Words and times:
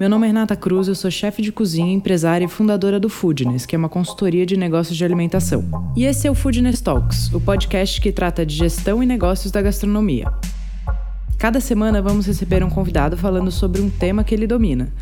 Meu 0.00 0.08
nome 0.08 0.24
é 0.24 0.28
Renata 0.28 0.56
Cruz, 0.56 0.88
eu 0.88 0.94
sou 0.94 1.10
chefe 1.10 1.42
de 1.42 1.52
cozinha, 1.52 1.92
empresária 1.92 2.46
e 2.46 2.48
fundadora 2.48 2.98
do 2.98 3.10
Foodness, 3.10 3.66
que 3.66 3.76
é 3.76 3.78
uma 3.78 3.90
consultoria 3.90 4.46
de 4.46 4.56
negócios 4.56 4.96
de 4.96 5.04
alimentação. 5.04 5.62
E 5.94 6.06
esse 6.06 6.26
é 6.26 6.30
o 6.30 6.34
Foodness 6.34 6.80
Talks, 6.80 7.30
o 7.34 7.38
podcast 7.38 8.00
que 8.00 8.10
trata 8.10 8.46
de 8.46 8.56
gestão 8.56 9.02
e 9.02 9.06
negócios 9.06 9.52
da 9.52 9.60
gastronomia. 9.60 10.32
Cada 11.40 11.58
semana 11.58 12.02
vamos 12.02 12.26
receber 12.26 12.62
um 12.62 12.68
convidado 12.68 13.16
falando 13.16 13.50
sobre 13.50 13.80
um 13.80 13.88
tema 13.88 14.22
que 14.22 14.34
ele 14.34 14.46
domina. 14.46 14.92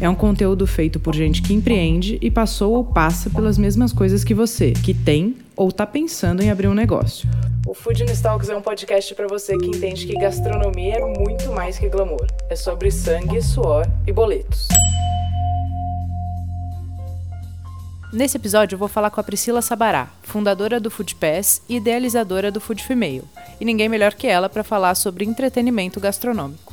É 0.00 0.08
um 0.08 0.14
conteúdo 0.14 0.66
feito 0.66 0.98
por 0.98 1.14
gente 1.14 1.40
que 1.40 1.54
empreende 1.54 2.18
e 2.20 2.32
passou 2.32 2.74
ou 2.74 2.84
passa 2.84 3.30
pelas 3.30 3.56
mesmas 3.56 3.92
coisas 3.92 4.24
que 4.24 4.34
você, 4.34 4.72
que 4.72 4.92
tem 4.92 5.36
ou 5.56 5.68
está 5.68 5.86
pensando 5.86 6.42
em 6.42 6.50
abrir 6.50 6.66
um 6.66 6.74
negócio. 6.74 7.28
O 7.64 7.74
Food 7.74 8.04
Talks 8.20 8.48
é 8.48 8.56
um 8.56 8.60
podcast 8.60 9.14
para 9.14 9.28
você 9.28 9.56
que 9.56 9.66
entende 9.66 10.04
que 10.04 10.14
gastronomia 10.14 10.96
é 10.96 11.16
muito 11.16 11.52
mais 11.52 11.78
que 11.78 11.88
glamour. 11.88 12.26
É 12.50 12.56
sobre 12.56 12.90
sangue, 12.90 13.40
suor 13.40 13.88
e 14.04 14.12
boletos. 14.12 14.66
Nesse 18.10 18.38
episódio 18.38 18.74
eu 18.74 18.78
vou 18.78 18.88
falar 18.88 19.10
com 19.10 19.20
a 19.20 19.22
Priscila 19.22 19.60
Sabará, 19.60 20.08
fundadora 20.22 20.80
do 20.80 20.90
Food 20.90 21.14
Pass 21.16 21.60
e 21.68 21.76
idealizadora 21.76 22.50
do 22.50 22.58
Food 22.58 22.82
Female. 22.82 23.22
E 23.60 23.66
ninguém 23.66 23.86
melhor 23.86 24.14
que 24.14 24.26
ela 24.26 24.48
para 24.48 24.64
falar 24.64 24.94
sobre 24.94 25.26
entretenimento 25.26 26.00
gastronômico. 26.00 26.72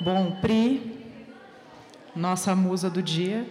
Bom, 0.00 0.38
Pri, 0.40 0.98
nossa 2.16 2.56
musa 2.56 2.88
do 2.88 3.02
dia, 3.02 3.46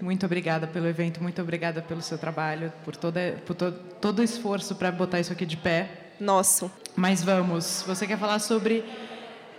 muito 0.00 0.24
obrigada 0.26 0.68
pelo 0.68 0.86
evento, 0.86 1.20
muito 1.20 1.42
obrigada 1.42 1.82
pelo 1.82 2.00
seu 2.00 2.16
trabalho, 2.16 2.72
por, 2.84 2.94
toda, 2.94 3.42
por 3.44 3.56
to, 3.56 3.72
todo 4.00 4.20
o 4.20 4.22
esforço 4.22 4.76
para 4.76 4.92
botar 4.92 5.18
isso 5.18 5.32
aqui 5.32 5.44
de 5.44 5.56
pé. 5.56 5.90
Nosso. 6.20 6.70
Mas 6.94 7.20
vamos, 7.20 7.82
você 7.84 8.06
quer 8.06 8.16
falar 8.16 8.38
sobre 8.38 8.84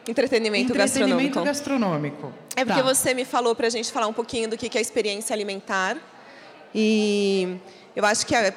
entretenimento, 0.08 0.72
entretenimento 0.72 1.44
gastronômico? 1.44 1.44
gastronômico. 1.44 2.34
É 2.56 2.64
porque 2.64 2.82
tá. 2.82 2.88
você 2.88 3.14
me 3.14 3.26
falou 3.26 3.54
para 3.54 3.68
a 3.68 3.70
gente 3.70 3.92
falar 3.92 4.08
um 4.08 4.14
pouquinho 4.14 4.50
do 4.50 4.58
que 4.58 4.66
é 4.78 4.80
a 4.80 4.82
experiência 4.82 5.34
alimentar. 5.34 5.98
E 6.74 7.58
eu 7.96 8.06
acho 8.06 8.26
que 8.26 8.36
é 8.36 8.54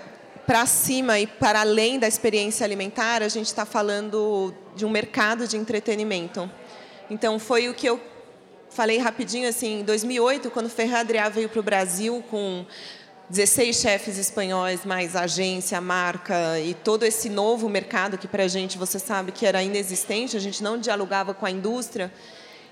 para 0.46 0.66
cima 0.66 1.18
e 1.18 1.26
para 1.26 1.60
além 1.60 1.98
da 1.98 2.08
experiência 2.08 2.64
alimentar, 2.64 3.22
a 3.22 3.28
gente 3.28 3.46
está 3.46 3.64
falando 3.64 4.54
de 4.74 4.84
um 4.84 4.90
mercado 4.90 5.46
de 5.46 5.56
entretenimento. 5.56 6.50
Então, 7.08 7.38
foi 7.38 7.68
o 7.68 7.74
que 7.74 7.86
eu 7.86 8.00
falei 8.70 8.98
rapidinho 8.98 9.48
assim, 9.48 9.80
em 9.80 9.84
2008, 9.84 10.50
quando 10.50 10.68
Ferrer 10.68 11.00
Adrià 11.00 11.28
veio 11.28 11.48
para 11.48 11.60
o 11.60 11.62
Brasil 11.62 12.24
com 12.30 12.64
16 13.28 13.76
chefes 13.76 14.18
espanhóis, 14.18 14.84
mais 14.84 15.14
agência, 15.14 15.80
marca 15.80 16.58
e 16.60 16.74
todo 16.74 17.04
esse 17.04 17.28
novo 17.28 17.68
mercado 17.68 18.18
que 18.18 18.26
para 18.26 18.44
a 18.44 18.48
gente, 18.48 18.76
você 18.76 18.98
sabe 18.98 19.32
que 19.32 19.46
era 19.46 19.62
inexistente, 19.62 20.36
a 20.36 20.40
gente 20.40 20.62
não 20.62 20.78
dialogava 20.78 21.32
com 21.32 21.46
a 21.46 21.50
indústria. 21.50 22.12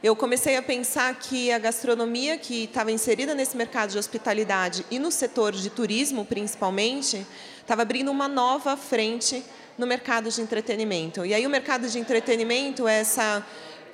Eu 0.03 0.17
comecei 0.17 0.57
a 0.57 0.63
pensar 0.63 1.15
que 1.19 1.53
a 1.53 1.59
gastronomia 1.59 2.39
que 2.39 2.65
estava 2.65 2.91
inserida 2.91 3.35
nesse 3.35 3.55
mercado 3.55 3.91
de 3.91 3.99
hospitalidade 3.99 4.87
e 4.91 4.99
no 4.99 5.11
setor 5.11 5.53
de 5.53 5.69
turismo, 5.69 6.25
principalmente, 6.25 7.27
estava 7.61 7.83
abrindo 7.83 8.11
uma 8.11 8.27
nova 8.27 8.79
frente 8.79 9.45
no 9.77 9.87
mercado 9.87 10.31
de 10.31 10.41
entretenimento. 10.41 11.25
E 11.27 11.35
aí 11.35 11.47
o 11.47 11.51
mercado 11.51 11.87
de 11.87 11.99
entretenimento 11.99 12.89
é 12.89 13.01
essa 13.01 13.45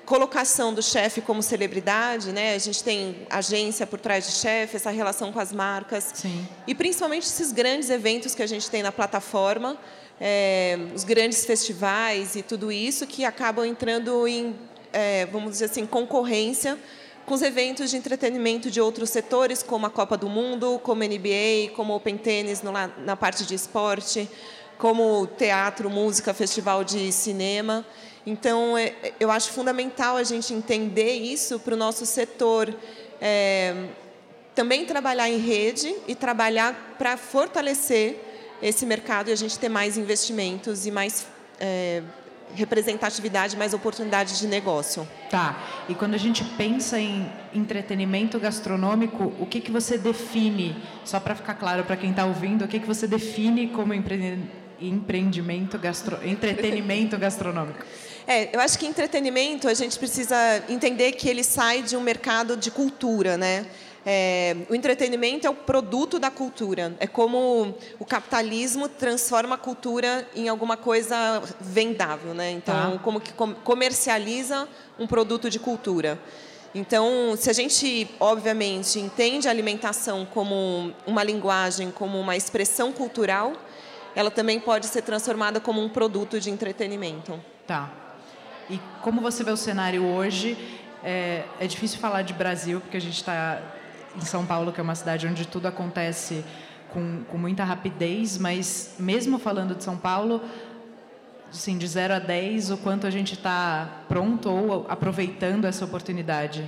colocação 0.05 0.73
do 0.73 0.81
chefe 0.81 1.21
como 1.21 1.43
celebridade, 1.43 2.31
né? 2.31 2.55
A 2.55 2.59
gente 2.59 2.85
tem 2.85 3.27
agência 3.29 3.85
por 3.85 3.99
trás 3.99 4.25
de 4.27 4.33
chefe, 4.33 4.77
essa 4.77 4.91
relação 4.91 5.33
com 5.33 5.41
as 5.41 5.53
marcas. 5.53 6.13
Sim. 6.15 6.47
E 6.69 6.75
principalmente 6.75 7.25
esses 7.25 7.51
grandes 7.51 7.91
eventos 7.91 8.33
que 8.33 8.43
a 8.43 8.47
gente 8.47 8.71
tem 8.71 8.81
na 8.81 8.93
plataforma, 8.93 9.77
é, 10.21 10.79
os 10.95 11.03
grandes 11.03 11.45
festivais 11.45 12.37
e 12.37 12.43
tudo 12.43 12.71
isso 12.71 13.07
que 13.09 13.25
acabam 13.25 13.67
entrando 13.67 14.27
em, 14.29 14.55
é, 14.97 15.27
vamos 15.27 15.51
dizer 15.53 15.67
assim, 15.67 15.85
concorrência 15.85 16.79
com 17.27 17.35
os 17.35 17.43
eventos 17.43 17.91
de 17.91 17.99
entretenimento 17.99 18.71
de 18.71 18.81
outros 18.81 19.11
setores, 19.11 19.63
como 19.63 19.85
a 19.85 19.91
Copa 19.91 20.17
do 20.17 20.27
Mundo, 20.27 20.81
como 20.83 21.03
NBA, 21.05 21.75
como 21.75 21.95
Open 21.95 22.17
Tennis 22.17 22.63
na 22.63 23.17
parte 23.17 23.45
de 23.45 23.55
esporte, 23.55 24.29
como 24.79 25.27
teatro, 25.27 25.91
música, 25.91 26.33
festival 26.33 26.83
de 26.83 27.13
cinema. 27.13 27.85
Então, 28.25 28.79
é, 28.79 28.95
eu 29.21 29.31
acho 29.31 29.51
fundamental 29.51 30.17
a 30.17 30.25
gente 30.25 30.55
entender 30.55 31.15
isso 31.15 31.59
para 31.59 31.75
o 31.75 31.77
nosso 31.77 32.07
setor. 32.07 32.75
É, 33.21 33.75
também 34.55 34.87
trabalhar 34.87 35.29
em 35.29 35.37
rede 35.37 35.95
e 36.09 36.15
trabalhar 36.15 36.95
para 36.97 37.19
fortalecer 37.19 38.19
esse 38.63 38.87
mercado 38.87 39.29
e 39.29 39.33
a 39.33 39.37
gente 39.37 39.59
ter 39.59 39.69
mais 39.69 39.99
investimentos 39.99 40.87
e 40.87 40.91
mais 40.91 41.27
é, 41.61 42.03
representatividade, 42.57 43.57
mais 43.57 43.73
oportunidades 43.73 44.39
de 44.39 44.47
negócio. 44.47 45.07
Tá. 45.31 45.59
E 45.89 45.95
quando 45.95 46.15
a 46.15 46.19
gente 46.19 46.45
pensa 46.57 46.99
em 46.99 47.31
entretenimento 47.55 48.39
gastronômico, 48.39 49.33
o 49.39 49.47
que, 49.47 49.61
que 49.61 49.71
você 49.71 49.97
define, 49.99 50.77
só 51.05 51.21
para 51.21 51.35
ficar 51.35 51.55
claro 51.55 51.85
para 51.85 51.97
quem 51.97 52.11
está 52.11 52.25
ouvindo, 52.25 52.65
o 52.65 52.69
que, 52.69 52.81
que 52.81 52.87
você 52.87 53.07
define 53.07 53.69
como 53.69 53.95
empreendimento 53.95 55.79
gastro... 55.79 56.19
entretenimento 56.27 57.17
gastronômico? 57.17 57.85
É, 58.29 58.55
eu 58.55 58.61
acho 58.61 58.77
que 58.77 58.85
entretenimento 58.85 59.69
a 59.69 59.75
gente 59.75 59.97
precisa 59.97 60.37
entender 60.69 61.13
que 61.13 61.29
ele 61.29 61.45
sai 61.45 61.81
de 61.83 61.97
um 61.97 62.01
mercado 62.01 62.57
de 62.57 62.73
cultura, 62.73 63.37
né? 63.39 63.65
É, 64.09 64.55
o 64.71 64.75
entretenimento 64.77 65.49
é 65.49 65.51
o 65.51 65.55
produto 65.55 66.21
da 66.21 66.31
cultura. 66.31 66.95
É 67.01 67.09
como 67.09 67.75
o 67.99 68.05
capitalismo 68.05 68.89
transforma 68.89 69.57
a 69.57 69.59
cultura 69.59 70.25
em 70.37 70.49
alguma 70.49 70.77
coisa 70.77 71.43
vendável, 71.61 72.33
né? 72.33 72.53
Então, 72.53 72.93
tá. 72.93 72.99
como 73.03 73.21
que 73.21 73.33
comercializa 73.65 74.69
um 74.97 75.09
produto 75.09 75.51
de 75.51 75.59
cultura. 75.59 76.21
Então, 76.73 77.35
se 77.37 77.51
a 77.51 77.53
gente, 77.53 78.09
obviamente, 78.21 79.01
entende 79.01 79.49
a 79.49 79.51
alimentação 79.51 80.25
como 80.25 80.95
uma 81.05 81.25
linguagem, 81.25 81.91
como 81.91 82.21
uma 82.21 82.37
expressão 82.37 82.93
cultural, 82.93 83.55
ela 84.15 84.31
também 84.31 84.61
pode 84.61 84.87
ser 84.87 85.03
transformada 85.03 85.59
como 85.59 85.83
um 85.83 85.89
produto 85.89 86.39
de 86.39 86.49
entretenimento. 86.49 87.43
Tá. 87.67 87.91
E 88.71 88.79
como 89.03 89.21
você 89.21 89.43
vê 89.43 89.51
o 89.51 89.57
cenário 89.57 90.05
hoje? 90.05 90.57
É, 91.03 91.45
é 91.59 91.67
difícil 91.67 91.99
falar 91.99 92.23
de 92.23 92.33
Brasil, 92.35 92.81
porque 92.81 92.97
a 92.97 93.01
gente 93.01 93.17
está 93.17 93.61
em 94.17 94.25
São 94.25 94.47
Paulo, 94.47 94.73
que 94.73 94.81
é 94.81 94.83
uma 94.83 94.95
cidade 94.95 95.27
onde 95.27 95.47
tudo 95.47 95.67
acontece 95.67 96.45
com, 96.93 97.25
com 97.31 97.39
muita 97.39 97.65
rapidez, 97.65 98.39
mas 98.39 98.95
mesmo 98.99 99.39
falando 99.39 99.75
de 99.75 99.85
São 99.85 99.97
Paulo, 99.97 100.41
assim, 101.51 101.77
de 101.79 101.87
0 101.87 102.15
a 102.15 102.19
10, 102.19 102.71
o 102.71 102.77
quanto 102.79 103.07
a 103.07 103.11
gente 103.11 103.35
está 103.35 104.03
pronto 104.09 104.51
ou 104.51 104.87
aproveitando 104.89 105.65
essa 105.65 105.85
oportunidade? 105.85 106.67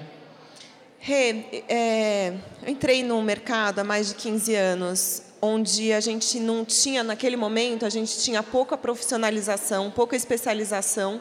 Rê, 0.98 1.44
é, 1.69 2.34
eu 2.62 2.70
entrei 2.70 3.03
no 3.03 3.22
mercado 3.22 3.78
há 3.78 3.84
mais 3.84 4.08
de 4.08 4.14
15 4.16 4.54
anos, 4.54 5.22
onde 5.41 5.92
a 5.92 6.00
gente 6.00 6.41
não 6.41 6.64
tinha, 6.64 7.04
naquele 7.04 7.37
momento, 7.37 7.87
a 7.87 7.88
gente 7.88 8.19
tinha 8.19 8.42
pouca 8.42 8.76
profissionalização, 8.76 9.91
pouca 9.91 10.16
especialização, 10.16 11.20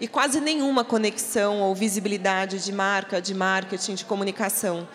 e 0.00 0.06
quase 0.08 0.40
nenhuma 0.40 0.84
conexão 0.84 1.60
ou 1.60 1.74
visibilidade 1.74 2.64
de 2.64 2.72
marca, 2.72 3.20
de 3.20 3.34
marketing, 3.34 3.94
de 3.94 4.04
comunicação. 4.04 4.88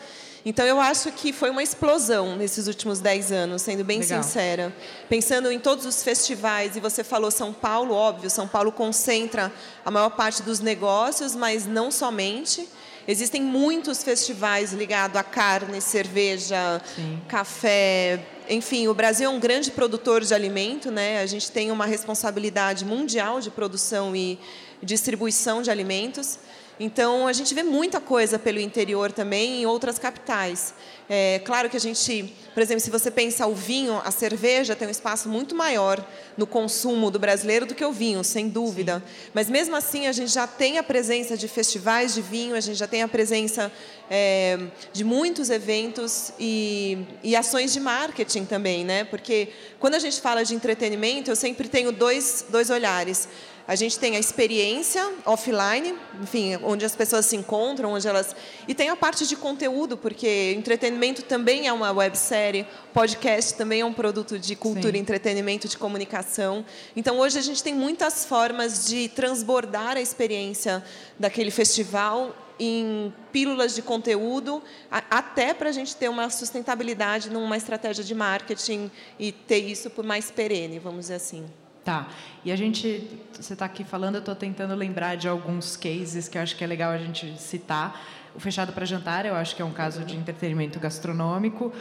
Então, 0.46 0.64
eu 0.64 0.80
acho 0.80 1.12
que 1.12 1.34
foi 1.34 1.50
uma 1.50 1.64
explosão 1.64 2.36
nesses 2.36 2.68
últimos 2.68 3.00
10 3.00 3.32
anos, 3.32 3.64
sendo 3.64 3.84
bem 3.84 4.00
Legal. 4.00 4.22
sincera. 4.22 4.76
Pensando 5.10 5.52
em 5.52 5.60
todos 5.60 5.88
os 5.88 6.04
festivais, 6.04 6.76
e 6.76 6.80
você 6.80 7.04
falou 7.04 7.32
São 7.32 7.52
Paulo, 7.52 7.96
óbvio, 7.96 8.30
São 8.30 8.48
Paulo 8.48 8.72
concentra 8.72 9.52
a 9.84 9.90
maior 9.90 10.12
parte 10.12 10.44
dos 10.44 10.60
negócios, 10.60 11.34
mas 11.36 11.66
não 11.66 11.90
somente. 11.90 12.70
Existem 13.08 13.42
muitos 13.42 14.04
festivais 14.04 14.72
ligados 14.72 15.18
a 15.18 15.24
carne, 15.24 15.82
cerveja, 15.82 16.80
Sim. 16.96 17.20
café. 17.28 18.24
Enfim, 18.48 18.88
o 18.88 18.94
Brasil 18.94 19.28
é 19.28 19.34
um 19.34 19.40
grande 19.40 19.72
produtor 19.72 20.24
de 20.24 20.34
alimento, 20.34 20.92
né? 20.92 21.22
A 21.22 21.26
gente 21.26 21.52
tem 21.52 21.72
uma 21.72 21.88
responsabilidade 21.88 22.86
mundial 22.86 23.40
de 23.40 23.50
produção 23.50 24.16
e 24.16 24.40
distribuição 24.82 25.64
de 25.64 25.72
alimentos. 25.72 26.38
Então, 26.80 27.28
a 27.28 27.34
gente 27.34 27.54
vê 27.54 27.64
muita 27.64 28.02
coisa 28.02 28.38
pelo 28.38 28.60
interior 28.60 29.12
também, 29.12 29.62
em 29.62 29.66
outras 29.66 29.98
capitais. 29.98 30.74
É 31.08 31.40
claro 31.46 31.70
que 31.70 31.78
a 31.78 31.80
gente, 31.80 32.34
por 32.54 32.62
exemplo, 32.62 32.82
se 32.82 32.90
você 32.90 33.12
pensa 33.12 33.46
o 33.46 33.54
vinho, 33.54 34.02
a 34.04 34.10
cerveja 34.10 34.76
tem 34.76 34.88
um 34.88 34.92
espaço 34.92 35.30
muito 35.30 35.54
maior 35.54 36.04
no 36.36 36.48
consumo 36.48 37.12
do 37.12 37.20
brasileiro 37.20 37.66
do 37.66 37.76
que 37.76 37.86
o 37.86 37.92
vinho, 37.92 38.24
sem 38.24 38.50
dúvida. 38.50 38.96
Sim. 38.96 39.32
Mas 39.34 39.50
mesmo 39.50 39.76
assim, 39.76 40.08
a 40.08 40.12
gente 40.12 40.32
já 40.32 40.48
tem 40.48 40.80
a 40.80 40.84
presença 40.84 41.38
de 41.38 41.48
festivais 41.48 42.14
de 42.16 42.22
vinho, 42.22 42.56
a 42.56 42.60
gente 42.60 42.78
já 42.78 42.88
tem 42.88 43.04
a 43.04 43.08
presença 43.08 43.72
é, 44.10 44.58
de 44.92 45.04
muitos 45.04 45.52
eventos 45.52 46.34
e, 46.40 46.98
e 47.24 47.36
ações 47.36 47.72
de 47.72 47.80
marketing 47.80 48.46
também, 48.46 48.84
né? 48.84 49.04
Porque 49.04 49.50
quando 49.80 49.94
a 49.94 50.00
gente 50.00 50.20
fala 50.20 50.44
de 50.44 50.56
entretenimento, 50.56 51.30
eu 51.30 51.36
sempre 51.36 51.70
tenho 51.70 51.92
dois, 51.92 52.46
dois 52.50 52.72
olhares. 52.72 53.30
A 53.68 53.76
gente 53.76 53.98
tem 53.98 54.16
a 54.16 54.20
experiência 54.20 55.12
offline, 55.26 55.96
enfim, 56.22 56.56
onde 56.64 56.86
as 56.86 56.96
pessoas 56.96 57.26
se 57.26 57.36
encontram, 57.36 57.94
onde 57.94 58.08
elas 58.08 58.36
e 58.68 58.76
tem 58.76 58.90
a 58.90 58.96
parte 58.96 59.26
de 59.26 59.36
conteúdo, 59.36 59.98
porque 59.98 60.54
entretenimento 60.56 61.24
também 61.24 61.68
é 61.68 61.74
uma 61.74 61.92
websérie, 61.92 62.68
podcast 62.94 63.56
também 63.56 63.82
é 63.82 63.86
um 63.86 63.94
produto 63.94 64.38
de 64.38 64.56
cultura, 64.56 64.92
Sim. 64.92 65.00
entretenimento, 65.00 65.68
de 65.68 65.78
comunicação. 65.80 66.64
Então 66.96 67.18
hoje 67.18 67.40
a 67.40 67.42
gente 67.42 67.64
tem 67.64 67.74
muitas 67.74 68.24
formas 68.24 68.86
de 68.86 69.10
transbordar 69.10 69.98
a 69.98 70.02
experiência 70.02 70.84
daquele 71.20 71.50
festival 71.50 72.36
em 72.60 73.12
pílulas 73.32 73.74
de 73.74 73.82
conteúdo, 73.82 74.62
até 74.90 75.56
para 75.56 75.70
a 75.70 75.74
gente 75.74 75.96
ter 75.96 76.08
uma 76.08 76.30
sustentabilidade 76.30 77.32
numa 77.32 77.58
estratégia 77.58 78.04
de 78.04 78.14
marketing 78.14 78.92
e 79.20 79.32
ter 79.32 79.58
isso 79.58 79.90
por 79.90 80.06
mais 80.06 80.30
perene, 80.30 80.78
vamos 80.78 81.02
dizer 81.02 81.16
assim. 81.16 81.46
Tá. 81.86 82.08
E 82.44 82.52
a 82.52 82.56
gente, 82.56 83.08
você 83.32 83.54
está 83.54 83.66
aqui 83.66 83.84
falando, 83.84 84.16
eu 84.16 84.20
estou 84.20 84.34
tentando 84.34 84.74
lembrar 84.74 85.16
de 85.18 85.28
alguns 85.28 85.78
cases 85.78 86.28
que 86.28 86.36
eu 86.36 86.42
acho 86.42 86.56
que 86.56 86.64
é 86.64 86.68
legal 86.68 86.92
a 86.92 86.98
gente 86.98 87.40
citar. 87.40 88.04
O 88.34 88.40
Fechado 88.40 88.74
para 88.74 88.84
Jantar, 88.86 89.24
eu 89.28 89.36
acho 89.36 89.56
que 89.56 89.62
é 89.62 89.66
um 89.66 89.72
caso 89.72 90.04
de 90.04 90.18
entretenimento 90.18 90.80
gastronômico, 90.80 91.72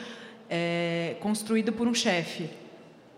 é, 0.51 1.17
construído 1.21 1.73
por 1.73 1.89
um 1.89 1.95
chefe, 1.95 2.51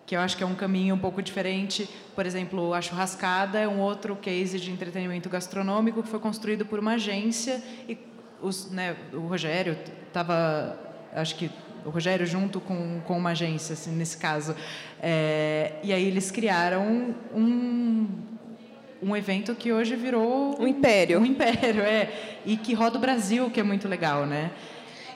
que 0.06 0.14
eu 0.14 0.20
acho 0.20 0.36
que 0.36 0.44
é 0.44 0.46
um 0.46 0.54
caminho 0.54 0.94
um 0.94 0.98
pouco 0.98 1.20
diferente. 1.20 1.88
Por 2.14 2.24
exemplo, 2.24 2.72
a 2.72 2.80
Churrascada 2.80 3.58
é 3.58 3.66
um 3.66 3.80
outro 3.80 4.14
case 4.14 4.60
de 4.60 4.70
entretenimento 4.70 5.28
gastronômico 5.28 6.04
que 6.04 6.08
foi 6.08 6.20
construído 6.20 6.64
por 6.64 6.78
uma 6.78 6.92
agência 6.92 7.60
e 7.88 7.98
os, 8.40 8.70
né, 8.70 8.94
o 9.12 9.26
Rogério 9.26 9.76
estava, 10.06 10.78
acho 11.12 11.34
que 11.34 11.50
o 11.86 11.90
Rogério 11.90 12.26
junto 12.26 12.60
com, 12.60 13.00
com 13.06 13.16
uma 13.16 13.30
agência, 13.30 13.74
assim, 13.74 13.92
nesse 13.92 14.16
caso. 14.16 14.56
É, 15.00 15.74
e 15.82 15.92
aí 15.92 16.04
eles 16.04 16.32
criaram 16.32 17.14
um, 17.34 18.08
um 19.00 19.16
evento 19.16 19.54
que 19.54 19.72
hoje 19.72 19.94
virou... 19.94 20.60
Um 20.60 20.66
império. 20.66 21.20
Um 21.20 21.24
império, 21.24 21.82
é. 21.82 22.10
E 22.44 22.56
que 22.56 22.74
roda 22.74 22.98
o 22.98 23.00
Brasil, 23.00 23.48
que 23.50 23.60
é 23.60 23.62
muito 23.62 23.86
legal, 23.86 24.26
né? 24.26 24.50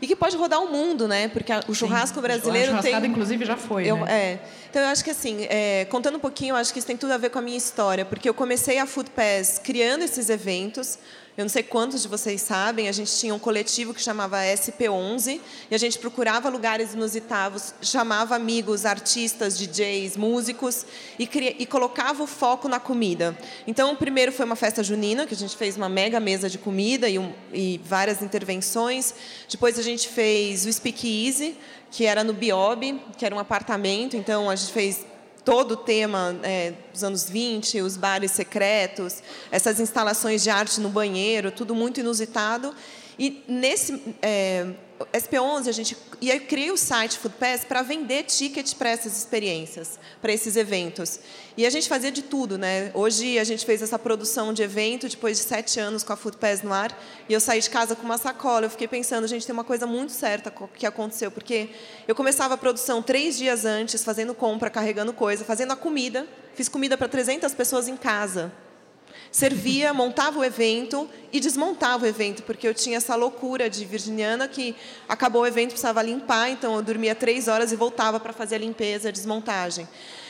e 0.03 0.07
que 0.07 0.17
pode 0.17 0.37
rodar 0.37 0.63
o 0.63 0.73
mundo, 0.73 1.07
né? 1.07 1.29
Porque 1.29 1.53
o 1.69 1.75
churrasco 1.75 2.17
Sim, 2.17 2.23
brasileiro 2.23 2.75
a 2.75 2.81
tem. 2.81 3.05
inclusive, 3.05 3.45
já 3.45 3.57
foi. 3.57 3.87
Eu, 3.87 3.99
né? 3.99 4.33
É. 4.33 4.39
Então, 4.71 4.81
eu 4.81 4.89
acho 4.89 5.05
que, 5.05 5.11
assim, 5.11 5.47
é, 5.51 5.85
contando 5.91 6.17
um 6.17 6.21
pouquinho, 6.21 6.53
eu 6.53 6.57
acho 6.57 6.73
que 6.73 6.79
isso 6.79 6.87
tem 6.87 6.97
tudo 6.97 7.13
a 7.13 7.19
ver 7.19 7.29
com 7.29 7.39
a 7.39 7.43
minha 7.43 7.59
história, 7.59 8.05
porque 8.05 8.29
eu 8.29 8.33
comecei 8.33 8.79
a 8.79 8.87
Food 8.87 9.11
Pass 9.11 9.61
criando 9.63 10.03
esses 10.03 10.31
eventos. 10.31 10.99
Eu 11.37 11.45
não 11.45 11.49
sei 11.49 11.63
quantos 11.63 12.03
de 12.03 12.09
vocês 12.09 12.43
sabem, 12.43 12.89
a 12.89 12.93
gente 12.93 13.17
tinha 13.17 13.33
um 13.33 13.39
coletivo 13.39 13.95
que 13.95 14.03
chamava 14.03 14.39
SP11 14.39 15.41
e 15.71 15.75
a 15.75 15.79
gente 15.79 15.97
procurava 15.99 16.49
lugares 16.49 16.93
inusitados, 16.93 17.73
chamava 17.81 18.35
amigos, 18.35 18.85
artistas, 18.85 19.57
DJs, 19.57 20.17
músicos 20.17 20.85
e, 21.19 21.27
cria, 21.29 21.55
e 21.57 21.65
colocava 21.65 22.23
o 22.23 22.27
foco 22.27 22.69
na 22.69 22.81
comida. 22.81 23.39
Então, 23.65 23.93
o 23.93 23.97
primeiro 23.97 24.33
foi 24.33 24.45
uma 24.45 24.57
festa 24.57 24.83
junina, 24.83 25.25
que 25.25 25.33
a 25.33 25.37
gente 25.37 25.57
fez 25.57 25.77
uma 25.77 25.89
mega 25.89 26.19
mesa 26.19 26.51
de 26.51 26.59
comida 26.59 27.09
e, 27.09 27.19
um, 27.19 27.33
e 27.53 27.81
várias 27.85 28.23
intervenções. 28.23 29.15
Depois 29.49 29.79
a 29.79 29.83
gente 29.83 30.09
fez 30.09 30.67
o 30.67 30.73
Speak 30.73 31.27
Easy, 31.27 31.57
que 31.93 32.07
era 32.07 32.25
no 32.25 32.33
Biob, 32.33 33.01
que 33.17 33.25
era 33.25 33.35
um 33.35 33.39
apartamento. 33.39 34.17
Então, 34.17 34.51
a 34.51 34.57
gente 34.57 34.73
fez 34.73 35.07
todo 35.45 35.73
o 35.73 35.77
tema 35.77 36.39
é, 36.43 36.75
dos 36.93 37.03
anos 37.03 37.29
20, 37.29 37.81
os 37.81 37.97
bares 37.97 38.31
secretos, 38.33 39.23
essas 39.51 39.81
instalações 39.81 40.43
de 40.43 40.51
arte 40.51 40.81
no 40.81 40.89
banheiro, 40.89 41.51
tudo 41.51 41.75
muito 41.75 42.01
inusitado. 42.01 42.75
E 43.19 43.43
nesse 43.49 44.03
é, 44.23 44.67
SP11 45.07 45.69
a 45.69 45.73
gente 45.73 45.97
e 46.21 46.31
aí 46.31 46.39
criei 46.41 46.71
o 46.71 46.77
site 46.77 47.19
Food 47.19 47.37
Pass 47.39 47.65
para 47.65 47.81
vender 47.81 48.25
tickets 48.25 48.75
para 48.75 48.91
essas 48.91 49.17
experiências, 49.17 49.99
para 50.21 50.33
esses 50.33 50.57
eventos. 50.57 51.21
E 51.57 51.65
a 51.65 51.71
gente 51.71 51.89
fazia 51.89 52.13
de 52.13 52.23
tudo, 52.23 52.59
né? 52.59 52.91
Hoje 52.93 53.39
a 53.39 53.45
gente 53.45 53.65
fez 53.65 53.81
essa 53.81 53.99
produção 53.99 54.53
de 54.53 54.63
evento 54.63 55.09
depois 55.09 55.39
de 55.39 55.45
sete 55.45 55.81
anos 55.81 56.03
com 56.03 56.13
a 56.13 56.17
Food 56.17 56.37
Pass 56.37 56.63
no 56.63 56.73
ar 56.73 56.97
e 57.29 57.33
eu 57.33 57.41
saí 57.41 57.61
de 57.61 57.71
casa 57.71 57.97
com 57.97 58.03
uma 58.03 58.19
sacola. 58.19 58.67
Eu 58.67 58.71
fiquei 58.71 58.87
pensando, 58.87 59.27
gente, 59.27 59.47
tem 59.47 59.53
uma 59.53 59.65
coisa 59.65 59.87
muito 59.87 60.13
certa 60.13 60.53
que 60.75 60.85
aconteceu 60.85 61.31
porque 61.31 61.71
eu 62.07 62.15
começava 62.15 62.55
a 62.55 62.59
produção 62.59 63.03
três 63.03 63.39
dias 63.39 63.65
antes, 63.65 64.05
fazendo 64.05 64.35
compra, 64.35 64.69
carregando 64.69 65.13
coisa, 65.13 65.45
fazendo 65.45 65.73
a 65.73 65.77
comida. 65.77 66.27
Fiz 66.55 66.69
comida 66.69 66.99
para 66.99 67.09
300 67.09 67.55
pessoas 67.55 67.89
em 67.89 67.97
casa 67.97 68.53
servia, 69.31 69.95
montava 69.95 70.39
o 70.39 70.45
evento 70.45 71.09
e 71.33 71.39
desmontava 71.39 72.05
o 72.05 72.09
evento, 72.09 72.43
porque 72.43 72.67
eu 72.67 72.75
tinha 72.75 72.97
essa 72.97 73.15
loucura 73.15 73.71
de 73.71 73.85
virginiana 73.85 74.49
que 74.49 74.75
acabou 75.09 75.43
o 75.43 75.47
evento, 75.47 75.71
precisava 75.71 76.03
limpar, 76.03 76.51
então 76.51 76.75
eu 76.75 76.83
dormia 76.83 77.15
três 77.15 77.47
horas 77.47 77.71
e 77.73 77.77
voltava 77.77 78.19
para 78.19 78.33
fazer 78.33 78.57
a 78.57 78.59
limpeza, 78.59 79.09
a 79.09 79.13
desmontagem. 79.13 79.89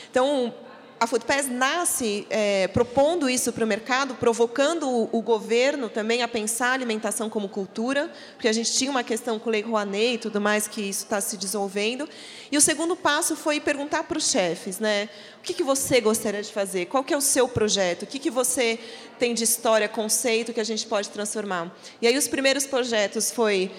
Então, 0.09 0.53
a 1.01 1.07
Foodpass 1.07 1.49
nasce 1.49 2.27
é, 2.29 2.67
propondo 2.67 3.27
isso 3.27 3.51
para 3.51 3.65
o 3.65 3.67
mercado, 3.67 4.13
provocando 4.13 4.87
o, 4.87 5.09
o, 5.11 5.19
governo 5.19 5.89
também 5.89 6.21
a 6.21 6.27
pensar 6.27 6.67
a 6.67 6.73
alimentação 6.73 7.27
como 7.27 7.49
cultura, 7.49 8.11
porque 8.33 8.47
a 8.47 8.53
gente 8.53 8.71
tinha 8.71 8.91
uma 8.91 9.03
questão 9.03 9.39
com 9.39 9.49
o 9.49 9.51
Lei 9.51 9.63
Rouanet 9.63 10.13
e 10.13 10.17
tudo 10.19 10.39
mais, 10.39 10.67
que 10.67 10.79
isso 10.79 11.05
está 11.05 11.19
se 11.19 11.37
desenvolvendo. 11.37 12.07
E 12.51 12.55
o 12.55 12.61
segundo 12.61 12.95
passo 12.95 13.35
foi 13.35 13.59
perguntar 13.59 14.03
para 14.03 14.19
os 14.19 14.29
chefes, 14.29 14.77
né, 14.77 15.09
o 15.41 15.43
que, 15.43 15.55
que 15.55 15.63
você 15.63 15.99
gostaria 15.99 16.43
de 16.43 16.53
fazer? 16.53 16.85
Qual 16.85 17.03
que 17.03 17.11
é 17.11 17.17
o 17.17 17.21
seu 17.21 17.49
projeto? 17.49 18.03
O 18.03 18.05
que, 18.05 18.19
que 18.19 18.29
você 18.29 18.77
tem 19.17 19.33
de 19.33 19.43
história, 19.43 19.89
conceito 19.89 20.53
que 20.53 20.59
a 20.59 20.63
gente 20.63 20.85
pode 20.85 21.09
transformar? 21.09 21.75
E 21.99 22.05
aí 22.05 22.15
os 22.15 22.27
primeiros 22.27 22.67
projetos 22.67 23.31
foi 23.31 23.71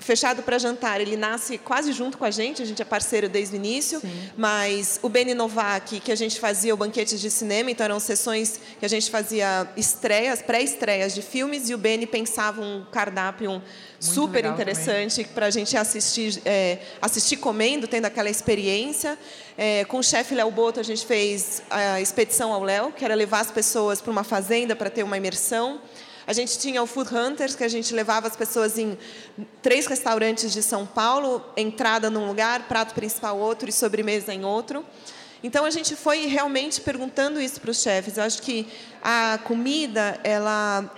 Fechado 0.00 0.42
para 0.42 0.58
Jantar, 0.58 1.00
ele 1.00 1.16
nasce 1.16 1.56
quase 1.56 1.92
junto 1.92 2.18
com 2.18 2.24
a 2.24 2.32
gente, 2.32 2.62
a 2.62 2.64
gente 2.64 2.82
é 2.82 2.84
parceiro 2.84 3.28
desde 3.28 3.54
o 3.54 3.56
início, 3.56 4.00
Sim. 4.00 4.30
mas 4.36 4.98
o 5.02 5.08
Beni 5.08 5.34
Novak, 5.34 6.00
que 6.00 6.10
a 6.10 6.16
gente 6.16 6.40
fazia 6.40 6.74
o 6.74 6.76
banquete 6.76 7.16
de 7.16 7.30
cinema, 7.30 7.70
então 7.70 7.84
eram 7.84 8.00
sessões 8.00 8.58
que 8.80 8.84
a 8.84 8.88
gente 8.88 9.08
fazia 9.08 9.68
estreias, 9.76 10.42
pré-estreias 10.42 11.14
de 11.14 11.22
filmes, 11.22 11.70
e 11.70 11.74
o 11.74 11.78
Beni 11.78 12.06
pensava 12.06 12.60
um 12.60 12.84
cardápio 12.90 13.62
super 14.04 14.44
interessante 14.44 15.24
para 15.24 15.46
a 15.46 15.50
gente 15.50 15.76
assistir, 15.76 16.40
é, 16.44 16.78
assistir 17.00 17.36
comendo, 17.36 17.88
tendo 17.88 18.04
aquela 18.04 18.28
experiência. 18.28 19.18
É, 19.56 19.84
com 19.84 19.98
o 19.98 20.02
chefe 20.02 20.34
Léo 20.34 20.50
Boto, 20.50 20.78
a 20.78 20.82
gente 20.82 21.06
fez 21.06 21.62
a 21.70 22.00
expedição 22.00 22.52
ao 22.52 22.62
Léo, 22.62 22.92
que 22.92 23.04
era 23.04 23.14
levar 23.14 23.40
as 23.40 23.50
pessoas 23.50 24.00
para 24.00 24.10
uma 24.10 24.24
fazenda 24.24 24.76
para 24.76 24.90
ter 24.90 25.02
uma 25.02 25.16
imersão. 25.16 25.80
A 26.26 26.32
gente 26.32 26.58
tinha 26.58 26.82
o 26.82 26.86
Food 26.86 27.14
Hunters, 27.14 27.54
que 27.54 27.64
a 27.64 27.68
gente 27.68 27.94
levava 27.94 28.26
as 28.26 28.36
pessoas 28.36 28.78
em 28.78 28.96
três 29.60 29.86
restaurantes 29.86 30.52
de 30.52 30.62
São 30.62 30.86
Paulo, 30.86 31.44
entrada 31.56 32.08
num 32.08 32.26
lugar, 32.26 32.66
prato 32.66 32.94
principal 32.94 33.38
outro 33.38 33.68
e 33.68 33.72
sobremesa 33.72 34.32
em 34.32 34.44
outro. 34.44 34.84
Então 35.42 35.66
a 35.66 35.70
gente 35.70 35.94
foi 35.94 36.24
realmente 36.24 36.80
perguntando 36.80 37.38
isso 37.38 37.60
para 37.60 37.70
os 37.70 37.82
chefes. 37.82 38.16
Eu 38.16 38.24
acho 38.24 38.40
que 38.40 38.66
a 39.02 39.38
comida 39.44 40.18
ela 40.24 40.90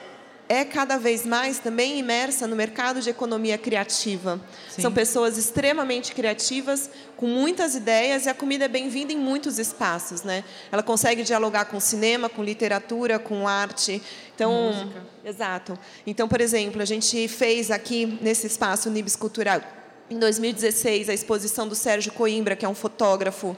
é 0.49 0.65
cada 0.65 0.97
vez 0.97 1.27
mais 1.27 1.59
também 1.59 1.99
imersa 1.99 2.47
no 2.47 2.55
mercado 2.55 3.01
de 3.01 3.11
economia 3.11 3.59
criativa. 3.59 4.41
Sim. 4.71 4.83
São 4.83 4.93
pessoas 4.93 5.37
extremamente 5.37 6.13
criativas, 6.13 6.89
com 7.17 7.27
muitas 7.27 7.75
ideias, 7.75 8.27
e 8.27 8.29
a 8.29 8.35
comida 8.35 8.67
é 8.67 8.69
bem-vinda 8.69 9.13
em 9.13 9.19
muitos 9.19 9.59
espaços. 9.59 10.23
Né? 10.23 10.45
Ela 10.71 10.83
consegue 10.83 11.23
dialogar 11.23 11.65
com 11.65 11.81
cinema, 11.81 12.29
com 12.29 12.45
literatura, 12.45 13.19
com 13.19 13.49
arte. 13.49 14.01
Então, 14.35 14.73
Música. 14.73 15.07
Exato. 15.25 15.79
Então, 16.07 16.29
por 16.29 16.41
exemplo, 16.41 16.81
a 16.81 16.85
gente 16.85 17.27
fez 17.27 17.71
aqui, 17.71 18.19
nesse 18.21 18.47
espaço 18.47 18.89
Nibs 18.89 19.17
Cultural, 19.17 19.61
em 20.09 20.19
2016, 20.19 21.09
a 21.09 21.15
exposição 21.15 21.67
do 21.67 21.75
Sérgio 21.75 22.12
Coimbra, 22.12 22.55
que 22.55 22.65
é 22.65 22.69
um 22.69 22.75
fotógrafo 22.75 23.57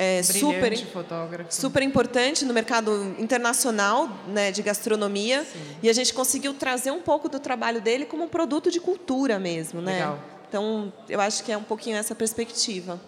é, 0.00 0.22
super, 0.22 0.78
fotógrafo. 0.86 1.52
super 1.52 1.82
importante 1.82 2.44
no 2.44 2.54
mercado 2.54 3.16
internacional 3.18 4.08
né, 4.28 4.52
de 4.52 4.62
gastronomia. 4.62 5.42
Sim. 5.42 5.58
E 5.82 5.90
a 5.90 5.92
gente 5.92 6.14
conseguiu 6.14 6.54
trazer 6.54 6.92
um 6.92 7.02
pouco 7.02 7.28
do 7.28 7.40
trabalho 7.40 7.80
dele 7.80 8.06
como 8.06 8.22
um 8.22 8.28
produto 8.28 8.70
de 8.70 8.78
cultura 8.78 9.40
mesmo. 9.40 9.82
Né? 9.82 9.94
Legal. 9.94 10.20
Então, 10.48 10.92
eu 11.08 11.20
acho 11.20 11.42
que 11.42 11.50
é 11.50 11.56
um 11.56 11.64
pouquinho 11.64 11.96
essa 11.96 12.14
perspectiva. 12.14 13.00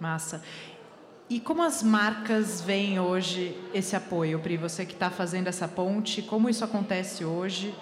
Massa. 0.00 0.42
E 1.30 1.38
como 1.38 1.62
as 1.62 1.80
marcas 1.80 2.60
veem 2.60 2.98
hoje 2.98 3.56
esse 3.72 3.94
apoio, 3.94 4.40
Pri? 4.40 4.56
Você 4.56 4.84
que 4.84 4.94
está 4.94 5.10
fazendo 5.10 5.46
essa 5.46 5.68
ponte, 5.68 6.22
como 6.22 6.50
isso 6.50 6.64
acontece 6.64 7.24
hoje? 7.24 7.72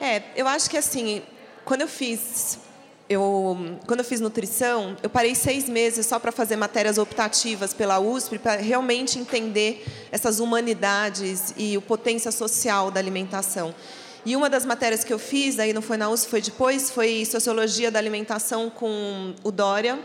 É, 0.00 0.22
eu 0.34 0.48
acho 0.48 0.70
que 0.70 0.78
assim, 0.78 1.22
quando 1.66 1.82
eu 1.82 1.88
fiz 1.88 2.58
eu, 3.08 3.56
quando 3.86 4.00
eu 4.00 4.04
fiz 4.04 4.20
nutrição, 4.20 4.96
eu 5.02 5.08
parei 5.08 5.34
seis 5.34 5.68
meses 5.68 6.06
só 6.06 6.18
para 6.18 6.30
fazer 6.30 6.56
matérias 6.56 6.98
optativas 6.98 7.72
pela 7.72 7.98
USP, 7.98 8.38
para 8.38 8.56
realmente 8.56 9.18
entender 9.18 9.84
essas 10.12 10.40
humanidades 10.40 11.54
e 11.56 11.76
o 11.76 11.80
potência 11.80 12.30
social 12.30 12.90
da 12.90 13.00
alimentação. 13.00 13.74
E 14.26 14.36
uma 14.36 14.50
das 14.50 14.66
matérias 14.66 15.04
que 15.04 15.12
eu 15.12 15.18
fiz, 15.18 15.58
aí 15.58 15.72
não 15.72 15.80
foi 15.80 15.96
na 15.96 16.10
USP, 16.10 16.28
foi 16.28 16.42
depois, 16.42 16.90
foi 16.90 17.24
Sociologia 17.24 17.90
da 17.90 17.98
Alimentação 17.98 18.68
com 18.68 19.34
o 19.42 19.50
Dória, 19.50 19.98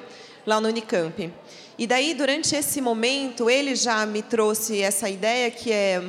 lá 0.45 0.61
no 0.61 0.69
Unicamp. 0.69 1.33
E 1.77 1.87
daí, 1.87 2.13
durante 2.13 2.55
esse 2.55 2.79
momento, 2.79 3.49
ele 3.49 3.75
já 3.75 4.05
me 4.05 4.21
trouxe 4.21 4.81
essa 4.81 5.09
ideia 5.09 5.51
que 5.51 5.71
é 5.71 6.01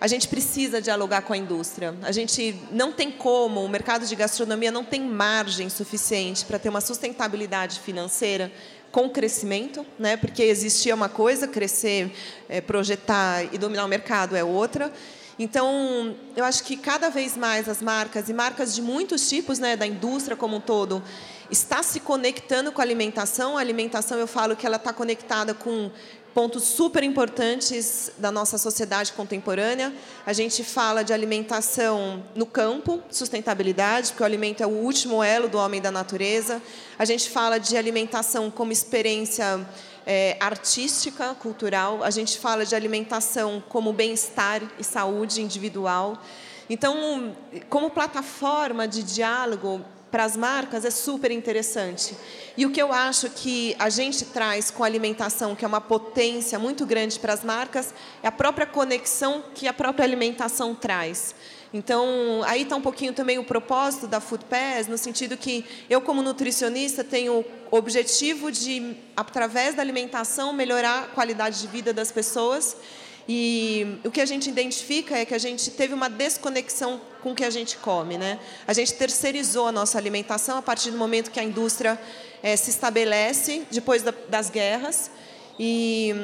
a 0.00 0.06
gente 0.06 0.28
precisa 0.28 0.80
dialogar 0.80 1.22
com 1.22 1.32
a 1.32 1.36
indústria. 1.36 1.94
A 2.02 2.12
gente 2.12 2.54
não 2.70 2.92
tem 2.92 3.10
como, 3.10 3.64
o 3.64 3.68
mercado 3.68 4.06
de 4.06 4.14
gastronomia 4.14 4.70
não 4.70 4.84
tem 4.84 5.00
margem 5.00 5.68
suficiente 5.68 6.44
para 6.44 6.58
ter 6.58 6.68
uma 6.68 6.80
sustentabilidade 6.80 7.80
financeira 7.80 8.52
com 8.90 9.10
crescimento, 9.10 9.84
né? 9.98 10.16
porque 10.16 10.42
existia 10.42 10.94
uma 10.94 11.08
coisa, 11.08 11.48
crescer, 11.48 12.14
é, 12.48 12.60
projetar 12.60 13.52
e 13.52 13.58
dominar 13.58 13.84
o 13.84 13.88
mercado 13.88 14.36
é 14.36 14.44
outra. 14.44 14.92
Então, 15.36 16.14
eu 16.36 16.44
acho 16.44 16.62
que 16.62 16.76
cada 16.76 17.08
vez 17.08 17.36
mais 17.36 17.68
as 17.68 17.82
marcas, 17.82 18.28
e 18.28 18.32
marcas 18.32 18.72
de 18.72 18.80
muitos 18.80 19.28
tipos, 19.28 19.58
né, 19.58 19.76
da 19.76 19.84
indústria 19.84 20.36
como 20.36 20.58
um 20.58 20.60
todo, 20.60 21.02
está 21.50 21.82
se 21.82 21.98
conectando 21.98 22.70
com 22.70 22.80
a 22.80 22.84
alimentação. 22.84 23.58
A 23.58 23.60
alimentação, 23.60 24.16
eu 24.16 24.28
falo 24.28 24.54
que 24.54 24.64
ela 24.64 24.76
está 24.76 24.92
conectada 24.92 25.52
com 25.52 25.90
pontos 26.34 26.64
super 26.64 27.04
importantes 27.04 28.10
da 28.18 28.32
nossa 28.32 28.58
sociedade 28.58 29.12
contemporânea. 29.12 29.94
A 30.26 30.32
gente 30.32 30.64
fala 30.64 31.04
de 31.04 31.12
alimentação 31.12 32.24
no 32.34 32.44
campo, 32.44 33.00
sustentabilidade, 33.08 34.08
porque 34.08 34.22
o 34.24 34.26
alimento 34.26 34.60
é 34.60 34.66
o 34.66 34.70
último 34.70 35.22
elo 35.22 35.48
do 35.48 35.56
homem 35.56 35.80
da 35.80 35.92
natureza. 35.92 36.60
A 36.98 37.04
gente 37.04 37.30
fala 37.30 37.58
de 37.58 37.76
alimentação 37.76 38.50
como 38.50 38.72
experiência 38.72 39.64
é, 40.04 40.36
artística, 40.40 41.34
cultural. 41.36 42.02
A 42.02 42.10
gente 42.10 42.36
fala 42.38 42.66
de 42.66 42.74
alimentação 42.74 43.62
como 43.68 43.92
bem-estar 43.92 44.60
e 44.76 44.82
saúde 44.82 45.40
individual. 45.40 46.20
Então, 46.68 47.36
como 47.68 47.90
plataforma 47.90 48.88
de 48.88 49.02
diálogo, 49.02 49.84
para 50.14 50.22
as 50.22 50.36
marcas 50.36 50.84
é 50.84 50.92
super 50.92 51.32
interessante. 51.32 52.16
E 52.56 52.64
o 52.64 52.70
que 52.70 52.80
eu 52.80 52.92
acho 52.92 53.28
que 53.30 53.74
a 53.80 53.90
gente 53.90 54.24
traz 54.26 54.70
com 54.70 54.84
a 54.84 54.86
alimentação, 54.86 55.56
que 55.56 55.64
é 55.64 55.66
uma 55.66 55.80
potência 55.80 56.56
muito 56.56 56.86
grande 56.86 57.18
para 57.18 57.32
as 57.32 57.42
marcas, 57.42 57.92
é 58.22 58.28
a 58.28 58.30
própria 58.30 58.64
conexão 58.64 59.42
que 59.52 59.66
a 59.66 59.72
própria 59.72 60.04
alimentação 60.04 60.72
traz. 60.72 61.34
Então, 61.72 62.44
aí 62.46 62.62
está 62.62 62.76
um 62.76 62.80
pouquinho 62.80 63.12
também 63.12 63.38
o 63.38 63.44
propósito 63.44 64.06
da 64.06 64.20
Food 64.20 64.44
Pass, 64.44 64.86
no 64.86 64.96
sentido 64.96 65.36
que 65.36 65.64
eu, 65.90 66.00
como 66.00 66.22
nutricionista, 66.22 67.02
tenho 67.02 67.44
o 67.68 67.76
objetivo 67.76 68.52
de, 68.52 68.96
através 69.16 69.74
da 69.74 69.82
alimentação, 69.82 70.52
melhorar 70.52 71.00
a 71.00 71.06
qualidade 71.08 71.60
de 71.60 71.66
vida 71.66 71.92
das 71.92 72.12
pessoas 72.12 72.76
e 73.28 73.98
o 74.04 74.10
que 74.10 74.20
a 74.20 74.26
gente 74.26 74.50
identifica 74.50 75.16
é 75.16 75.24
que 75.24 75.34
a 75.34 75.38
gente 75.38 75.70
teve 75.70 75.94
uma 75.94 76.10
desconexão 76.10 77.00
com 77.22 77.32
o 77.32 77.34
que 77.34 77.44
a 77.44 77.50
gente 77.50 77.76
come. 77.78 78.18
Né? 78.18 78.38
A 78.66 78.72
gente 78.72 78.92
terceirizou 78.94 79.66
a 79.66 79.72
nossa 79.72 79.96
alimentação 79.96 80.58
a 80.58 80.62
partir 80.62 80.90
do 80.90 80.98
momento 80.98 81.30
que 81.30 81.40
a 81.40 81.42
indústria 81.42 81.98
é, 82.42 82.54
se 82.54 82.70
estabelece, 82.70 83.66
depois 83.70 84.02
da, 84.02 84.12
das 84.28 84.50
guerras. 84.50 85.10
E 85.58 86.14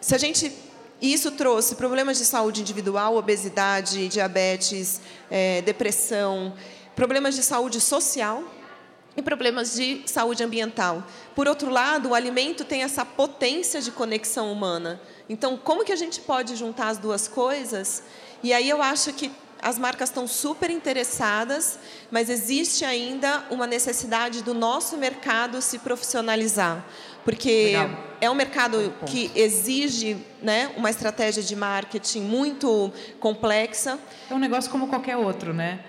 se 0.00 0.14
a 0.14 0.18
gente. 0.18 0.52
Isso 1.00 1.32
trouxe 1.32 1.74
problemas 1.74 2.16
de 2.16 2.24
saúde 2.24 2.60
individual, 2.60 3.16
obesidade, 3.16 4.06
diabetes, 4.06 5.00
é, 5.28 5.60
depressão, 5.62 6.54
problemas 6.94 7.34
de 7.34 7.42
saúde 7.42 7.80
social, 7.80 8.44
e 9.16 9.20
problemas 9.20 9.74
de 9.74 10.02
saúde 10.06 10.42
ambiental. 10.42 11.04
Por 11.34 11.46
outro 11.46 11.70
lado, 11.70 12.10
o 12.10 12.14
alimento 12.14 12.64
tem 12.64 12.82
essa 12.82 13.04
potência 13.04 13.80
de 13.80 13.90
conexão 13.90 14.50
humana. 14.50 15.00
Então, 15.32 15.56
como 15.56 15.82
que 15.82 15.92
a 15.92 15.96
gente 15.96 16.20
pode 16.20 16.54
juntar 16.56 16.88
as 16.88 16.98
duas 16.98 17.26
coisas? 17.26 18.02
E 18.42 18.52
aí 18.52 18.68
eu 18.68 18.82
acho 18.82 19.14
que 19.14 19.32
as 19.62 19.78
marcas 19.78 20.10
estão 20.10 20.26
super 20.28 20.68
interessadas, 20.68 21.78
mas 22.10 22.28
existe 22.28 22.84
ainda 22.84 23.42
uma 23.50 23.66
necessidade 23.66 24.42
do 24.42 24.52
nosso 24.52 24.98
mercado 24.98 25.62
se 25.62 25.78
profissionalizar, 25.78 26.84
porque 27.24 27.66
Legal. 27.66 27.90
é 28.20 28.28
um 28.28 28.34
mercado 28.34 28.92
que 29.06 29.30
exige 29.34 30.18
né, 30.42 30.70
uma 30.76 30.90
estratégia 30.90 31.42
de 31.42 31.56
marketing 31.56 32.20
muito 32.20 32.92
complexa. 33.18 33.98
É 34.28 34.34
um 34.34 34.38
negócio 34.38 34.70
como 34.70 34.86
qualquer 34.86 35.16
outro, 35.16 35.54
né? 35.54 35.82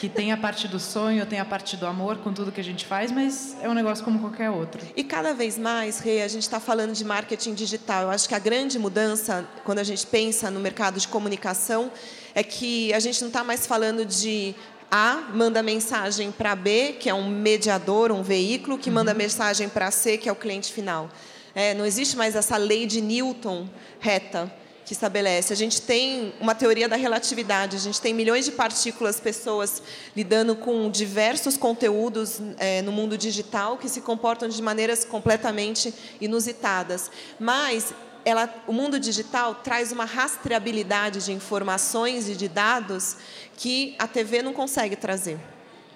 Que 0.00 0.08
tem 0.08 0.32
a 0.32 0.36
parte 0.38 0.66
do 0.66 0.80
sonho, 0.80 1.26
tem 1.26 1.38
a 1.38 1.44
parte 1.44 1.76
do 1.76 1.86
amor 1.86 2.16
com 2.16 2.32
tudo 2.32 2.50
que 2.50 2.58
a 2.58 2.64
gente 2.64 2.86
faz, 2.86 3.12
mas 3.12 3.54
é 3.60 3.68
um 3.68 3.74
negócio 3.74 4.02
como 4.02 4.18
qualquer 4.18 4.48
outro. 4.48 4.80
E 4.96 5.04
cada 5.04 5.34
vez 5.34 5.58
mais, 5.58 5.98
Rei, 5.98 6.22
a 6.22 6.28
gente 6.28 6.40
está 6.40 6.58
falando 6.58 6.94
de 6.94 7.04
marketing 7.04 7.52
digital. 7.52 8.04
Eu 8.04 8.10
acho 8.10 8.26
que 8.26 8.34
a 8.34 8.38
grande 8.38 8.78
mudança, 8.78 9.46
quando 9.62 9.78
a 9.78 9.84
gente 9.84 10.06
pensa 10.06 10.50
no 10.50 10.58
mercado 10.58 10.98
de 10.98 11.06
comunicação, 11.06 11.92
é 12.34 12.42
que 12.42 12.90
a 12.94 12.98
gente 12.98 13.20
não 13.20 13.28
está 13.28 13.44
mais 13.44 13.66
falando 13.66 14.06
de 14.06 14.54
a 14.90 15.28
manda 15.34 15.62
mensagem 15.62 16.32
para 16.32 16.56
B, 16.56 16.96
que 16.98 17.10
é 17.10 17.14
um 17.14 17.28
mediador, 17.28 18.10
um 18.10 18.22
veículo, 18.22 18.78
que 18.78 18.90
manda 18.90 19.12
uhum. 19.12 19.18
mensagem 19.18 19.68
para 19.68 19.90
C, 19.90 20.16
que 20.16 20.30
é 20.30 20.32
o 20.32 20.36
cliente 20.36 20.72
final. 20.72 21.10
É, 21.54 21.74
não 21.74 21.84
existe 21.84 22.16
mais 22.16 22.34
essa 22.34 22.56
lei 22.56 22.86
de 22.86 23.02
Newton 23.02 23.68
reta 23.98 24.50
que 24.90 24.94
estabelece. 24.94 25.52
A 25.52 25.56
gente 25.56 25.80
tem 25.82 26.34
uma 26.40 26.52
teoria 26.52 26.88
da 26.88 26.96
relatividade, 26.96 27.76
a 27.76 27.78
gente 27.78 28.00
tem 28.00 28.12
milhões 28.12 28.44
de 28.44 28.50
partículas, 28.50 29.20
pessoas 29.20 29.80
lidando 30.16 30.56
com 30.56 30.90
diversos 30.90 31.56
conteúdos 31.56 32.40
é, 32.58 32.82
no 32.82 32.90
mundo 32.90 33.16
digital 33.16 33.78
que 33.78 33.88
se 33.88 34.00
comportam 34.00 34.48
de 34.48 34.60
maneiras 34.60 35.04
completamente 35.04 35.94
inusitadas. 36.20 37.08
Mas 37.38 37.94
ela, 38.24 38.52
o 38.66 38.72
mundo 38.72 38.98
digital 38.98 39.54
traz 39.54 39.92
uma 39.92 40.04
rastreabilidade 40.04 41.24
de 41.24 41.30
informações 41.30 42.28
e 42.28 42.34
de 42.34 42.48
dados 42.48 43.16
que 43.56 43.94
a 43.96 44.08
TV 44.08 44.42
não 44.42 44.52
consegue 44.52 44.96
trazer 44.96 45.38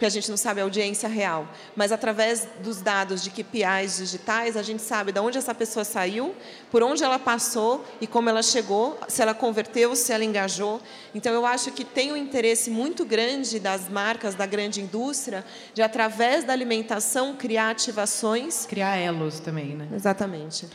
porque 0.05 0.19
a 0.19 0.21
gente 0.21 0.29
não 0.29 0.37
sabe 0.37 0.61
a 0.61 0.65
audiência 0.65 1.09
real. 1.09 1.49
Mas 1.75 1.91
através 1.91 2.47
dos 2.63 2.83
dados 2.83 3.25
de 3.25 3.31
KPIs 3.31 3.97
digitais, 3.97 4.55
a 4.55 4.63
gente 4.63 4.83
sabe 4.83 5.13
de 5.13 5.19
onde 5.19 5.39
essa 5.39 5.55
pessoa 5.55 5.83
saiu, 5.83 6.35
por 6.71 6.83
onde 6.83 7.03
ela 7.03 7.19
passou 7.19 7.83
e 8.03 8.07
como 8.07 8.29
ela 8.29 8.43
chegou, 8.43 8.99
se 9.09 9.23
ela 9.23 9.33
converteu, 9.33 9.97
se 9.97 10.13
ela 10.13 10.23
engajou. 10.23 10.79
Então, 11.15 11.33
eu 11.33 11.47
acho 11.47 11.73
que 11.73 11.87
tem 11.87 12.13
um 12.13 12.17
interesse 12.19 12.71
muito 12.71 13.03
grande 13.07 13.59
das 13.59 13.89
marcas, 13.89 14.35
da 14.35 14.45
grande 14.45 14.83
indústria, 14.83 15.43
de, 15.73 15.81
através 15.81 16.45
da 16.45 16.53
alimentação, 16.53 17.35
criar 17.35 17.71
ativações. 17.71 18.67
Criar 18.67 18.99
elos 18.99 19.41
também, 19.41 19.75
né? 19.75 19.89
Exatamente. 19.95 20.69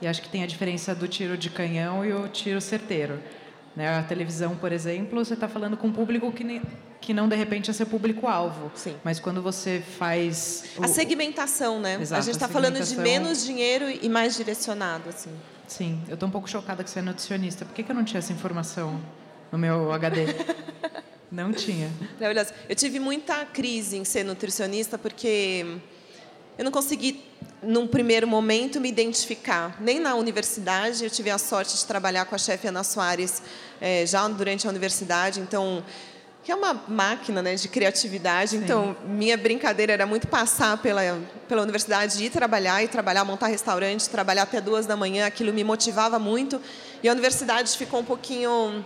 E 0.00 0.06
acho 0.06 0.22
que 0.22 0.28
tem 0.28 0.44
a 0.44 0.46
diferença 0.46 0.94
do 0.94 1.08
tiro 1.08 1.36
de 1.36 1.50
canhão 1.50 2.04
e 2.04 2.12
o 2.12 2.28
tiro 2.28 2.60
certeiro. 2.60 3.20
Né? 3.74 3.88
A 3.98 4.02
televisão, 4.02 4.56
por 4.56 4.72
exemplo, 4.72 5.24
você 5.24 5.34
está 5.34 5.48
falando 5.48 5.76
com 5.76 5.88
um 5.88 5.92
público 5.92 6.30
que, 6.32 6.42
nem, 6.42 6.60
que 7.00 7.14
não, 7.14 7.28
de 7.28 7.36
repente, 7.36 7.70
é 7.70 7.72
seu 7.72 7.86
público-alvo. 7.86 8.70
Mas 9.04 9.20
quando 9.20 9.40
você 9.40 9.82
faz... 9.98 10.64
O... 10.76 10.84
A 10.84 10.88
segmentação, 10.88 11.80
né? 11.80 11.98
Exato, 12.00 12.20
a 12.20 12.24
gente 12.24 12.34
está 12.34 12.48
falando 12.48 12.80
de 12.80 12.96
menos 12.96 13.44
dinheiro 13.44 13.86
e 13.88 14.08
mais 14.08 14.36
direcionado. 14.36 15.08
Assim. 15.08 15.30
Sim. 15.68 16.02
Eu 16.08 16.14
estou 16.14 16.28
um 16.28 16.32
pouco 16.32 16.48
chocada 16.48 16.82
que 16.82 16.90
você 16.90 16.98
é 16.98 17.02
nutricionista. 17.02 17.64
Por 17.64 17.74
que, 17.74 17.82
que 17.82 17.92
eu 17.92 17.96
não 17.96 18.04
tinha 18.04 18.18
essa 18.18 18.32
informação 18.32 19.00
no 19.52 19.58
meu 19.58 19.92
HD? 19.92 20.26
não 21.30 21.52
tinha. 21.52 21.88
Eu 22.68 22.74
tive 22.74 22.98
muita 22.98 23.44
crise 23.44 23.96
em 23.96 24.04
ser 24.04 24.24
nutricionista 24.24 24.98
porque 24.98 25.78
eu 26.60 26.64
não 26.64 26.70
consegui, 26.70 27.24
num 27.62 27.86
primeiro 27.86 28.28
momento, 28.28 28.78
me 28.82 28.90
identificar. 28.90 29.78
Nem 29.80 29.98
na 29.98 30.14
universidade, 30.14 31.02
eu 31.02 31.08
tive 31.08 31.30
a 31.30 31.38
sorte 31.38 31.74
de 31.74 31.86
trabalhar 31.86 32.26
com 32.26 32.34
a 32.34 32.38
chefe 32.38 32.68
Ana 32.68 32.84
Soares 32.84 33.42
é, 33.80 34.04
já 34.04 34.28
durante 34.28 34.66
a 34.66 34.70
universidade, 34.70 35.40
então 35.40 35.82
que 36.44 36.52
é 36.52 36.54
uma 36.54 36.74
máquina 36.86 37.40
né, 37.40 37.54
de 37.54 37.66
criatividade. 37.66 38.50
Sim. 38.50 38.58
Então, 38.58 38.94
minha 39.06 39.38
brincadeira 39.38 39.94
era 39.94 40.04
muito 40.04 40.28
passar 40.28 40.76
pela, 40.76 41.00
pela 41.48 41.62
universidade, 41.62 42.22
ir 42.22 42.28
trabalhar, 42.28 42.84
e 42.84 42.88
trabalhar, 42.88 43.24
montar 43.24 43.46
restaurante, 43.46 44.10
trabalhar 44.10 44.42
até 44.42 44.60
duas 44.60 44.84
da 44.84 44.96
manhã. 44.98 45.24
Aquilo 45.24 45.54
me 45.54 45.64
motivava 45.64 46.18
muito. 46.18 46.60
E 47.02 47.08
a 47.08 47.12
universidade 47.12 47.70
ficou 47.74 48.00
um 48.00 48.04
pouquinho... 48.04 48.84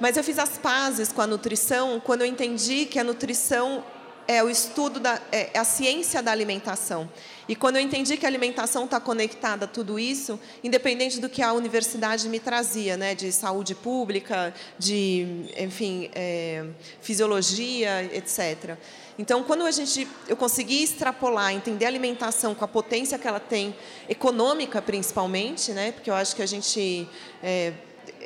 Mas 0.00 0.16
eu 0.16 0.24
fiz 0.24 0.38
as 0.38 0.58
pazes 0.58 1.12
com 1.12 1.20
a 1.20 1.26
nutrição 1.26 2.00
quando 2.04 2.22
eu 2.22 2.26
entendi 2.26 2.86
que 2.86 2.98
a 2.98 3.04
nutrição 3.04 3.84
é 4.26 4.42
o 4.42 4.48
estudo 4.48 5.00
da 5.00 5.20
é, 5.30 5.50
é 5.54 5.58
a 5.58 5.64
ciência 5.64 6.22
da 6.22 6.30
alimentação. 6.30 7.08
E 7.48 7.56
quando 7.56 7.76
eu 7.76 7.82
entendi 7.82 8.16
que 8.16 8.24
a 8.24 8.28
alimentação 8.28 8.84
está 8.84 9.00
conectada 9.00 9.64
a 9.64 9.68
tudo 9.68 9.98
isso, 9.98 10.38
independente 10.62 11.20
do 11.20 11.28
que 11.28 11.42
a 11.42 11.52
universidade 11.52 12.28
me 12.28 12.38
trazia, 12.38 12.96
né, 12.96 13.14
de 13.14 13.32
saúde 13.32 13.74
pública, 13.74 14.54
de, 14.78 15.26
enfim, 15.58 16.08
é, 16.14 16.64
fisiologia, 17.00 18.04
etc. 18.14 18.76
Então, 19.18 19.42
quando 19.42 19.66
a 19.66 19.70
gente, 19.70 20.08
eu 20.28 20.36
consegui 20.36 20.82
extrapolar, 20.82 21.52
entender 21.52 21.84
a 21.84 21.88
alimentação 21.88 22.54
com 22.54 22.64
a 22.64 22.68
potência 22.68 23.18
que 23.18 23.26
ela 23.26 23.40
tem, 23.40 23.74
econômica 24.08 24.80
principalmente, 24.80 25.72
né, 25.72 25.92
porque 25.92 26.10
eu 26.10 26.14
acho 26.14 26.34
que 26.36 26.42
a 26.42 26.46
gente 26.46 27.08
é, 27.42 27.72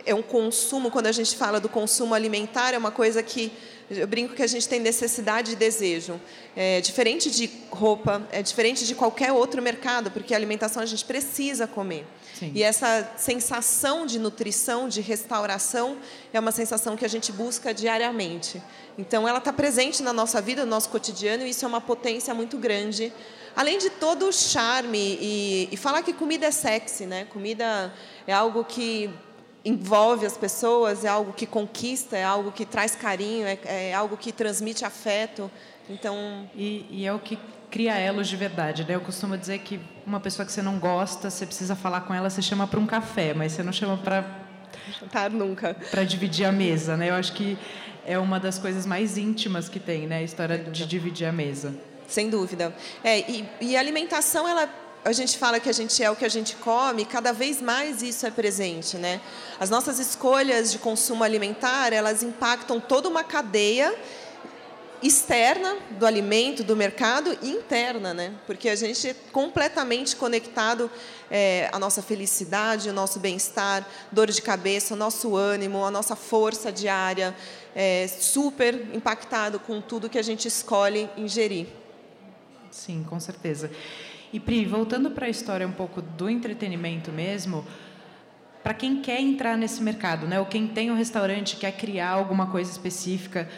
é 0.05 0.15
um 0.15 0.23
consumo, 0.23 0.91
quando 0.91 1.07
a 1.07 1.13
gente 1.13 1.37
fala 1.37 1.59
do 1.59 1.69
consumo 1.69 2.15
alimentar, 2.15 2.75
é 2.75 2.79
uma 2.79 2.93
coisa 2.93 3.23
que 3.23 3.53
eu 3.91 4.07
brinco 4.07 4.35
que 4.35 4.43
a 4.43 4.47
gente 4.47 4.69
tem 4.69 4.81
necessidade 4.81 5.53
e 5.53 5.57
desejo. 5.57 6.21
É 6.57 6.81
diferente 6.81 7.31
de 7.31 7.49
roupa, 7.71 8.27
é 8.33 8.43
diferente 8.43 8.85
de 8.85 8.95
qualquer 8.95 9.33
outro 9.33 9.63
mercado, 9.63 10.11
porque 10.11 10.35
a 10.35 10.37
alimentação 10.37 10.83
a 10.83 10.87
gente 10.87 11.05
precisa 11.05 11.67
comer. 11.67 12.05
Sim. 12.35 12.53
E 12.55 12.63
essa 12.63 13.13
sensação 13.17 14.05
de 14.05 14.19
nutrição, 14.19 14.89
de 14.89 15.01
restauração, 15.01 15.99
é 16.33 16.41
uma 16.41 16.53
sensação 16.53 16.97
que 16.97 17.05
a 17.05 17.09
gente 17.09 17.31
busca 17.31 17.73
diariamente. 17.73 18.61
Então, 18.99 19.27
ela 19.29 19.39
está 19.39 19.53
presente 19.53 20.03
na 20.03 20.13
nossa 20.13 20.41
vida, 20.41 20.65
no 20.65 20.71
nosso 20.71 20.89
cotidiano, 20.89 21.47
e 21.47 21.51
isso 21.51 21.65
é 21.65 21.69
uma 21.69 21.81
potência 21.81 22.35
muito 22.35 22.59
grande. 22.59 23.13
Além 23.55 23.79
de 23.79 23.89
todo 23.89 24.27
o 24.27 24.33
charme 24.33 25.19
e, 25.21 25.69
e 25.73 25.77
falar 25.77 26.03
que 26.03 26.13
comida 26.13 26.47
é 26.47 26.51
sexy, 26.51 27.07
né? 27.07 27.25
Comida 27.27 27.93
é 28.27 28.33
algo 28.33 28.65
que 28.65 29.09
envolve 29.67 30.25
as 30.25 30.37
pessoas, 30.37 31.05
é 31.05 31.09
algo 31.09 31.33
que 31.33 31.45
conquista, 31.45 32.17
é 32.17 32.23
algo 32.23 32.53
que 32.53 32.65
traz 32.65 32.95
carinho, 32.95 33.45
é, 33.45 33.59
é 33.65 33.95
algo 33.95 34.17
que 34.17 34.31
transmite 34.31 34.85
afeto. 34.85 35.51
Então 35.91 36.49
e, 36.55 36.87
e, 36.89 37.05
é 37.05 37.13
o 37.13 37.19
que 37.19 37.37
cria 37.69 37.99
elos 37.99 38.29
de 38.29 38.37
verdade, 38.37 38.85
né? 38.85 38.95
Eu 38.95 39.01
costumo 39.01 39.37
dizer 39.37 39.59
que 39.59 39.81
uma 40.07 40.21
pessoa 40.21 40.47
que 40.47 40.53
você 40.53 40.63
não 40.63 40.79
gosta, 40.79 41.29
você 41.29 41.45
precisa 41.45 41.75
falar 41.75 42.03
com 42.03 42.15
ela, 42.15 42.31
você 42.31 42.41
chama 42.41 42.67
para 42.69 42.79
um 42.79 42.87
café, 42.87 43.35
mas 43.35 43.53
você 43.53 43.63
não 43.65 43.73
chama 43.73 43.97
para 43.97 44.25
jantar 45.01 45.31
nunca. 45.31 45.75
Para 45.91 46.05
dividir 46.05 46.47
a 46.47 46.53
mesa, 46.53 46.97
né? 46.97 47.11
Eu 47.11 47.15
acho 47.15 47.33
que 47.33 47.59
é 48.05 48.17
uma 48.17 48.39
das 48.39 48.61
coisas 48.61 48.87
mais 48.87 49.19
íntimas 49.19 49.69
que 49.69 49.81
tem, 49.81 50.07
né? 50.07 50.19
A 50.19 50.23
história 50.23 50.59
de 50.59 50.87
dividir 50.87 51.27
a 51.27 51.33
mesa. 51.33 51.75
Sem 52.07 52.31
dúvida. 52.31 52.73
É, 53.03 53.29
e, 53.29 53.49
e 53.61 53.77
a 53.77 53.81
alimentação, 53.81 54.49
ela 54.49 54.86
a 55.07 55.13
gente 55.13 55.39
fala 55.39 55.61
que 55.61 55.69
a 55.69 55.73
gente 55.73 56.03
é 56.03 56.11
o 56.11 56.17
que 56.17 56.25
a 56.25 56.29
gente 56.29 56.57
come, 56.57 57.05
cada 57.05 57.33
vez 57.33 57.63
mais 57.63 58.03
isso 58.03 58.27
é 58.27 58.31
presente, 58.31 58.97
né? 58.97 59.21
As 59.61 59.71
nossas 59.71 60.01
escolhas 60.01 60.73
de 60.73 60.79
consumo 60.81 61.23
alimentar, 61.23 61.93
elas 61.93 62.25
impactam 62.25 62.81
toda 62.81 63.09
uma 63.09 63.23
cadeia 63.23 63.95
externa 65.01 65.77
do 65.91 66.05
alimento, 66.05 66.65
do 66.65 66.75
mercado 66.75 67.39
e 67.41 67.51
interna, 67.51 68.13
né? 68.13 68.35
Porque 68.49 68.69
a 68.69 68.75
gente 68.75 69.11
é 69.11 69.15
completamente 69.31 70.17
conectado 70.17 70.91
é, 71.31 71.71
à 71.73 71.79
nossa 71.79 72.03
felicidade, 72.03 72.89
ao 72.89 72.95
nosso 72.95 73.21
bem-estar, 73.21 73.87
dor 74.11 74.29
de 74.33 74.43
cabeça, 74.43 74.95
ao 74.95 74.99
nosso 74.99 75.37
ânimo, 75.37 75.85
à 75.85 75.91
nossa 75.91 76.17
força 76.17 76.73
diária, 76.73 77.33
é, 77.77 78.09
super 78.09 78.75
impactado 78.93 79.61
com 79.61 79.81
tudo 79.81 80.11
que 80.11 80.19
a 80.19 80.23
gente 80.23 80.49
escolhe 80.49 81.09
ingerir. 81.17 81.69
Sim, 82.73 83.07
com 83.09 83.21
certeza. 83.21 83.71
E 84.33 84.41
Pri, 84.41 84.65
voltando 84.65 85.11
para 85.11 85.27
a 85.27 85.29
história 85.29 85.67
um 85.67 85.73
pouco 85.73 86.03
do 86.03 86.29
entretenimento 86.29 87.13
mesmo, 87.13 87.65
para 88.63 88.75
quem 88.75 89.01
quer 89.01 89.21
entrar 89.21 89.57
nesse 89.57 89.83
mercado, 89.83 90.27
né, 90.27 90.41
ou 90.41 90.47
quem 90.47 90.67
tem 90.67 90.91
um 90.91 90.97
restaurante 90.97 91.57
quer 91.57 91.73
criar 91.73 92.11
alguma 92.11 92.49
coisa 92.49 92.71
específica, 92.71 93.49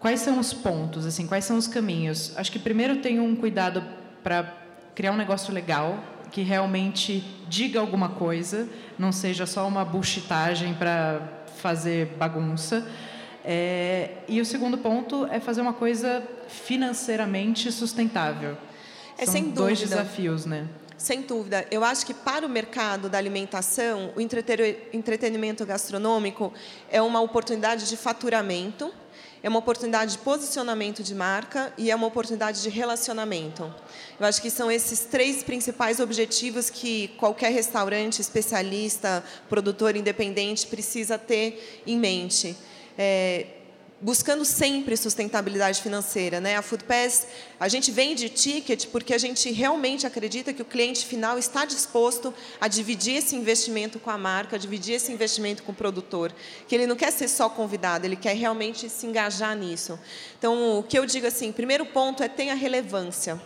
quais 0.00 0.20
são 0.20 0.38
os 0.40 0.52
pontos, 0.52 1.06
assim, 1.06 1.26
quais 1.26 1.44
são 1.44 1.56
os 1.56 1.68
caminhos? 1.68 2.36
Acho 2.36 2.50
que 2.50 2.58
primeiro 2.58 2.96
tem 2.96 3.20
um 3.20 3.36
cuidado 3.36 3.84
para 4.22 4.52
criar 4.94 5.12
um 5.12 5.16
negócio 5.16 5.54
legal, 5.54 6.02
que 6.32 6.42
realmente 6.42 7.24
diga 7.48 7.78
alguma 7.80 8.08
coisa, 8.08 8.68
não 8.98 9.12
seja 9.12 9.46
só 9.46 9.66
uma 9.66 9.84
buchitagem 9.84 10.74
para 10.74 11.44
fazer 11.58 12.06
bagunça. 12.18 12.88
É, 13.44 14.18
e 14.28 14.40
o 14.40 14.44
segundo 14.44 14.78
ponto 14.78 15.26
é 15.26 15.40
fazer 15.40 15.60
uma 15.60 15.72
coisa 15.72 16.22
financeiramente 16.48 17.70
sustentável. 17.70 18.56
É 19.20 19.26
São 19.26 19.34
sem 19.34 19.50
dois 19.50 19.78
dúvida. 19.78 19.96
desafios, 19.96 20.46
né? 20.46 20.66
Sem 20.96 21.20
dúvida. 21.20 21.66
Eu 21.70 21.84
acho 21.84 22.06
que 22.06 22.14
para 22.14 22.46
o 22.46 22.48
mercado 22.48 23.08
da 23.10 23.18
alimentação, 23.18 24.12
o 24.16 24.20
entretenimento 24.20 25.64
gastronômico 25.66 26.50
é 26.90 27.02
uma 27.02 27.20
oportunidade 27.20 27.86
de 27.86 27.98
faturamento, 27.98 28.90
é 29.42 29.48
uma 29.48 29.58
oportunidade 29.58 30.12
de 30.12 30.18
posicionamento 30.18 31.02
de 31.02 31.14
marca 31.14 31.70
e 31.76 31.90
é 31.90 31.94
uma 31.96 32.06
oportunidade 32.06 32.62
de 32.62 32.70
relacionamento. 32.70 33.62
Eu 34.18 34.26
acho 34.26 34.40
que 34.40 34.50
são 34.50 34.70
esses 34.70 35.00
três 35.00 35.42
principais 35.42 36.00
objetivos 36.00 36.70
que 36.70 37.08
qualquer 37.18 37.52
restaurante, 37.52 38.20
especialista, 38.20 39.22
produtor 39.50 39.96
independente 39.96 40.66
precisa 40.66 41.18
ter 41.18 41.82
em 41.86 41.98
mente. 41.98 42.56
É, 42.96 43.46
buscando 44.00 44.44
sempre 44.44 44.96
sustentabilidade 44.96 45.82
financeira, 45.82 46.40
né? 46.40 46.56
A 46.56 46.62
Foodpass, 46.62 47.26
a 47.58 47.68
gente 47.68 47.90
vende 47.90 48.30
ticket 48.30 48.86
porque 48.86 49.12
a 49.12 49.18
gente 49.18 49.50
realmente 49.50 50.06
acredita 50.06 50.54
que 50.54 50.62
o 50.62 50.64
cliente 50.64 51.04
final 51.04 51.38
está 51.38 51.66
disposto 51.66 52.32
a 52.58 52.66
dividir 52.66 53.16
esse 53.16 53.36
investimento 53.36 53.98
com 53.98 54.08
a 54.08 54.16
marca, 54.16 54.56
a 54.56 54.58
dividir 54.58 54.94
esse 54.94 55.12
investimento 55.12 55.62
com 55.62 55.72
o 55.72 55.74
produtor, 55.74 56.32
que 56.66 56.74
ele 56.74 56.86
não 56.86 56.96
quer 56.96 57.12
ser 57.12 57.28
só 57.28 57.48
convidado, 57.50 58.06
ele 58.06 58.16
quer 58.16 58.34
realmente 58.34 58.88
se 58.88 59.06
engajar 59.06 59.54
nisso. 59.54 59.98
Então, 60.38 60.78
o 60.78 60.82
que 60.82 60.98
eu 60.98 61.04
digo 61.04 61.26
assim, 61.26 61.52
primeiro 61.52 61.84
ponto 61.84 62.22
é 62.22 62.28
tenha 62.28 62.54
relevância. 62.54 63.40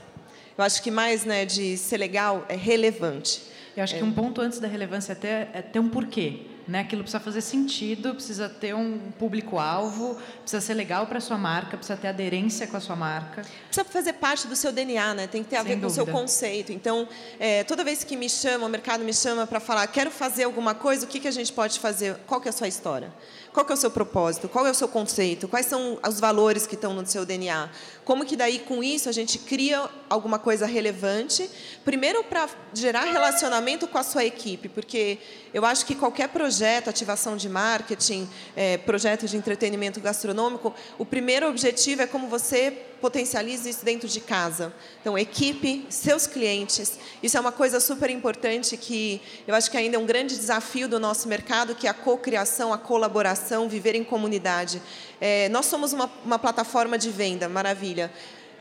Eu 0.56 0.62
acho 0.62 0.80
que 0.80 0.90
mais, 0.90 1.24
né, 1.24 1.44
de 1.44 1.76
ser 1.76 1.96
legal 1.96 2.46
é 2.48 2.54
relevante. 2.54 3.42
Eu 3.76 3.82
acho 3.82 3.96
é. 3.96 3.98
que 3.98 4.04
um 4.04 4.12
ponto 4.12 4.40
antes 4.40 4.60
da 4.60 4.68
relevância 4.68 5.12
é 5.12 5.16
ter, 5.16 5.48
é 5.52 5.62
ter 5.62 5.80
um 5.80 5.88
porquê. 5.88 6.53
Né? 6.66 6.80
Aquilo 6.80 7.02
precisa 7.02 7.20
fazer 7.20 7.40
sentido, 7.42 8.14
precisa 8.14 8.48
ter 8.48 8.74
um 8.74 8.98
público-alvo, 9.18 10.16
precisa 10.40 10.60
ser 10.60 10.74
legal 10.74 11.06
para 11.06 11.18
a 11.18 11.20
sua 11.20 11.36
marca, 11.36 11.76
precisa 11.76 11.96
ter 11.96 12.08
aderência 12.08 12.66
com 12.66 12.76
a 12.76 12.80
sua 12.80 12.96
marca. 12.96 13.42
Precisa 13.66 13.84
fazer 13.84 14.14
parte 14.14 14.46
do 14.46 14.56
seu 14.56 14.72
DNA, 14.72 15.14
né? 15.14 15.26
tem 15.26 15.42
que 15.42 15.50
ter 15.50 15.56
a 15.56 15.62
Sem 15.62 15.68
ver 15.68 15.74
dúvida. 15.80 15.86
com 15.86 15.92
o 15.92 16.04
seu 16.04 16.06
conceito. 16.06 16.72
Então, 16.72 17.06
é, 17.38 17.64
toda 17.64 17.84
vez 17.84 18.02
que 18.02 18.16
me 18.16 18.30
chama, 18.30 18.66
o 18.66 18.68
mercado 18.68 19.04
me 19.04 19.12
chama 19.12 19.46
para 19.46 19.60
falar, 19.60 19.86
quero 19.88 20.10
fazer 20.10 20.44
alguma 20.44 20.74
coisa, 20.74 21.04
o 21.04 21.08
que, 21.08 21.20
que 21.20 21.28
a 21.28 21.32
gente 21.32 21.52
pode 21.52 21.78
fazer? 21.78 22.16
Qual 22.26 22.40
que 22.40 22.48
é 22.48 22.50
a 22.50 22.52
sua 22.52 22.68
história? 22.68 23.12
Qual 23.54 23.64
que 23.64 23.70
é 23.70 23.74
o 23.74 23.78
seu 23.78 23.90
propósito? 23.92 24.48
Qual 24.48 24.66
é 24.66 24.70
o 24.72 24.74
seu 24.74 24.88
conceito? 24.88 25.46
Quais 25.46 25.66
são 25.66 25.96
os 26.04 26.18
valores 26.18 26.66
que 26.66 26.74
estão 26.74 26.92
no 26.92 27.06
seu 27.06 27.24
DNA? 27.24 27.70
Como 28.04 28.24
que 28.24 28.34
daí 28.34 28.58
com 28.58 28.82
isso 28.82 29.08
a 29.08 29.12
gente 29.12 29.38
cria 29.38 29.88
alguma 30.10 30.40
coisa 30.40 30.66
relevante? 30.66 31.48
Primeiro 31.84 32.24
para 32.24 32.48
gerar 32.74 33.04
relacionamento 33.04 33.86
com 33.86 33.96
a 33.96 34.02
sua 34.02 34.24
equipe, 34.24 34.68
porque 34.68 35.18
eu 35.54 35.64
acho 35.64 35.86
que 35.86 35.94
qualquer 35.94 36.30
projeto, 36.30 36.90
ativação 36.90 37.36
de 37.36 37.48
marketing, 37.48 38.28
é, 38.56 38.76
projeto 38.76 39.28
de 39.28 39.36
entretenimento 39.36 40.00
gastronômico, 40.00 40.74
o 40.98 41.06
primeiro 41.06 41.48
objetivo 41.48 42.02
é 42.02 42.08
como 42.08 42.26
você 42.26 42.72
potencializa 43.04 43.68
isso 43.68 43.84
dentro 43.84 44.08
de 44.08 44.18
casa. 44.18 44.72
Então, 45.02 45.18
equipe, 45.18 45.86
seus 45.90 46.26
clientes. 46.26 46.98
Isso 47.22 47.36
é 47.36 47.40
uma 47.40 47.52
coisa 47.52 47.78
super 47.78 48.08
importante 48.08 48.78
que 48.78 49.20
eu 49.46 49.54
acho 49.54 49.70
que 49.70 49.76
ainda 49.76 49.96
é 49.96 49.98
um 49.98 50.06
grande 50.06 50.34
desafio 50.34 50.88
do 50.88 50.98
nosso 50.98 51.28
mercado, 51.28 51.74
que 51.74 51.86
é 51.86 51.90
a 51.90 51.94
cocriação, 51.94 52.72
a 52.72 52.78
colaboração, 52.78 53.43
viver 53.68 53.94
em 53.94 54.04
comunidade. 54.04 54.80
É, 55.20 55.48
nós 55.50 55.66
somos 55.66 55.92
uma, 55.92 56.10
uma, 56.24 56.38
plataforma 56.38 56.96
de 56.96 57.10
venda, 57.10 57.48
maravilha. 57.48 58.10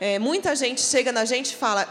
É, 0.00 0.18
muita 0.18 0.54
gente 0.54 0.80
chega 0.80 1.10
na 1.10 1.24
gente 1.24 1.52
e 1.52 1.56
fala: 1.56 1.88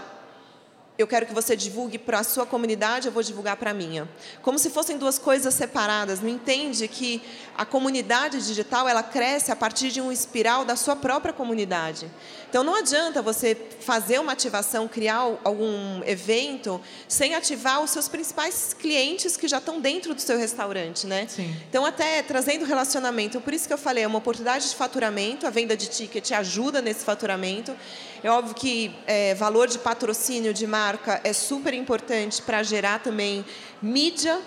eu 0.96 1.08
quero 1.08 1.26
que 1.26 1.34
você 1.34 1.56
divulgue 1.56 1.98
para 1.98 2.20
a 2.20 2.24
sua 2.24 2.46
comunidade, 2.46 3.08
eu 3.08 3.12
vou 3.12 3.24
divulgar 3.24 3.58
para 3.58 3.72
a 3.72 3.74
minha. 3.74 4.08
Como 4.44 4.60
se 4.60 4.70
fossem 4.70 4.96
duas 4.98 5.18
coisas 5.18 5.54
separadas. 5.54 6.22
Não 6.22 6.30
entende 6.30 6.88
que 6.88 7.22
a 7.58 7.66
comunidade 7.66 8.40
digital 8.46 8.88
ela 8.88 9.02
cresce 9.02 9.52
a 9.52 9.56
partir 9.56 9.90
de 9.90 10.00
um 10.00 10.12
espiral 10.12 10.64
da 10.64 10.76
sua 10.76 10.96
própria 10.96 11.34
comunidade. 11.34 12.10
Então 12.48 12.64
não 12.64 12.76
adianta 12.76 13.24
você 13.24 13.58
fazer 13.80 14.20
uma 14.20 14.34
ativação, 14.34 14.88
criar 14.88 15.36
algum 15.44 16.04
evento 16.06 16.80
sem 17.08 17.34
ativar 17.34 17.82
os 17.82 17.90
seus 17.90 18.08
principais 18.08 18.76
clientes 18.78 19.36
que 19.36 19.48
já 19.48 19.58
estão 19.58 19.82
dentro 19.82 20.14
do 20.14 20.22
seu 20.22 20.38
restaurante, 20.38 21.08
né? 21.08 21.26
Sim. 21.28 21.56
Então 21.68 21.84
até 21.84 22.22
trazendo 22.22 22.66
relacionamento, 22.66 23.42
por 23.42 23.54
isso 23.54 23.68
que 23.68 23.74
eu 23.74 23.78
falei, 23.80 24.04
é 24.04 24.08
uma 24.08 24.20
oportunidade 24.20 24.70
de 24.70 24.76
faturamento, 24.76 25.48
a 25.48 25.50
venda 25.50 25.76
de 25.76 25.88
ticket 25.88 26.32
ajuda 26.32 26.84
nesse 26.84 27.04
faturamento. 27.04 27.76
É 28.24 28.32
óbvio 28.32 28.56
que 28.56 28.96
é, 29.06 29.36
valor 29.36 29.68
de 29.68 29.78
patrocínio 29.78 30.54
de 30.54 30.66
marca 30.66 31.20
é 31.26 31.34
super 31.34 31.74
importante 31.74 32.42
para 32.42 32.64
gerar 32.64 33.00
também 33.00 33.44
mídia 33.82 34.40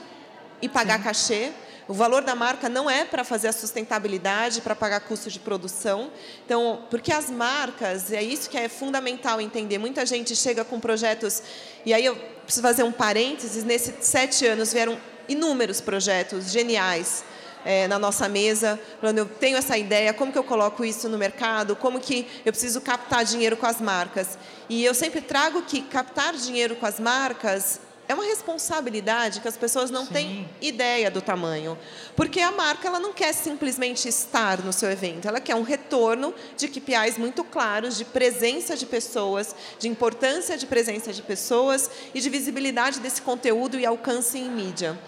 e 0.63 0.69
pagar 0.69 0.97
Sim. 0.97 1.05
cachê. 1.05 1.53
O 1.87 1.93
valor 1.93 2.23
da 2.23 2.35
marca 2.35 2.71
não 2.71 2.89
é 2.89 3.05
para 3.05 3.23
fazer 3.23 3.49
a 3.49 3.53
sustentabilidade, 3.53 4.63
para 4.63 4.75
pagar 4.75 5.01
custos 5.01 5.31
de 5.35 5.39
produção. 5.39 6.11
Então, 6.47 6.87
porque 6.89 7.13
as 7.13 7.31
marcas, 7.31 8.11
é 8.11 8.23
isso 8.23 8.49
que 8.49 8.57
é 8.57 8.67
fundamental 8.67 9.43
entender. 9.43 9.77
Muita 9.77 10.07
gente 10.07 10.35
chega 10.35 10.65
com 10.65 10.81
projetos, 10.81 11.43
e 11.85 11.93
aí 11.93 12.05
eu 12.07 12.17
preciso 12.45 12.63
fazer 12.63 12.83
um 12.83 12.91
parênteses, 12.91 13.63
nesses 13.63 13.95
sete 14.01 14.47
anos 14.47 14.73
vieram 14.73 14.99
inúmeros 15.29 15.83
projetos 15.83 16.51
geniais. 16.51 17.23
É, 17.69 17.89
na 17.89 17.99
nossa 17.99 18.29
mesa, 18.29 18.79
falando, 19.01 19.19
eu 19.19 19.27
tenho 19.27 19.57
essa 19.57 19.77
ideia, 19.77 20.15
como 20.15 20.31
que 20.31 20.39
eu 20.39 20.45
coloco 20.45 20.85
isso 20.85 21.09
no 21.09 21.19
mercado, 21.19 21.75
como 21.75 21.99
que 21.99 22.25
eu 22.45 22.53
preciso 22.53 22.81
captar 22.81 23.25
dinheiro 23.25 23.57
com 23.57 23.67
as 23.67 23.81
marcas. 23.81 24.39
E 24.69 24.85
eu 24.85 24.95
sempre 24.95 25.21
trago 25.21 25.61
que 25.63 25.81
captar 25.83 26.33
dinheiro 26.35 26.77
com 26.77 26.87
as 26.87 27.01
marcas 27.01 27.81
é 28.09 28.15
uma 28.15 28.25
responsabilidade 28.25 29.41
que 29.41 29.49
as 29.49 29.57
pessoas 29.57 29.91
não 29.91 30.07
Sim. 30.07 30.13
têm 30.13 30.49
ideia 30.61 31.11
do 31.11 31.21
tamanho. 31.21 31.77
Porque 32.15 32.41
a 32.41 32.53
marca 32.53 32.87
ela 32.87 33.01
não 33.01 33.13
quer 33.13 33.33
simplesmente 33.33 34.09
estar 34.09 34.63
no 34.63 34.73
seu 34.73 34.91
evento, 34.91 35.27
ela 35.27 35.41
quer 35.41 35.57
um 35.57 35.63
retorno 35.63 36.33
de 36.57 36.69
KPIs 36.69 37.19
muito 37.19 37.43
claros, 37.43 37.97
de 37.97 38.05
presença 38.05 38.77
de 38.77 38.87
pessoas, 38.87 39.55
de 39.79 39.89
importância 39.89 40.57
de 40.57 40.67
presença 40.67 41.13
de 41.13 41.23
pessoas 41.23 41.91
e 42.15 42.21
de 42.21 42.31
visibilidade 42.31 43.01
desse 43.01 43.21
conteúdo 43.23 43.79
e 43.79 43.85
alcance 43.85 44.39
em 44.39 44.49
mídia. 44.49 44.99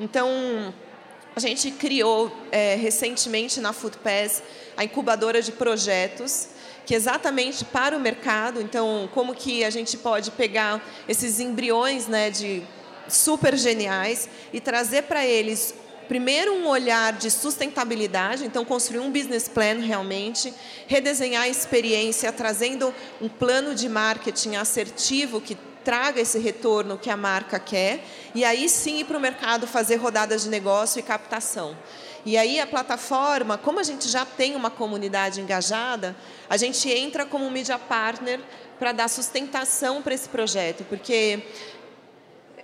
Então, 0.00 0.72
a 1.38 1.40
gente 1.40 1.70
criou 1.70 2.32
é, 2.50 2.74
recentemente 2.74 3.60
na 3.60 3.72
Foodpass 3.72 4.42
a 4.76 4.82
incubadora 4.82 5.40
de 5.40 5.52
projetos 5.52 6.48
que 6.84 6.94
exatamente 6.94 7.64
para 7.64 7.96
o 7.96 8.00
mercado, 8.00 8.60
então 8.60 9.08
como 9.14 9.34
que 9.34 9.62
a 9.62 9.70
gente 9.70 9.96
pode 9.96 10.32
pegar 10.32 10.84
esses 11.06 11.38
embriões, 11.38 12.08
né, 12.08 12.28
de 12.28 12.62
super 13.06 13.56
geniais 13.56 14.28
e 14.52 14.60
trazer 14.60 15.02
para 15.02 15.24
eles 15.24 15.74
primeiro 16.08 16.54
um 16.54 16.66
olhar 16.66 17.12
de 17.12 17.30
sustentabilidade, 17.30 18.44
então 18.44 18.64
construir 18.64 18.98
um 18.98 19.12
business 19.12 19.46
plan 19.46 19.78
realmente, 19.78 20.52
redesenhar 20.88 21.42
a 21.42 21.48
experiência, 21.48 22.32
trazendo 22.32 22.92
um 23.20 23.28
plano 23.28 23.76
de 23.76 23.88
marketing 23.88 24.56
assertivo 24.56 25.40
que 25.40 25.56
traga 25.84 26.20
esse 26.20 26.38
retorno 26.38 26.98
que 26.98 27.10
a 27.10 27.16
marca 27.16 27.58
quer, 27.58 28.04
e 28.34 28.44
aí 28.44 28.68
sim 28.68 29.00
ir 29.00 29.04
para 29.04 29.16
o 29.16 29.20
mercado 29.20 29.66
fazer 29.66 29.96
rodadas 29.96 30.42
de 30.42 30.48
negócio 30.48 30.98
e 30.98 31.02
captação. 31.02 31.76
E 32.26 32.36
aí 32.36 32.60
a 32.60 32.66
plataforma, 32.66 33.56
como 33.56 33.80
a 33.80 33.82
gente 33.82 34.08
já 34.08 34.24
tem 34.24 34.54
uma 34.54 34.70
comunidade 34.70 35.40
engajada, 35.40 36.14
a 36.50 36.56
gente 36.56 36.90
entra 36.90 37.24
como 37.24 37.50
media 37.50 37.78
partner 37.78 38.40
para 38.78 38.92
dar 38.92 39.08
sustentação 39.08 40.02
para 40.02 40.14
esse 40.14 40.28
projeto, 40.28 40.84
porque 40.84 41.42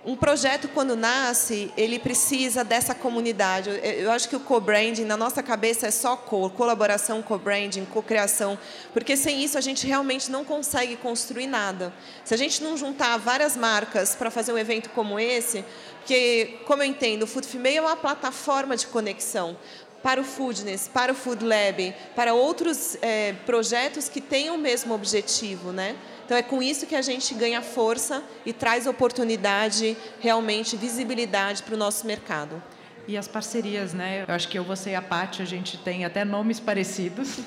um 0.05 0.15
projeto, 0.15 0.67
quando 0.67 0.95
nasce, 0.95 1.73
ele 1.75 1.97
precisa 1.97 2.63
dessa 2.63 2.93
comunidade. 2.93 3.71
Eu 3.97 4.11
acho 4.11 4.29
que 4.29 4.35
o 4.35 4.39
co-branding, 4.39 5.03
na 5.03 5.17
nossa 5.17 5.41
cabeça, 5.41 5.87
é 5.87 5.91
só 5.91 6.15
co, 6.15 6.49
colaboração, 6.51 7.23
co-branding, 7.23 7.85
co-criação, 7.85 8.57
porque 8.93 9.17
sem 9.17 9.43
isso 9.43 9.57
a 9.57 9.61
gente 9.61 9.87
realmente 9.87 10.29
não 10.29 10.45
consegue 10.45 10.95
construir 10.95 11.47
nada. 11.47 11.91
Se 12.23 12.35
a 12.35 12.37
gente 12.37 12.63
não 12.63 12.77
juntar 12.77 13.17
várias 13.17 13.57
marcas 13.57 14.15
para 14.15 14.29
fazer 14.29 14.53
um 14.53 14.57
evento 14.57 14.91
como 14.91 15.19
esse, 15.19 15.65
porque, 15.97 16.59
como 16.67 16.83
eu 16.83 16.87
entendo, 16.87 17.23
o 17.23 17.27
Food 17.27 17.47
Female 17.47 17.77
é 17.77 17.81
uma 17.81 17.95
plataforma 17.95 18.77
de 18.77 18.85
conexão 18.85 19.57
para 20.03 20.21
o 20.21 20.23
Foodness, 20.23 20.87
para 20.87 21.11
o 21.11 21.15
Food 21.15 21.43
Lab, 21.43 21.95
para 22.15 22.35
outros 22.35 22.95
é, 23.01 23.33
projetos 23.43 24.07
que 24.07 24.21
tenham 24.21 24.53
o 24.53 24.59
mesmo 24.59 24.93
objetivo, 24.93 25.71
né? 25.71 25.95
Então 26.25 26.35
é 26.35 26.41
com 26.41 26.61
isso 26.61 26.87
que 26.87 26.95
a 26.95 27.01
gente 27.03 27.33
ganha 27.35 27.61
força 27.61 28.23
e 28.45 28.51
traz 28.51 28.87
oportunidade, 28.87 29.95
realmente 30.19 30.75
visibilidade 30.75 31.61
para 31.61 31.75
o 31.75 31.77
nosso 31.77 32.07
mercado. 32.07 32.61
E 33.07 33.15
as 33.15 33.27
parcerias, 33.27 33.93
né? 33.93 34.25
Eu 34.27 34.33
acho 34.33 34.47
que 34.47 34.57
eu, 34.57 34.63
você 34.63 34.91
e 34.91 34.95
a 34.95 35.01
Paty, 35.01 35.43
a 35.43 35.45
gente 35.45 35.77
tem 35.77 36.03
até 36.03 36.25
nomes 36.25 36.59
parecidos. 36.59 37.37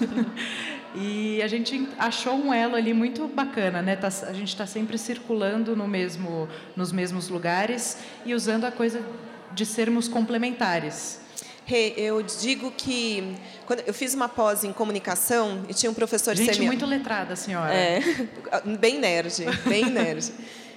e 0.94 1.42
a 1.42 1.48
gente 1.48 1.88
achou 1.98 2.34
um 2.34 2.54
elo 2.54 2.76
ali 2.76 2.94
muito 2.94 3.26
bacana, 3.26 3.82
né? 3.82 3.96
Tá, 3.96 4.06
a 4.06 4.32
gente 4.32 4.48
está 4.48 4.66
sempre 4.66 4.96
circulando 4.96 5.74
no 5.74 5.88
mesmo, 5.88 6.48
nos 6.76 6.92
mesmos 6.92 7.28
lugares 7.28 7.98
e 8.24 8.32
usando 8.32 8.64
a 8.64 8.70
coisa 8.70 9.02
de 9.52 9.66
sermos 9.66 10.06
complementares. 10.06 11.20
Hey, 11.70 11.92
eu 11.98 12.22
digo 12.22 12.70
que 12.70 13.36
quando 13.66 13.80
eu 13.80 13.92
fiz 13.92 14.14
uma 14.14 14.26
pós 14.26 14.64
em 14.64 14.72
comunicação 14.72 15.66
e 15.68 15.74
tinha 15.74 15.90
um 15.90 15.94
professor 15.94 16.34
de 16.34 16.42
Gente 16.42 16.62
muito 16.62 16.86
letrada, 16.86 17.36
senhora. 17.36 17.74
É, 17.74 18.00
bem 18.80 18.98
nerd, 18.98 19.44
bem 19.66 19.84
nerd. 19.84 20.32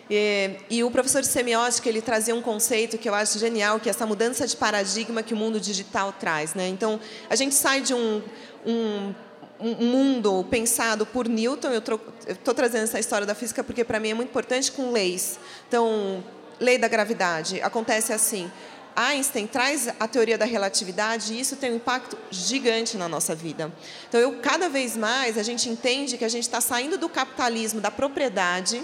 E, 0.10 0.58
e, 0.69 0.84
o 0.84 0.91
professor 0.91 1.21
de 1.21 1.30
semiótica 1.30 1.88
ele 1.88 2.01
trazia 2.01 2.36
um 2.36 2.41
conceito 2.41 2.97
que 2.97 3.08
eu 3.08 3.15
acho 3.15 3.39
genial, 3.39 3.80
que 3.80 3.88
é 3.88 3.91
essa 3.91 4.06
mudança 4.06 4.45
de 4.45 4.58
paradigma 4.58 5.23
que 5.23 5.34
o 5.34 5.38
mundo 5.38 5.62
digital 5.62 6.12
traz, 6.12 6.54
né? 6.56 6.67
Então 6.67 6.99
a 7.30 7.36
gente 7.38 7.56
sai 7.56 7.80
de 7.80 7.93
um, 7.93 8.21
um 8.65 9.13
um 9.62 9.86
mundo 9.86 10.43
pensado 10.49 11.06
por 11.06 11.30
Newton. 11.30 11.69
Eu 11.69 11.84
estou 12.27 12.54
trazendo 12.54 12.84
essa 12.84 12.99
história 12.99 13.27
da 13.27 13.36
física 13.36 13.63
porque 13.63 13.84
para 13.84 13.99
mim 13.99 14.10
é 14.10 14.13
muito 14.13 14.30
importante 14.30 14.71
com 14.71 14.91
leis. 14.91 15.39
Então, 15.67 16.23
lei 16.60 16.80
da 16.80 16.88
gravidade 16.88 17.62
acontece 17.62 18.12
assim: 18.12 18.51
Einstein 18.95 19.47
traz 19.47 19.88
a 19.99 20.08
teoria 20.08 20.38
da 20.38 20.45
relatividade 20.45 21.34
e 21.34 21.39
isso 21.39 21.56
tem 21.56 21.71
um 21.71 21.75
impacto 21.75 22.17
gigante 22.30 22.97
na 22.97 23.08
nossa 23.08 23.34
vida. 23.34 23.71
Então, 24.08 24.19
eu, 24.19 24.39
cada 24.41 24.67
vez 24.69 24.97
mais 24.97 25.38
a 25.38 25.43
gente 25.43 25.69
entende 25.69 26.17
que 26.17 26.25
a 26.25 26.30
gente 26.30 26.43
está 26.43 26.60
saindo 26.60 26.97
do 26.97 27.08
capitalismo 27.08 27.80
da 27.80 27.89
propriedade 27.89 28.82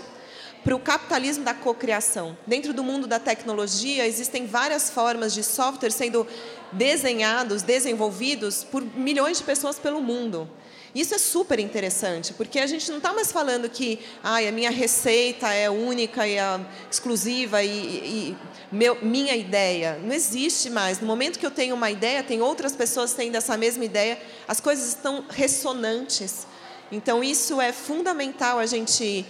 para 0.63 0.75
o 0.75 0.79
capitalismo 0.79 1.43
da 1.43 1.53
cocriação. 1.53 2.37
Dentro 2.45 2.73
do 2.73 2.83
mundo 2.83 3.07
da 3.07 3.19
tecnologia, 3.19 4.05
existem 4.05 4.45
várias 4.45 4.89
formas 4.89 5.33
de 5.33 5.43
software 5.43 5.91
sendo 5.91 6.27
desenhados, 6.71 7.61
desenvolvidos 7.61 8.63
por 8.63 8.81
milhões 8.81 9.37
de 9.37 9.43
pessoas 9.43 9.79
pelo 9.79 10.01
mundo. 10.01 10.49
Isso 10.97 11.13
é 11.13 11.19
super 11.19 11.59
interessante, 11.59 12.33
porque 12.33 12.57
a 12.57 12.65
gente 12.65 12.89
não 12.89 12.97
está 12.97 13.13
mais 13.13 13.31
falando 13.31 13.69
que 13.69 13.99
ah, 14.23 14.37
a 14.37 14.51
minha 14.51 14.71
receita 14.71 15.53
é 15.53 15.69
única 15.69 16.27
e 16.27 16.39
é 16.39 16.59
exclusiva 16.89 17.61
e, 17.61 17.69
e 17.69 18.37
meu, 18.71 18.97
minha 19.03 19.35
ideia. 19.35 19.99
Não 20.01 20.11
existe 20.11 20.71
mais. 20.71 20.99
No 20.99 21.05
momento 21.05 21.37
que 21.37 21.45
eu 21.45 21.51
tenho 21.51 21.75
uma 21.75 21.91
ideia, 21.91 22.23
tem 22.23 22.41
outras 22.41 22.75
pessoas 22.75 23.13
tendo 23.13 23.35
essa 23.35 23.55
mesma 23.55 23.85
ideia, 23.85 24.19
as 24.47 24.59
coisas 24.59 24.87
estão 24.87 25.23
ressonantes. 25.29 26.47
Então, 26.91 27.23
isso 27.23 27.61
é 27.61 27.71
fundamental 27.71 28.57
a 28.57 28.65
gente, 28.65 29.23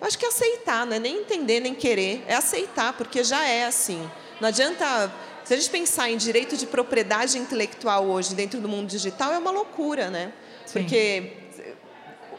acho 0.00 0.16
que 0.16 0.24
aceitar, 0.24 0.86
não 0.86 0.94
é 0.94 1.00
nem 1.00 1.22
entender, 1.22 1.58
nem 1.58 1.74
querer, 1.74 2.24
é 2.28 2.36
aceitar, 2.36 2.92
porque 2.92 3.24
já 3.24 3.44
é 3.44 3.64
assim. 3.64 4.08
Não 4.40 4.46
adianta 4.46 5.12
se 5.42 5.52
a 5.52 5.56
gente 5.56 5.70
pensar 5.70 6.08
em 6.08 6.16
direito 6.16 6.56
de 6.56 6.64
propriedade 6.64 7.38
intelectual 7.38 8.06
hoje 8.06 8.36
dentro 8.36 8.60
do 8.60 8.68
mundo 8.68 8.86
digital, 8.86 9.32
é 9.32 9.38
uma 9.38 9.50
loucura, 9.50 10.10
né? 10.10 10.32
Sim. 10.68 10.80
Porque 10.80 11.32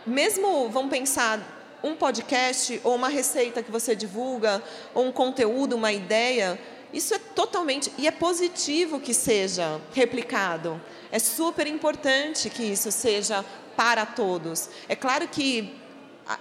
mesmo, 0.06 0.70
vamos 0.70 0.92
pensar, 0.92 1.40
um 1.84 1.96
podcast 1.96 2.80
ou 2.84 2.96
uma 2.96 3.10
receita 3.10 3.64
que 3.64 3.72
você 3.72 3.96
divulga, 3.96 4.62
ou 4.94 5.06
um 5.08 5.12
conteúdo, 5.12 5.76
uma 5.76 5.92
ideia, 5.92 6.60
isso 6.94 7.14
é 7.14 7.20
totalmente 7.20 7.92
e 7.98 8.08
é 8.08 8.12
positivo 8.12 9.00
que 9.00 9.16
seja 9.16 9.82
replicado. 9.94 10.80
É 11.12 11.18
super 11.18 11.66
importante 11.66 12.52
que 12.52 12.64
isso 12.64 12.92
seja 12.92 13.44
para 13.76 14.06
todos. 14.06 14.70
É 14.88 14.96
claro 14.96 15.28
que 15.28 15.76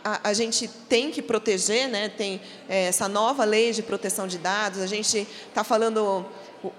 a, 0.04 0.28
a, 0.28 0.32
gente 0.34 0.68
tem 0.88 1.10
que 1.10 1.22
proteger, 1.22 1.88
né? 1.88 2.10
tem 2.10 2.42
é, 2.68 2.88
essa 2.88 3.08
nova 3.08 3.44
lei 3.44 3.72
de 3.72 3.82
proteção 3.82 4.26
de 4.26 4.36
dados. 4.36 4.80
A 4.80 4.86
gente 4.86 5.26
está 5.48 5.64
falando 5.64 6.26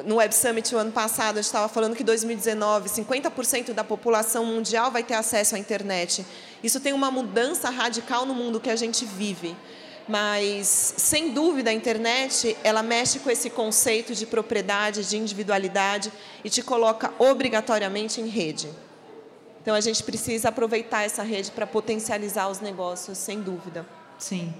no 0.05 0.15
Web 0.15 0.35
Summit 0.35 0.75
o 0.75 0.77
ano 0.77 0.91
passado, 0.91 1.37
a 1.37 1.41
gente 1.41 1.45
estava 1.45 1.67
falando 1.67 1.95
que 1.95 2.03
em 2.03 2.05
2019, 2.05 2.89
50% 2.89 3.73
da 3.73 3.83
população 3.83 4.45
mundial 4.45 4.91
vai 4.91 5.03
ter 5.03 5.13
acesso 5.13 5.55
à 5.55 5.59
internet. 5.59 6.25
Isso 6.63 6.79
tem 6.79 6.93
uma 6.93 7.09
mudança 7.09 7.69
radical 7.69 8.25
no 8.25 8.33
mundo 8.33 8.59
que 8.59 8.69
a 8.69 8.75
gente 8.75 9.05
vive. 9.05 9.55
Mas, 10.07 10.95
sem 10.97 11.33
dúvida, 11.33 11.69
a 11.69 11.73
internet 11.73 12.57
ela 12.63 12.81
mexe 12.81 13.19
com 13.19 13.29
esse 13.29 13.49
conceito 13.49 14.15
de 14.15 14.25
propriedade, 14.25 15.07
de 15.07 15.17
individualidade 15.17 16.11
e 16.43 16.49
te 16.49 16.63
coloca 16.63 17.13
obrigatoriamente 17.19 18.19
em 18.19 18.27
rede. 18.27 18.69
Então, 19.61 19.75
a 19.75 19.81
gente 19.81 20.01
precisa 20.03 20.49
aproveitar 20.49 21.03
essa 21.03 21.21
rede 21.21 21.51
para 21.51 21.67
potencializar 21.67 22.49
os 22.49 22.59
negócios, 22.59 23.17
sem 23.17 23.39
dúvida. 23.39 23.85
Sim. 24.19 24.53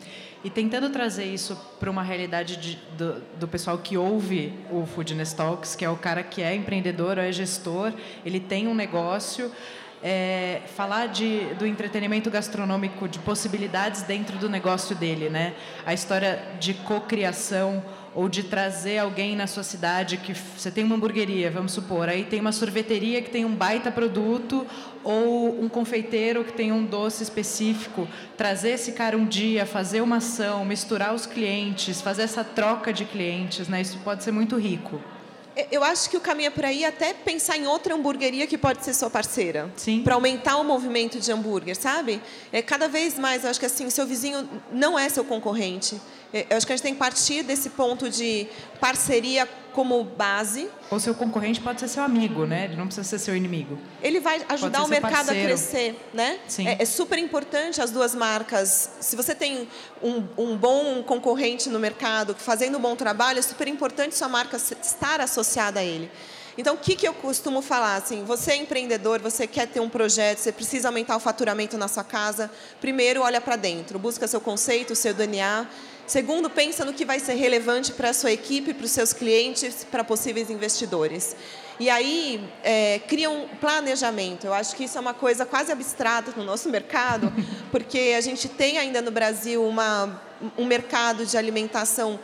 E 0.43 0.49
tentando 0.49 0.89
trazer 0.89 1.25
isso 1.25 1.55
para 1.79 1.91
uma 1.91 2.01
realidade 2.01 2.55
de, 2.55 2.79
do, 2.97 3.21
do, 3.37 3.47
pessoal 3.47 3.77
que 3.77 3.97
ouve 3.97 4.53
o 4.71 4.85
Foodness 4.85 5.33
Talks, 5.33 5.75
que 5.75 5.83
é 5.83 5.89
o 5.89 5.97
cara 5.97 6.23
que 6.23 6.41
é 6.41 6.55
empreendedor 6.55 7.17
é 7.17 7.29
gestor, 7.31 7.93
ele 8.25 8.39
tem 8.39 8.67
um 8.67 8.73
negócio. 8.73 9.51
É, 10.01 10.61
falar 10.77 11.07
de, 11.07 11.53
do 11.55 11.67
entretenimento 11.67 12.31
gastronômico, 12.31 13.05
de 13.05 13.19
possibilidades 13.19 14.01
dentro 14.01 14.37
do 14.37 14.47
negócio 14.47 14.95
dele, 14.95 15.29
né? 15.29 15.53
A 15.85 15.93
história 15.93 16.41
de 16.57 16.73
cocriação 16.73 17.83
ou 18.15 18.27
de 18.27 18.43
trazer 18.43 18.97
alguém 18.97 19.35
na 19.35 19.47
sua 19.47 19.63
cidade 19.63 20.17
que 20.17 20.33
você 20.33 20.71
tem 20.71 20.83
uma 20.83 20.95
hamburgueria, 20.95 21.51
vamos 21.51 21.71
supor, 21.71 22.09
aí 22.09 22.23
tem 22.23 22.39
uma 22.39 22.51
sorveteria 22.51 23.21
que 23.21 23.29
tem 23.29 23.45
um 23.45 23.53
baita 23.53 23.91
produto 23.91 24.65
ou 25.03 25.61
um 25.61 25.69
confeiteiro 25.69 26.43
que 26.43 26.53
tem 26.53 26.71
um 26.71 26.83
doce 26.83 27.23
específico, 27.23 28.07
trazer 28.37 28.71
esse 28.71 28.93
cara 28.93 29.17
um 29.17 29.25
dia, 29.25 29.65
fazer 29.65 30.01
uma 30.01 30.17
ação, 30.17 30.65
misturar 30.65 31.13
os 31.13 31.25
clientes, 31.25 32.01
fazer 32.01 32.23
essa 32.23 32.43
troca 32.43 32.91
de 32.91 33.05
clientes, 33.05 33.67
né? 33.67 33.81
Isso 33.81 33.97
pode 34.03 34.23
ser 34.23 34.31
muito 34.31 34.57
rico. 34.57 34.99
Eu 35.71 35.83
acho 35.83 36.09
que 36.09 36.15
o 36.15 36.21
caminho 36.21 36.47
é 36.47 36.51
por 36.51 36.63
aí 36.63 36.85
até 36.85 37.13
pensar 37.13 37.57
em 37.57 37.67
outra 37.67 37.93
hamburgueria 37.93 38.47
que 38.47 38.57
pode 38.57 38.83
ser 38.83 38.93
sua 38.93 39.09
parceira. 39.09 39.69
Sim. 39.75 40.03
Para 40.03 40.15
aumentar 40.15 40.57
o 40.57 40.63
movimento 40.63 41.19
de 41.19 41.31
hambúrguer, 41.31 41.75
sabe? 41.75 42.21
É, 42.51 42.61
cada 42.61 42.87
vez 42.87 43.19
mais, 43.19 43.43
eu 43.43 43.49
acho 43.49 43.59
que 43.59 43.65
assim, 43.65 43.89
seu 43.89 44.05
vizinho 44.05 44.47
não 44.71 44.97
é 44.97 45.09
seu 45.09 45.25
concorrente. 45.25 45.99
É, 46.33 46.45
eu 46.49 46.57
acho 46.57 46.65
que 46.65 46.73
a 46.73 46.75
gente 46.75 46.83
tem 46.83 46.93
que 46.93 46.99
partir 46.99 47.43
desse 47.43 47.71
ponto 47.71 48.09
de 48.09 48.47
parceria 48.79 49.47
como 49.73 50.03
base. 50.03 50.69
O 50.91 50.99
seu 50.99 51.15
concorrente 51.15 51.61
pode 51.61 51.79
ser 51.79 51.87
seu 51.87 52.03
amigo, 52.03 52.45
né? 52.45 52.65
Ele 52.65 52.75
não 52.75 52.85
precisa 52.85 53.07
ser 53.07 53.19
seu 53.19 53.35
inimigo. 53.35 53.79
Ele 54.01 54.19
vai 54.19 54.41
ajudar 54.49 54.83
o 54.83 54.87
mercado 54.87 55.27
parceiro. 55.27 55.41
a 55.41 55.43
crescer, 55.45 55.95
né? 56.13 56.39
Sim. 56.47 56.67
É, 56.67 56.77
é, 56.81 56.85
super 56.85 57.17
importante 57.17 57.81
as 57.81 57.89
duas 57.91 58.13
marcas. 58.13 58.91
Se 58.99 59.15
você 59.15 59.33
tem 59.33 59.67
um, 60.03 60.23
um 60.37 60.57
bom 60.57 61.01
concorrente 61.03 61.69
no 61.69 61.79
mercado 61.79 62.35
fazendo 62.35 62.77
um 62.77 62.81
bom 62.81 62.95
trabalho, 62.95 63.39
é 63.39 63.41
super 63.41 63.67
importante 63.67 64.15
sua 64.15 64.29
marca 64.29 64.57
estar 64.57 65.21
associada 65.21 65.79
a 65.79 65.83
ele. 65.83 66.11
Então, 66.57 66.75
o 66.75 66.77
que, 66.77 66.93
que 66.95 67.07
eu 67.07 67.13
costumo 67.13 67.61
falar? 67.61 67.95
Assim, 67.95 68.25
você 68.25 68.51
é 68.51 68.57
empreendedor, 68.57 69.21
você 69.21 69.47
quer 69.47 69.65
ter 69.65 69.79
um 69.79 69.87
projeto, 69.87 70.39
você 70.39 70.51
precisa 70.51 70.89
aumentar 70.89 71.15
o 71.15 71.19
faturamento 71.19 71.77
na 71.77 71.87
sua 71.87 72.03
casa. 72.03 72.51
Primeiro, 72.81 73.21
olha 73.21 73.39
para 73.39 73.55
dentro, 73.55 73.97
busca 73.97 74.27
seu 74.27 74.41
conceito, 74.41 74.93
seu 74.93 75.13
DNA 75.13 75.65
Segundo, 76.09 76.49
pensa 76.49 76.83
no 76.83 76.91
que 76.91 77.05
vai 77.05 77.19
ser 77.19 77.35
relevante 77.35 77.93
para 77.93 78.09
a 78.09 78.13
sua 78.13 78.31
equipe, 78.31 78.73
para 78.73 78.83
os 78.83 78.89
seus 78.89 79.13
clientes, 79.13 79.85
para 79.91 80.03
possíveis 80.03 80.49
investidores. 80.49 81.35
E 81.79 81.87
aí, 81.87 82.43
é, 82.63 82.99
cria 83.07 83.29
um 83.29 83.47
planejamento. 83.47 84.47
Eu 84.47 84.53
acho 84.55 84.75
que 84.75 84.85
isso 84.85 84.97
é 84.97 85.01
uma 85.01 85.13
coisa 85.13 85.45
quase 85.45 85.71
abstrata 85.71 86.33
no 86.35 86.43
nosso 86.43 86.67
mercado, 86.67 87.31
porque 87.69 88.15
a 88.17 88.21
gente 88.21 88.49
tem 88.49 88.79
ainda 88.79 89.03
no 89.03 89.11
Brasil 89.11 89.63
uma, 89.63 90.19
um 90.57 90.65
mercado 90.65 91.27
de 91.27 91.37
alimentação 91.37 92.19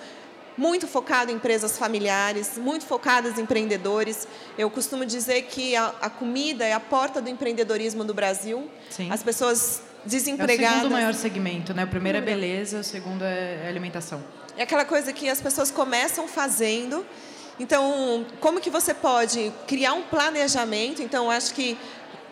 muito 0.58 0.88
focado 0.88 1.32
em 1.32 1.36
empresas 1.36 1.78
familiares, 1.78 2.58
muito 2.58 2.88
focadas 2.88 3.38
em 3.38 3.44
empreendedores. 3.44 4.28
Eu 4.58 4.68
costumo 4.72 5.06
dizer 5.06 5.44
que 5.44 5.76
a, 5.76 5.94
a 6.02 6.10
comida 6.10 6.66
é 6.66 6.74
a 6.74 6.80
porta 6.80 7.22
do 7.22 7.30
empreendedorismo 7.30 8.04
do 8.04 8.16
Brasil. 8.16 8.68
Sim. 8.90 9.12
As 9.12 9.22
pessoas 9.22 9.84
desempregadas. 10.06 10.66
É 10.66 10.70
o 10.70 10.76
segundo 10.76 10.92
maior 10.92 11.14
segmento, 11.14 11.74
né? 11.74 11.84
O 11.84 11.88
primeiro 11.88 12.18
é 12.18 12.22
beleza, 12.22 12.80
o 12.80 12.84
segundo 12.84 13.24
é 13.24 13.68
alimentação. 13.68 14.24
É 14.58 14.64
aquela 14.64 14.86
coisa 14.86 15.12
que 15.12 15.30
as 15.30 15.42
pessoas 15.42 15.72
começam 15.72 16.28
fazendo. 16.28 17.06
Então, 17.60 18.26
como 18.40 18.60
que 18.60 18.70
você 18.70 18.94
pode 18.94 19.52
criar 19.68 19.94
um 19.94 20.04
planejamento? 20.04 21.02
Então, 21.02 21.32
acho 21.32 21.54
que 21.54 21.78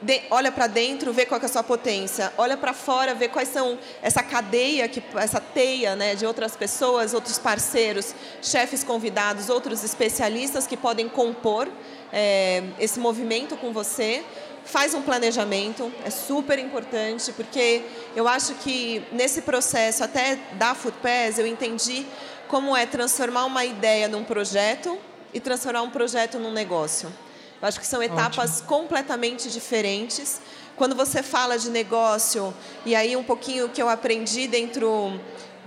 de, 0.03 0.21
olha 0.29 0.51
para 0.51 0.67
dentro, 0.67 1.13
vê 1.13 1.25
qual 1.25 1.39
é 1.39 1.45
a 1.45 1.47
sua 1.47 1.63
potência, 1.63 2.31
olha 2.37 2.57
para 2.57 2.73
fora, 2.73 3.15
vê 3.15 3.29
quais 3.29 3.47
são 3.47 3.79
essa 4.01 4.21
cadeia, 4.21 4.87
que, 4.87 5.01
essa 5.15 5.39
teia 5.39 5.95
né, 5.95 6.13
de 6.13 6.25
outras 6.25 6.55
pessoas, 6.55 7.13
outros 7.13 7.39
parceiros, 7.39 8.13
chefes 8.41 8.83
convidados, 8.83 9.49
outros 9.49 9.83
especialistas 9.83 10.67
que 10.67 10.75
podem 10.75 11.07
compor 11.07 11.69
é, 12.11 12.63
esse 12.79 12.99
movimento 12.99 13.55
com 13.55 13.71
você. 13.71 14.23
Faz 14.65 14.93
um 14.93 15.01
planejamento, 15.01 15.91
é 16.05 16.09
super 16.09 16.57
importante, 16.57 17.31
porque 17.33 17.83
eu 18.15 18.27
acho 18.27 18.53
que 18.55 19.03
nesse 19.11 19.41
processo, 19.41 20.03
até 20.03 20.37
da 20.53 20.73
Foodpass, 20.73 21.37
eu 21.37 21.45
entendi 21.45 22.05
como 22.47 22.75
é 22.75 22.85
transformar 22.85 23.45
uma 23.45 23.65
ideia 23.65 24.07
num 24.07 24.23
projeto 24.23 24.97
e 25.33 25.39
transformar 25.39 25.81
um 25.81 25.89
projeto 25.89 26.39
num 26.39 26.51
negócio. 26.51 27.11
Eu 27.61 27.67
acho 27.67 27.79
que 27.79 27.87
são 27.87 28.03
etapas 28.03 28.55
Ótimo. 28.55 28.67
completamente 28.67 29.49
diferentes. 29.49 30.41
Quando 30.75 30.95
você 30.95 31.23
fala 31.23 31.57
de 31.57 31.69
negócio, 31.69 32.53
e 32.85 32.95
aí 32.95 33.15
um 33.15 33.23
pouquinho 33.23 33.69
que 33.69 33.81
eu 33.81 33.89
aprendi 33.89 34.47
dentro 34.47 35.19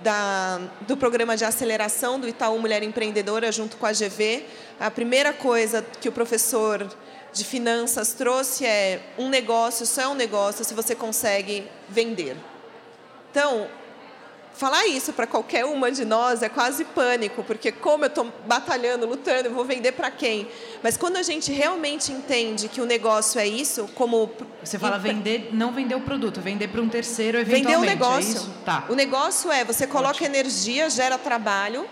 da, 0.02 0.60
do 0.82 0.96
programa 0.96 1.36
de 1.36 1.44
aceleração 1.44 2.20
do 2.20 2.28
Itaú 2.28 2.58
Mulher 2.58 2.82
Empreendedora, 2.82 3.50
junto 3.50 3.76
com 3.76 3.86
a 3.86 3.92
GV, 3.92 4.44
a 4.78 4.90
primeira 4.90 5.32
coisa 5.32 5.84
que 6.00 6.08
o 6.08 6.12
professor 6.12 6.86
de 7.36 7.44
finanças 7.44 8.12
trouxe 8.14 8.64
é 8.64 9.00
um 9.18 9.28
negócio 9.28 9.84
só 9.84 10.02
é 10.02 10.08
um 10.08 10.14
negócio 10.14 10.64
se 10.64 10.74
você 10.74 10.94
consegue 10.94 11.68
vender. 11.88 12.36
Então, 13.30 13.68
Falar 14.56 14.86
isso 14.86 15.12
para 15.12 15.26
qualquer 15.26 15.66
uma 15.66 15.92
de 15.92 16.02
nós 16.06 16.42
é 16.42 16.48
quase 16.48 16.82
pânico, 16.82 17.44
porque 17.44 17.70
como 17.70 18.04
eu 18.04 18.08
estou 18.08 18.32
batalhando, 18.46 19.06
lutando, 19.06 19.48
eu 19.48 19.52
vou 19.52 19.66
vender 19.66 19.92
para 19.92 20.10
quem? 20.10 20.48
Mas 20.82 20.96
quando 20.96 21.18
a 21.18 21.22
gente 21.22 21.52
realmente 21.52 22.10
entende 22.10 22.66
que 22.66 22.80
o 22.80 22.86
negócio 22.86 23.38
é 23.38 23.46
isso, 23.46 23.86
como 23.94 24.30
você 24.64 24.78
fala 24.78 24.98
vender, 24.98 25.50
não 25.52 25.72
vender 25.72 25.94
o 25.94 26.00
produto, 26.00 26.40
vender 26.40 26.68
para 26.68 26.80
um 26.80 26.88
terceiro 26.88 27.36
eventualmente. 27.36 27.66
Vender 27.66 27.78
o 27.78 27.84
é 27.84 27.94
negócio. 27.94 28.50
É 28.62 28.64
tá. 28.64 28.86
O 28.88 28.94
negócio 28.94 29.52
é 29.52 29.62
você 29.62 29.86
coloca 29.86 30.24
Ótimo. 30.24 30.28
energia, 30.28 30.88
gera 30.88 31.18
trabalho 31.18 31.86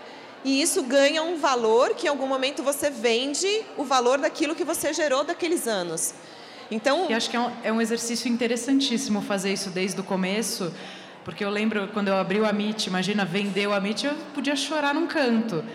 e 0.45 0.61
isso 0.61 0.83
ganha 0.83 1.21
um 1.23 1.37
valor 1.37 1.95
que 1.95 2.07
em 2.07 2.09
algum 2.09 2.27
momento 2.27 2.63
você 2.63 2.89
vende 2.89 3.63
o 3.75 3.83
valor 3.83 4.19
daquilo 4.19 4.55
que 4.55 4.63
você 4.63 4.93
gerou 4.93 5.25
daqueles 5.25 5.67
anos. 5.67 6.13
Então, 6.71 7.07
e 7.09 7.13
acho 7.13 7.29
que 7.29 7.35
é 7.35 7.39
um, 7.39 7.51
é 7.63 7.73
um 7.73 7.81
exercício 7.81 8.31
interessantíssimo 8.31 9.21
fazer 9.21 9.51
isso 9.51 9.69
desde 9.69 9.99
o 9.99 10.03
começo 10.03 10.71
porque 11.25 11.43
eu 11.43 11.49
lembro 11.49 11.87
quando 11.87 12.09
eu 12.09 12.15
abri 12.15 12.39
o 12.39 12.45
Amit, 12.45 12.87
imagina, 12.87 13.25
vendeu 13.25 13.71
o 13.71 13.73
Amit, 13.73 14.05
eu 14.05 14.13
podia 14.35 14.55
chorar 14.55 14.93
num 14.93 15.07
canto. 15.07 15.65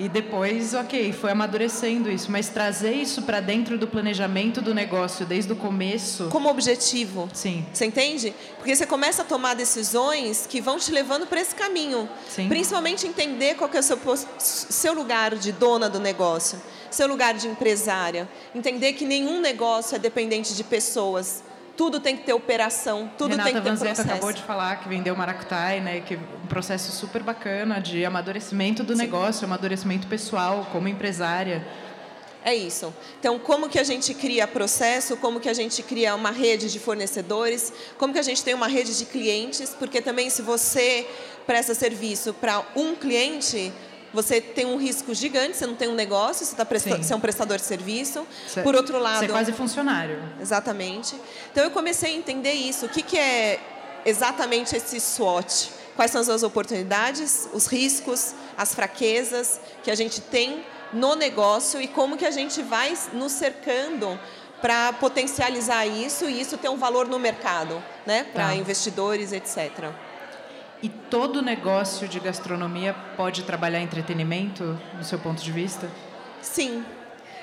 E 0.00 0.08
depois, 0.08 0.72
ok, 0.72 1.12
foi 1.12 1.30
amadurecendo 1.30 2.10
isso, 2.10 2.32
mas 2.32 2.48
trazer 2.48 2.94
isso 2.94 3.20
para 3.20 3.38
dentro 3.38 3.76
do 3.76 3.86
planejamento 3.86 4.62
do 4.62 4.72
negócio 4.72 5.26
desde 5.26 5.52
o 5.52 5.56
começo. 5.56 6.28
Como 6.30 6.48
objetivo. 6.48 7.28
Sim. 7.34 7.66
Você 7.70 7.84
entende? 7.84 8.34
Porque 8.56 8.74
você 8.74 8.86
começa 8.86 9.20
a 9.20 9.24
tomar 9.26 9.52
decisões 9.52 10.46
que 10.46 10.58
vão 10.58 10.78
te 10.78 10.90
levando 10.90 11.26
para 11.26 11.38
esse 11.38 11.54
caminho. 11.54 12.08
Sim. 12.30 12.48
Principalmente 12.48 13.06
entender 13.06 13.56
qual 13.56 13.68
que 13.68 13.76
é 13.76 13.80
o 13.80 13.82
seu, 13.82 13.98
seu 14.38 14.94
lugar 14.94 15.34
de 15.34 15.52
dona 15.52 15.90
do 15.90 16.00
negócio, 16.00 16.58
seu 16.90 17.06
lugar 17.06 17.34
de 17.34 17.46
empresária. 17.46 18.26
Entender 18.54 18.94
que 18.94 19.04
nenhum 19.04 19.38
negócio 19.38 19.96
é 19.96 19.98
dependente 19.98 20.54
de 20.54 20.64
pessoas 20.64 21.42
tudo 21.80 21.98
tem 21.98 22.14
que 22.14 22.24
ter 22.24 22.34
operação, 22.34 23.10
tudo 23.16 23.30
Renata 23.30 23.44
tem 23.44 23.54
que 23.54 23.62
ter 23.62 23.70
Vanzetta 23.70 23.94
processo. 23.94 24.10
acabou 24.10 24.32
de 24.34 24.42
falar 24.42 24.80
que 24.80 24.88
vendeu 24.90 25.16
Maracutai, 25.16 25.80
né, 25.80 26.00
que 26.00 26.14
um 26.14 26.46
processo 26.46 26.92
super 26.92 27.22
bacana 27.22 27.80
de 27.80 28.04
amadurecimento 28.04 28.84
do 28.84 28.92
Sim. 28.92 28.98
negócio, 28.98 29.46
amadurecimento 29.46 30.06
pessoal 30.06 30.68
como 30.72 30.88
empresária. 30.88 31.66
É 32.44 32.54
isso. 32.54 32.92
Então, 33.18 33.38
como 33.38 33.66
que 33.66 33.78
a 33.78 33.82
gente 33.82 34.12
cria 34.12 34.46
processo, 34.46 35.16
como 35.16 35.40
que 35.40 35.48
a 35.48 35.54
gente 35.54 35.82
cria 35.82 36.14
uma 36.14 36.30
rede 36.30 36.70
de 36.70 36.78
fornecedores, 36.78 37.72
como 37.96 38.12
que 38.12 38.18
a 38.18 38.22
gente 38.22 38.44
tem 38.44 38.52
uma 38.52 38.68
rede 38.68 38.98
de 38.98 39.06
clientes, 39.06 39.74
porque 39.78 40.02
também 40.02 40.28
se 40.28 40.42
você 40.42 41.08
presta 41.46 41.74
serviço 41.74 42.34
para 42.34 42.62
um 42.76 42.94
cliente, 42.94 43.72
você 44.12 44.40
tem 44.40 44.66
um 44.66 44.76
risco 44.76 45.14
gigante, 45.14 45.56
você 45.56 45.66
não 45.66 45.74
tem 45.74 45.88
um 45.88 45.94
negócio, 45.94 46.44
você, 46.44 46.56
tá 46.56 46.64
presta 46.64 46.96
você 46.96 47.12
é 47.12 47.16
um 47.16 47.20
prestador 47.20 47.56
de 47.56 47.64
serviço. 47.64 48.26
Cê, 48.48 48.62
Por 48.62 48.74
outro 48.74 48.98
lado. 48.98 49.20
Você 49.20 49.26
é 49.26 49.28
quase 49.28 49.52
funcionário. 49.52 50.22
Exatamente. 50.40 51.14
Então 51.52 51.64
eu 51.64 51.70
comecei 51.70 52.12
a 52.12 52.16
entender 52.16 52.52
isso. 52.52 52.86
O 52.86 52.88
que, 52.88 53.02
que 53.02 53.18
é 53.18 53.60
exatamente 54.04 54.74
esse 54.76 55.00
SWOT? 55.00 55.70
Quais 55.94 56.10
são 56.10 56.20
as 56.20 56.26
suas 56.26 56.42
oportunidades, 56.42 57.48
os 57.52 57.66
riscos, 57.66 58.34
as 58.56 58.74
fraquezas 58.74 59.60
que 59.82 59.90
a 59.90 59.94
gente 59.94 60.20
tem 60.20 60.64
no 60.92 61.14
negócio 61.14 61.80
e 61.80 61.86
como 61.86 62.16
que 62.16 62.26
a 62.26 62.30
gente 62.30 62.62
vai 62.62 62.96
nos 63.12 63.32
cercando 63.32 64.18
para 64.60 64.92
potencializar 64.94 65.86
isso 65.86 66.28
e 66.28 66.40
isso 66.40 66.58
ter 66.58 66.68
um 66.68 66.76
valor 66.76 67.08
no 67.08 67.18
mercado, 67.18 67.82
né? 68.04 68.24
Para 68.24 68.48
tá. 68.48 68.54
investidores, 68.54 69.32
etc. 69.32 69.90
E 70.82 70.88
todo 70.88 71.42
negócio 71.42 72.08
de 72.08 72.18
gastronomia 72.18 72.94
pode 73.16 73.42
trabalhar 73.42 73.80
entretenimento, 73.80 74.78
no 74.96 75.04
seu 75.04 75.18
ponto 75.18 75.42
de 75.42 75.52
vista? 75.52 75.88
Sim. 76.40 76.84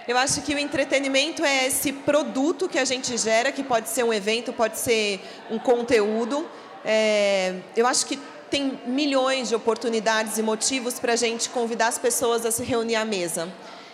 Eu 0.08 0.18
acho 0.18 0.42
que 0.42 0.56
o 0.56 0.58
entretenimento 0.58 1.44
é 1.44 1.68
esse 1.68 1.92
produto 1.92 2.68
que 2.68 2.80
a 2.80 2.86
gente 2.86 3.16
gera, 3.18 3.52
que 3.52 3.64
pode 3.64 3.90
ser 3.90 4.04
um 4.04 4.14
evento, 4.14 4.54
pode 4.54 4.80
ser 4.80 5.22
um 5.52 5.60
conteúdo. 5.60 6.48
É, 6.84 7.56
eu 7.76 7.86
acho 7.86 8.06
que 8.06 8.18
tem 8.50 8.80
milhões 8.86 9.50
de 9.50 9.56
oportunidades 9.56 10.38
e 10.38 10.42
motivos 10.42 11.00
para 11.00 11.14
a 11.14 11.16
gente 11.16 11.50
convidar 11.50 11.88
as 11.88 11.98
pessoas 11.98 12.46
a 12.46 12.52
se 12.52 12.64
reunir 12.64 12.96
à 12.96 13.06
mesa. 13.06 13.50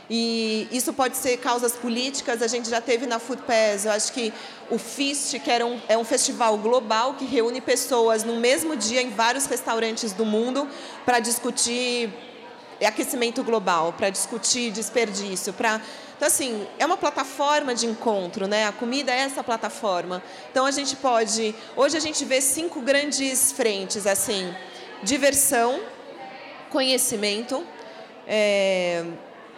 E 0.10 0.68
isso 0.72 0.92
pode 0.94 1.16
ser 1.16 1.38
causas 1.38 1.74
políticas, 1.74 2.42
a 2.42 2.48
gente 2.48 2.70
já 2.70 2.82
teve 2.82 3.08
na 3.08 3.20
Pass, 3.20 3.86
eu 3.86 3.92
acho 3.92 4.12
que 4.12 4.34
o 4.70 4.78
FIST, 4.78 5.40
que 5.40 5.50
era 5.50 5.66
um, 5.66 5.80
é 5.88 5.98
um 5.98 6.04
festival 6.04 6.58
global 6.58 7.14
que 7.14 7.26
reúne 7.26 7.62
pessoas 7.62 8.24
no 8.24 8.36
mesmo 8.36 8.76
dia 8.76 9.02
em 9.02 9.10
vários 9.10 9.46
restaurantes 9.46 10.12
do 10.12 10.26
mundo 10.26 10.68
para 11.06 11.20
discutir 11.20 12.12
aquecimento 12.86 13.44
global, 13.44 13.94
para 13.94 14.10
discutir 14.10 14.72
desperdício, 14.72 15.54
para 15.54 15.80
então 16.16 16.28
assim 16.28 16.68
é 16.78 16.86
uma 16.86 16.98
plataforma 16.98 17.74
de 17.74 17.86
encontro, 17.86 18.48
né? 18.48 18.68
A 18.68 18.72
comida 18.72 19.12
é 19.12 19.20
essa 19.20 19.44
plataforma. 19.44 20.22
Então 20.52 20.66
a 20.66 20.72
gente 20.72 20.96
pode 20.96 21.56
hoje 21.76 21.98
a 21.98 22.00
gente 22.00 22.24
vê 22.26 22.42
cinco 22.42 22.82
grandes 22.82 23.52
frentes 23.52 24.06
assim: 24.06 24.54
diversão, 25.02 25.82
conhecimento, 26.70 27.66
é, 28.28 29.06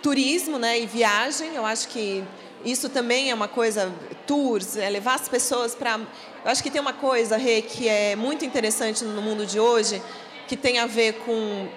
turismo 0.05 0.59
né, 0.59 0.79
e 0.79 0.85
viagem, 0.85 1.55
eu 1.55 1.65
acho 1.65 1.87
que 1.87 2.23
isso 2.63 2.89
também 2.89 3.31
é 3.31 3.33
uma 3.33 3.47
coisa, 3.47 3.91
tours, 4.27 4.77
é 4.77 4.87
levar 4.87 5.15
as 5.15 5.27
pessoas 5.27 5.73
para... 5.73 5.95
Eu 5.95 6.51
acho 6.51 6.61
que 6.61 6.69
tem 6.69 6.79
uma 6.79 6.93
coisa, 6.93 7.37
Rê, 7.37 7.63
que 7.63 7.89
é 7.89 8.15
muito 8.15 8.45
interessante 8.45 9.03
no 9.03 9.19
mundo 9.19 9.47
de 9.47 9.59
hoje, 9.59 9.99
que 10.47 10.55
tem 10.55 10.77
a 10.77 10.85
ver 10.85 11.13
com 11.25 11.67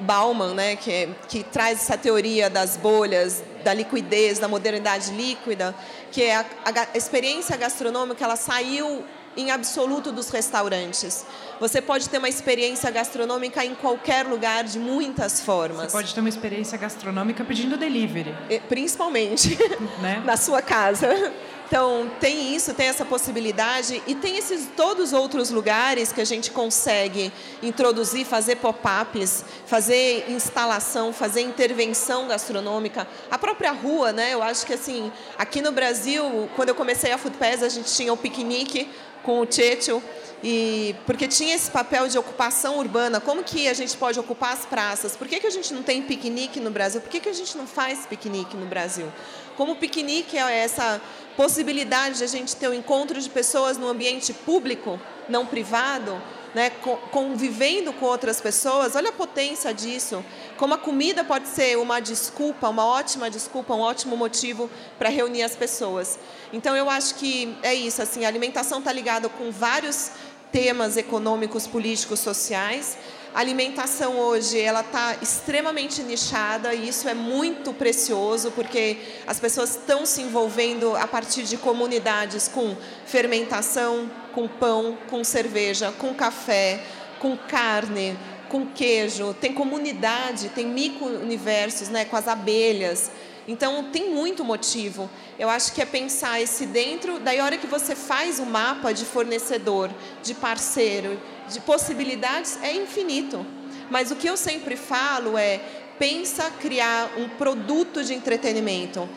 Bauman, 0.00 0.52
né, 0.52 0.74
que, 0.74 0.90
é, 0.90 1.08
que 1.28 1.44
traz 1.44 1.80
essa 1.80 1.96
teoria 1.96 2.50
das 2.50 2.76
bolhas, 2.76 3.44
da 3.62 3.72
liquidez, 3.72 4.40
da 4.40 4.48
modernidade 4.48 5.12
líquida, 5.12 5.72
que 6.10 6.24
é 6.24 6.34
a, 6.34 6.44
a 6.64 6.98
experiência 6.98 7.56
gastronômica, 7.56 8.24
ela 8.24 8.34
saiu 8.34 9.04
em 9.36 9.50
absoluto 9.50 10.10
dos 10.10 10.30
restaurantes. 10.30 11.24
Você 11.60 11.80
pode 11.80 12.08
ter 12.08 12.18
uma 12.18 12.28
experiência 12.28 12.90
gastronômica 12.90 13.64
em 13.64 13.74
qualquer 13.74 14.26
lugar 14.26 14.64
de 14.64 14.78
muitas 14.78 15.40
formas. 15.40 15.86
Você 15.86 15.92
pode 15.92 16.14
ter 16.14 16.20
uma 16.20 16.28
experiência 16.28 16.76
gastronômica 16.78 17.44
pedindo 17.44 17.76
delivery. 17.76 18.34
Principalmente 18.68 19.58
né? 20.00 20.22
na 20.24 20.36
sua 20.36 20.62
casa. 20.62 21.32
Então, 21.66 22.08
tem 22.20 22.54
isso, 22.54 22.72
tem 22.74 22.86
essa 22.86 23.04
possibilidade 23.04 24.00
e 24.06 24.14
tem 24.14 24.36
esses 24.36 24.68
todos 24.76 25.06
os 25.06 25.12
outros 25.12 25.50
lugares 25.50 26.12
que 26.12 26.20
a 26.20 26.24
gente 26.24 26.52
consegue 26.52 27.32
introduzir, 27.60 28.24
fazer 28.24 28.56
pop-ups, 28.56 29.44
fazer 29.66 30.26
instalação, 30.28 31.12
fazer 31.12 31.40
intervenção 31.40 32.28
gastronômica. 32.28 33.08
A 33.28 33.36
própria 33.36 33.72
rua, 33.72 34.12
né? 34.12 34.32
Eu 34.32 34.44
acho 34.44 34.64
que 34.64 34.74
assim, 34.74 35.10
aqui 35.36 35.60
no 35.60 35.72
Brasil, 35.72 36.48
quando 36.54 36.68
eu 36.68 36.74
comecei 36.76 37.10
a 37.10 37.18
Food 37.18 37.36
Pass, 37.36 37.64
a 37.64 37.68
gente 37.68 37.92
tinha 37.92 38.12
o 38.12 38.16
piquenique 38.16 38.88
com 39.26 39.40
o 39.40 39.44
Tchetcho, 39.46 40.00
e 40.42 40.94
porque 41.04 41.26
tinha 41.26 41.56
esse 41.56 41.68
papel 41.68 42.06
de 42.06 42.16
ocupação 42.16 42.78
urbana, 42.78 43.20
como 43.20 43.42
que 43.42 43.66
a 43.66 43.74
gente 43.74 43.96
pode 43.96 44.20
ocupar 44.20 44.52
as 44.52 44.64
praças? 44.64 45.16
Por 45.16 45.26
que, 45.26 45.40
que 45.40 45.46
a 45.48 45.50
gente 45.50 45.74
não 45.74 45.82
tem 45.82 46.00
piquenique 46.02 46.60
no 46.60 46.70
Brasil? 46.70 47.00
Por 47.00 47.10
que, 47.10 47.18
que 47.18 47.28
a 47.28 47.32
gente 47.32 47.58
não 47.58 47.66
faz 47.66 48.06
piquenique 48.06 48.56
no 48.56 48.66
Brasil? 48.66 49.12
Como 49.56 49.72
o 49.72 49.76
piquenique 49.76 50.38
é 50.38 50.58
essa 50.58 51.00
possibilidade 51.36 52.18
de 52.18 52.24
a 52.24 52.28
gente 52.28 52.54
ter 52.54 52.68
um 52.68 52.74
encontro 52.74 53.20
de 53.20 53.28
pessoas 53.28 53.76
no 53.76 53.88
ambiente 53.88 54.32
público, 54.32 55.00
não 55.28 55.44
privado, 55.44 56.22
né, 56.56 56.70
convivendo 57.10 57.92
com 57.92 58.06
outras 58.06 58.40
pessoas, 58.40 58.96
olha 58.96 59.10
a 59.10 59.12
potência 59.12 59.74
disso. 59.74 60.24
Como 60.56 60.72
a 60.72 60.78
comida 60.78 61.22
pode 61.22 61.48
ser 61.48 61.76
uma 61.76 62.00
desculpa, 62.00 62.70
uma 62.70 62.86
ótima 62.86 63.28
desculpa, 63.28 63.74
um 63.74 63.80
ótimo 63.80 64.16
motivo 64.16 64.70
para 64.98 65.10
reunir 65.10 65.42
as 65.42 65.54
pessoas. 65.54 66.18
Então 66.54 66.74
eu 66.74 66.88
acho 66.88 67.16
que 67.16 67.54
é 67.62 67.74
isso, 67.74 68.00
assim, 68.00 68.24
a 68.24 68.28
alimentação 68.28 68.78
está 68.78 68.90
ligada 68.90 69.28
com 69.28 69.50
vários 69.50 70.12
temas 70.50 70.96
econômicos, 70.96 71.66
políticos, 71.66 72.20
sociais. 72.20 72.96
Alimentação 73.36 74.18
hoje 74.18 74.58
ela 74.58 74.80
está 74.80 75.18
extremamente 75.20 76.02
nichada 76.02 76.72
e 76.72 76.88
isso 76.88 77.06
é 77.06 77.12
muito 77.12 77.74
precioso 77.74 78.50
porque 78.52 78.96
as 79.26 79.38
pessoas 79.38 79.72
estão 79.76 80.06
se 80.06 80.22
envolvendo 80.22 80.96
a 80.96 81.06
partir 81.06 81.42
de 81.42 81.58
comunidades 81.58 82.48
com 82.48 82.74
fermentação, 83.04 84.10
com 84.32 84.48
pão, 84.48 84.96
com 85.10 85.22
cerveja, 85.22 85.92
com 85.98 86.14
café, 86.14 86.82
com 87.18 87.36
carne, 87.36 88.16
com 88.48 88.68
queijo. 88.68 89.34
Tem 89.34 89.52
comunidade, 89.52 90.48
tem 90.48 90.66
micro-universos, 90.66 91.90
né, 91.90 92.06
com 92.06 92.16
as 92.16 92.26
abelhas. 92.28 93.10
Então, 93.48 93.90
tem 93.92 94.10
muito 94.10 94.44
motivo. 94.44 95.08
Eu 95.38 95.48
acho 95.48 95.72
que 95.72 95.80
é 95.80 95.86
pensar 95.86 96.40
esse 96.40 96.66
dentro, 96.66 97.20
daí 97.20 97.38
a 97.38 97.44
hora 97.44 97.56
que 97.56 97.66
você 97.66 97.94
faz 97.94 98.38
o 98.38 98.46
mapa 98.46 98.92
de 98.92 99.04
fornecedor, 99.04 99.90
de 100.22 100.34
parceiro, 100.34 101.20
de 101.48 101.60
possibilidades, 101.60 102.58
é 102.62 102.74
infinito. 102.74 103.46
Mas 103.90 104.10
o 104.10 104.16
que 104.16 104.26
eu 104.26 104.36
sempre 104.36 104.76
falo 104.76 105.38
é, 105.38 105.60
pensa 105.98 106.50
criar 106.60 107.12
um 107.16 107.28
produto 107.28 108.02
de 108.02 108.14
entretenimento. 108.14 109.08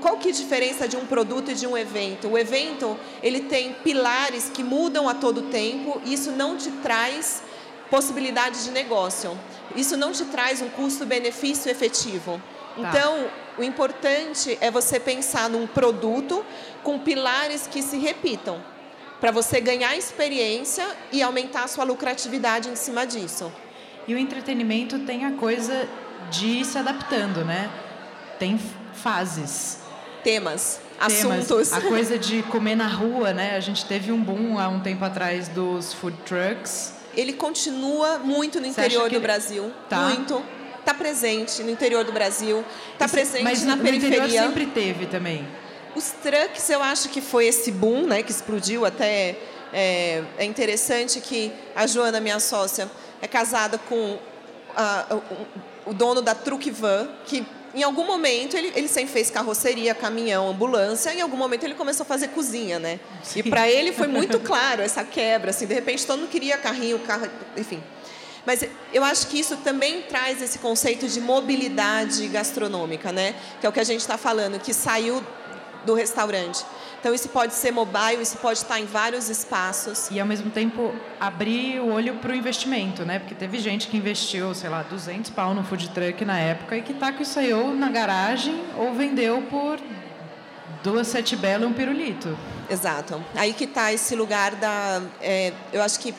Qual 0.00 0.18
que 0.18 0.28
é 0.28 0.30
a 0.32 0.34
diferença 0.34 0.88
de 0.88 0.96
um 0.96 1.06
produto 1.06 1.50
e 1.52 1.54
de 1.54 1.66
um 1.66 1.76
evento? 1.76 2.28
O 2.28 2.36
evento, 2.36 2.98
ele 3.22 3.42
tem 3.42 3.74
pilares 3.74 4.50
que 4.52 4.64
mudam 4.64 5.08
a 5.08 5.14
todo 5.14 5.42
tempo, 5.42 6.00
e 6.04 6.14
isso 6.14 6.32
não 6.32 6.56
te 6.56 6.70
traz 6.82 7.42
possibilidade 7.88 8.64
de 8.64 8.70
negócio. 8.70 9.38
Isso 9.76 9.96
não 9.96 10.12
te 10.12 10.24
traz 10.26 10.60
um 10.60 10.68
custo-benefício 10.68 11.70
efetivo. 11.70 12.42
Tá. 12.80 12.88
Então, 12.88 13.28
o 13.58 13.62
importante 13.62 14.56
é 14.60 14.70
você 14.70 15.00
pensar 15.00 15.50
num 15.50 15.66
produto 15.66 16.44
com 16.82 16.98
pilares 16.98 17.66
que 17.66 17.82
se 17.82 17.98
repitam, 17.98 18.62
para 19.20 19.30
você 19.30 19.60
ganhar 19.60 19.96
experiência 19.96 20.86
e 21.10 21.22
aumentar 21.22 21.64
a 21.64 21.68
sua 21.68 21.84
lucratividade 21.84 22.68
em 22.68 22.76
cima 22.76 23.04
disso. 23.04 23.52
E 24.06 24.14
o 24.14 24.18
entretenimento 24.18 25.00
tem 25.00 25.24
a 25.24 25.32
coisa 25.32 25.88
de 26.30 26.46
ir 26.46 26.64
se 26.64 26.78
adaptando, 26.78 27.44
né? 27.44 27.68
Tem 28.38 28.58
fases. 28.94 29.80
Temas, 30.22 30.80
Temas, 30.98 31.24
assuntos. 31.24 31.72
A 31.72 31.80
coisa 31.80 32.18
de 32.18 32.42
comer 32.44 32.76
na 32.76 32.86
rua, 32.86 33.32
né? 33.32 33.56
A 33.56 33.60
gente 33.60 33.84
teve 33.84 34.12
um 34.12 34.22
boom 34.22 34.58
há 34.58 34.68
um 34.68 34.80
tempo 34.80 35.04
atrás 35.04 35.48
dos 35.48 35.92
food 35.92 36.16
trucks. 36.24 36.94
Ele 37.16 37.32
continua 37.32 38.18
muito 38.18 38.60
no 38.60 38.66
interior 38.66 39.10
do 39.10 39.20
Brasil. 39.20 39.72
Tá. 39.88 40.08
Muito 40.08 40.42
está 40.88 40.94
presente 40.94 41.62
no 41.62 41.70
interior 41.70 42.02
do 42.02 42.12
Brasil, 42.12 42.64
está 42.94 43.06
presente 43.06 43.44
mas 43.44 43.62
na 43.62 43.76
no 43.76 43.82
periferia. 43.82 44.42
Sempre 44.42 44.66
teve 44.66 45.06
também. 45.06 45.46
Os 45.94 46.12
trucks, 46.22 46.70
eu 46.70 46.82
acho 46.82 47.10
que 47.10 47.20
foi 47.20 47.46
esse 47.46 47.70
boom, 47.70 48.06
né, 48.06 48.22
que 48.22 48.30
explodiu 48.30 48.86
até. 48.86 49.36
É, 49.70 50.24
é 50.38 50.44
interessante 50.46 51.20
que 51.20 51.52
a 51.76 51.86
Joana, 51.86 52.20
minha 52.20 52.40
sócia, 52.40 52.90
é 53.20 53.26
casada 53.26 53.76
com 53.76 54.18
a, 54.74 55.04
o, 55.86 55.90
o, 55.90 55.92
dono 55.92 56.22
da 56.22 56.34
Truck 56.34 56.70
Van, 56.70 57.06
que 57.26 57.44
em 57.74 57.82
algum 57.82 58.06
momento 58.06 58.56
ele, 58.56 58.72
ele 58.74 58.88
sempre 58.88 59.12
fez 59.12 59.30
carroceria, 59.30 59.94
caminhão, 59.94 60.48
ambulância, 60.48 61.12
em 61.12 61.20
algum 61.20 61.36
momento 61.36 61.64
ele 61.64 61.74
começou 61.74 62.04
a 62.04 62.06
fazer 62.06 62.28
cozinha, 62.28 62.78
né? 62.78 62.98
Sim. 63.22 63.40
E 63.40 63.42
para 63.42 63.68
ele 63.68 63.92
foi 63.92 64.06
muito 64.06 64.40
claro 64.46 64.80
essa 64.80 65.04
quebra, 65.04 65.50
assim, 65.50 65.66
de 65.66 65.74
repente 65.74 66.06
todo 66.06 66.20
mundo 66.20 66.30
queria 66.30 66.56
carrinho, 66.56 66.98
carro, 67.00 67.28
enfim. 67.58 67.82
Mas 68.48 68.64
eu 68.94 69.04
acho 69.04 69.26
que 69.26 69.38
isso 69.38 69.58
também 69.58 70.00
traz 70.00 70.40
esse 70.40 70.58
conceito 70.58 71.06
de 71.06 71.20
mobilidade 71.20 72.26
gastronômica, 72.28 73.12
né? 73.12 73.34
Que 73.60 73.66
é 73.66 73.68
o 73.68 73.72
que 73.72 73.78
a 73.78 73.84
gente 73.84 74.00
está 74.00 74.16
falando, 74.16 74.58
que 74.58 74.72
saiu 74.72 75.22
do 75.84 75.92
restaurante. 75.92 76.64
Então, 76.98 77.12
isso 77.12 77.28
pode 77.28 77.52
ser 77.52 77.72
mobile, 77.72 78.22
isso 78.22 78.38
pode 78.38 78.60
estar 78.60 78.80
em 78.80 78.86
vários 78.86 79.28
espaços. 79.28 80.08
E, 80.10 80.18
ao 80.18 80.26
mesmo 80.26 80.50
tempo, 80.50 80.94
abrir 81.20 81.78
o 81.80 81.92
olho 81.92 82.14
para 82.14 82.32
o 82.32 82.34
investimento, 82.34 83.04
né? 83.04 83.18
Porque 83.18 83.34
teve 83.34 83.58
gente 83.58 83.86
que 83.86 83.98
investiu, 83.98 84.54
sei 84.54 84.70
lá, 84.70 84.82
200 84.82 85.30
pau 85.32 85.52
no 85.52 85.62
food 85.62 85.90
truck 85.90 86.24
na 86.24 86.38
época 86.38 86.74
e 86.74 86.80
que 86.80 86.92
está 86.92 87.12
com 87.12 87.22
isso 87.22 87.38
aí 87.38 87.52
ou 87.52 87.74
na 87.74 87.90
garagem 87.90 88.64
ou 88.78 88.94
vendeu 88.94 89.42
por 89.50 89.78
duas 90.82 91.06
sete 91.06 91.36
belo 91.36 91.64
e 91.64 91.66
um 91.66 91.74
pirulito. 91.74 92.34
Exato. 92.70 93.22
Aí 93.34 93.52
que 93.52 93.64
está 93.64 93.92
esse 93.92 94.16
lugar 94.16 94.54
da... 94.54 95.02
É, 95.20 95.52
eu 95.70 95.82
acho 95.82 96.00
que 96.00 96.14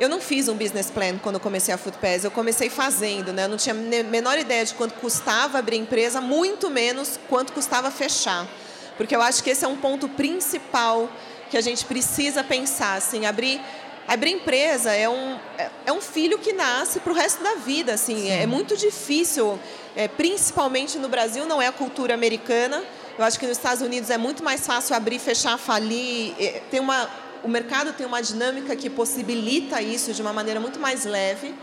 eu 0.00 0.08
não 0.08 0.18
fiz 0.18 0.48
um 0.48 0.56
business 0.56 0.90
plan 0.90 1.18
quando 1.18 1.38
comecei 1.38 1.74
a 1.74 1.76
Foodpass, 1.76 2.24
eu 2.24 2.30
comecei 2.30 2.70
fazendo, 2.70 3.34
né? 3.34 3.44
Eu 3.44 3.50
não 3.50 3.58
tinha 3.58 3.74
a 3.74 4.02
menor 4.02 4.38
ideia 4.38 4.64
de 4.64 4.72
quanto 4.72 4.94
custava 4.94 5.58
abrir 5.58 5.76
empresa, 5.76 6.22
muito 6.22 6.70
menos 6.70 7.20
quanto 7.28 7.52
custava 7.52 7.90
fechar. 7.90 8.48
Porque 8.96 9.14
eu 9.14 9.20
acho 9.20 9.44
que 9.44 9.50
esse 9.50 9.62
é 9.62 9.68
um 9.68 9.76
ponto 9.76 10.08
principal 10.08 11.06
que 11.50 11.56
a 11.58 11.60
gente 11.60 11.84
precisa 11.84 12.42
pensar, 12.42 12.94
assim, 12.94 13.26
abrir 13.26 13.60
abrir 14.08 14.32
empresa 14.32 14.92
é 14.92 15.08
um, 15.08 15.38
é, 15.56 15.70
é 15.86 15.92
um 15.92 16.00
filho 16.00 16.36
que 16.38 16.52
nasce 16.52 16.98
para 16.98 17.12
o 17.12 17.14
resto 17.14 17.44
da 17.44 17.54
vida. 17.56 17.92
Assim, 17.92 18.28
é 18.28 18.44
muito 18.44 18.76
difícil, 18.76 19.56
é, 19.94 20.08
principalmente 20.08 20.98
no 20.98 21.08
Brasil, 21.08 21.46
não 21.46 21.62
é 21.62 21.68
a 21.68 21.72
cultura 21.72 22.14
americana. 22.14 22.82
Eu 23.16 23.24
acho 23.24 23.38
que 23.38 23.46
nos 23.46 23.56
Estados 23.56 23.82
Unidos 23.82 24.10
é 24.10 24.18
muito 24.18 24.42
mais 24.42 24.66
fácil 24.66 24.96
abrir, 24.96 25.20
fechar, 25.20 25.56
falir. 25.58 26.34
É, 26.40 26.62
tem 26.70 26.80
uma, 26.80 27.08
o 27.42 27.48
mercado 27.48 27.92
tem 27.92 28.06
uma 28.06 28.20
dinâmica 28.20 28.74
que 28.76 28.90
possibilita 28.90 29.80
isso 29.80 30.12
de 30.12 30.22
uma 30.22 30.32
maneira 30.32 30.60
muito 30.60 30.78
mais 30.78 31.04
leve, 31.04 31.54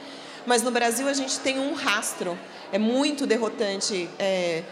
mas 0.45 0.63
no 0.63 0.71
Brasil 0.71 1.07
a 1.07 1.13
gente 1.13 1.39
tem 1.39 1.59
um 1.59 1.73
rastro. 1.73 2.37
É 2.71 2.77
muito 2.77 3.25
derrotante 3.25 4.09
é, 4.17 4.63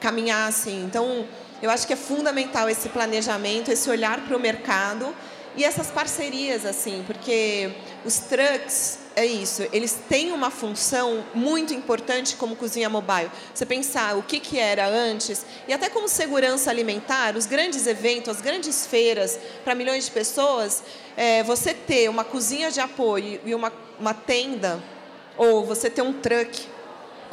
caminhar 0.00 0.48
assim. 0.48 0.84
Então, 0.84 1.26
eu 1.62 1.70
acho 1.70 1.86
que 1.86 1.92
é 1.92 1.96
fundamental 1.96 2.68
esse 2.68 2.88
planejamento, 2.88 3.70
esse 3.70 3.88
olhar 3.88 4.20
para 4.20 4.36
o 4.36 4.40
mercado 4.40 5.14
e 5.56 5.64
essas 5.64 5.90
parcerias, 5.90 6.66
assim, 6.66 7.02
porque 7.06 7.72
os 8.04 8.18
trucks, 8.18 8.98
é 9.16 9.24
isso, 9.24 9.66
eles 9.72 9.98
têm 10.08 10.30
uma 10.30 10.50
função 10.50 11.24
muito 11.34 11.72
importante 11.72 12.36
como 12.36 12.54
cozinha 12.54 12.90
mobile. 12.90 13.30
Você 13.54 13.64
pensar 13.64 14.16
o 14.18 14.22
que, 14.22 14.38
que 14.38 14.58
era 14.58 14.86
antes, 14.86 15.46
e 15.66 15.72
até 15.72 15.88
como 15.88 16.06
segurança 16.06 16.70
alimentar, 16.70 17.34
os 17.34 17.46
grandes 17.46 17.86
eventos, 17.86 18.28
as 18.36 18.42
grandes 18.42 18.86
feiras 18.86 19.38
para 19.64 19.74
milhões 19.74 20.04
de 20.04 20.10
pessoas, 20.10 20.82
é, 21.16 21.42
você 21.42 21.72
ter 21.72 22.10
uma 22.10 22.24
cozinha 22.24 22.70
de 22.70 22.78
apoio 22.78 23.40
e 23.42 23.54
uma, 23.54 23.72
uma 23.98 24.12
tenda, 24.12 24.82
ou 25.38 25.64
você 25.64 25.88
ter 25.88 26.02
um 26.02 26.12
truck 26.12 26.75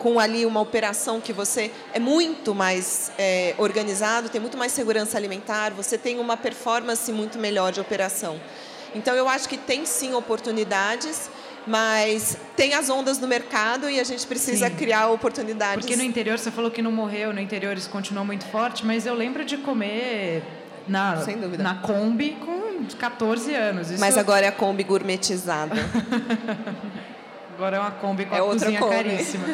com 0.03 0.19
ali 0.19 0.45
uma 0.45 0.59
operação 0.59 1.21
que 1.21 1.31
você 1.31 1.71
é 1.93 1.99
muito 1.99 2.53
mais 2.53 3.09
é, 3.17 3.55
organizado, 3.57 4.27
tem 4.27 4.41
muito 4.41 4.57
mais 4.57 4.73
segurança 4.73 5.17
alimentar, 5.17 5.71
você 5.71 5.97
tem 5.97 6.19
uma 6.19 6.35
performance 6.35 7.09
muito 7.13 7.39
melhor 7.39 7.71
de 7.71 7.79
operação. 7.79 8.37
Então, 8.93 9.15
eu 9.15 9.29
acho 9.29 9.47
que 9.47 9.55
tem 9.55 9.85
sim 9.85 10.13
oportunidades, 10.13 11.31
mas 11.65 12.37
tem 12.57 12.73
as 12.73 12.89
ondas 12.89 13.17
no 13.17 13.29
mercado 13.29 13.89
e 13.89 13.97
a 13.97 14.03
gente 14.03 14.27
precisa 14.27 14.69
sim. 14.69 14.75
criar 14.75 15.07
oportunidades. 15.07 15.85
Porque 15.85 15.95
no 15.95 16.03
interior, 16.03 16.37
você 16.37 16.51
falou 16.51 16.69
que 16.69 16.81
não 16.81 16.91
morreu, 16.91 17.31
no 17.33 17.39
interior 17.39 17.75
isso 17.77 17.89
continua 17.89 18.25
muito 18.25 18.45
forte, 18.47 18.85
mas 18.85 19.05
eu 19.05 19.15
lembro 19.15 19.45
de 19.45 19.55
comer 19.55 20.43
na, 20.85 21.15
na 21.59 21.75
Kombi 21.75 22.37
com 22.41 22.85
14 22.99 23.55
anos. 23.55 23.89
Isso 23.89 24.01
mas 24.01 24.17
agora 24.17 24.45
é 24.45 24.49
a 24.49 24.51
Kombi 24.51 24.83
gourmetizada. 24.83 25.75
Agora 27.55 27.77
é 27.77 27.79
uma 27.79 27.91
Kombi 27.91 28.25
com 28.25 28.35
é 28.35 28.39
a 28.39 28.41
cozinha 28.41 28.79
Kombi. 28.79 28.95
caríssima. 28.95 29.45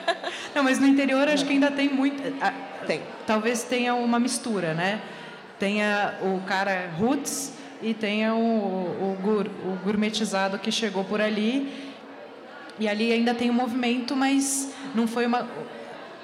Não, 0.54 0.62
mas 0.62 0.78
no 0.78 0.86
interior 0.86 1.26
acho 1.28 1.44
que 1.44 1.52
ainda 1.52 1.70
tem 1.70 1.88
muito. 1.88 2.22
Tem. 2.86 3.02
Talvez 3.26 3.62
tenha 3.62 3.94
uma 3.94 4.18
mistura, 4.18 4.74
né? 4.74 5.00
Tenha 5.58 6.14
o 6.22 6.40
cara 6.46 6.90
roots 6.98 7.52
e 7.82 7.94
tenha 7.94 8.34
o, 8.34 8.38
o, 8.38 9.18
gur, 9.22 9.46
o 9.64 9.76
gourmetizado 9.84 10.58
que 10.58 10.70
chegou 10.70 11.02
por 11.04 11.20
ali. 11.20 11.92
E 12.78 12.86
ali 12.86 13.10
ainda 13.10 13.34
tem 13.34 13.50
um 13.50 13.54
movimento, 13.54 14.14
mas 14.14 14.72
não 14.94 15.06
foi 15.06 15.24
uma 15.24 15.48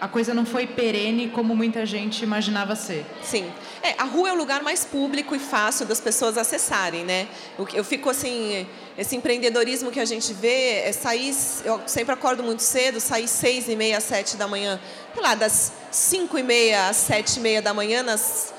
a 0.03 0.09
coisa 0.09 0.35
não 0.35 0.45
foi 0.45 0.67
perene 0.67 1.29
como 1.29 1.55
muita 1.55 1.87
gente 1.87 2.25
imaginava 2.25 2.75
ser. 2.75 3.07
Sim. 3.23 3.49
É, 3.81 3.95
a 3.97 4.03
rua 4.03 4.31
é 4.31 4.33
o 4.33 4.37
lugar 4.37 4.61
mais 4.61 4.85
público 4.85 5.33
e 5.33 5.39
fácil 5.39 5.87
das 5.87 6.01
pessoas 6.01 6.37
acessarem, 6.37 7.05
né? 7.05 7.29
Eu, 7.73 7.85
fico 7.85 8.11
assim, 8.11 8.67
esse 8.99 9.15
empreendedorismo 9.15 9.93
que 9.93 10.01
a 10.01 10.05
gente 10.05 10.33
vê 10.33 10.81
é 10.81 10.91
sair, 10.91 11.33
eu 11.65 11.81
sempre 11.87 12.13
acordo 12.13 12.43
muito 12.43 12.65
cedo, 12.65 12.99
sair 12.99 13.29
seis 13.29 13.69
e 13.69 13.77
meia, 13.77 14.01
sete 14.01 14.37
da 14.37 14.49
manhã, 14.49 14.81
sei 15.15 15.23
lá, 15.23 15.37
das 15.37 15.73
cinco 15.93 16.37
e 16.37 16.43
meia 16.43 16.89
às 16.89 16.97
sete 16.97 17.37
e 17.37 17.41
meia 17.41 17.63
da 17.63 17.73
manhã 17.73 18.03
nas 18.03 18.53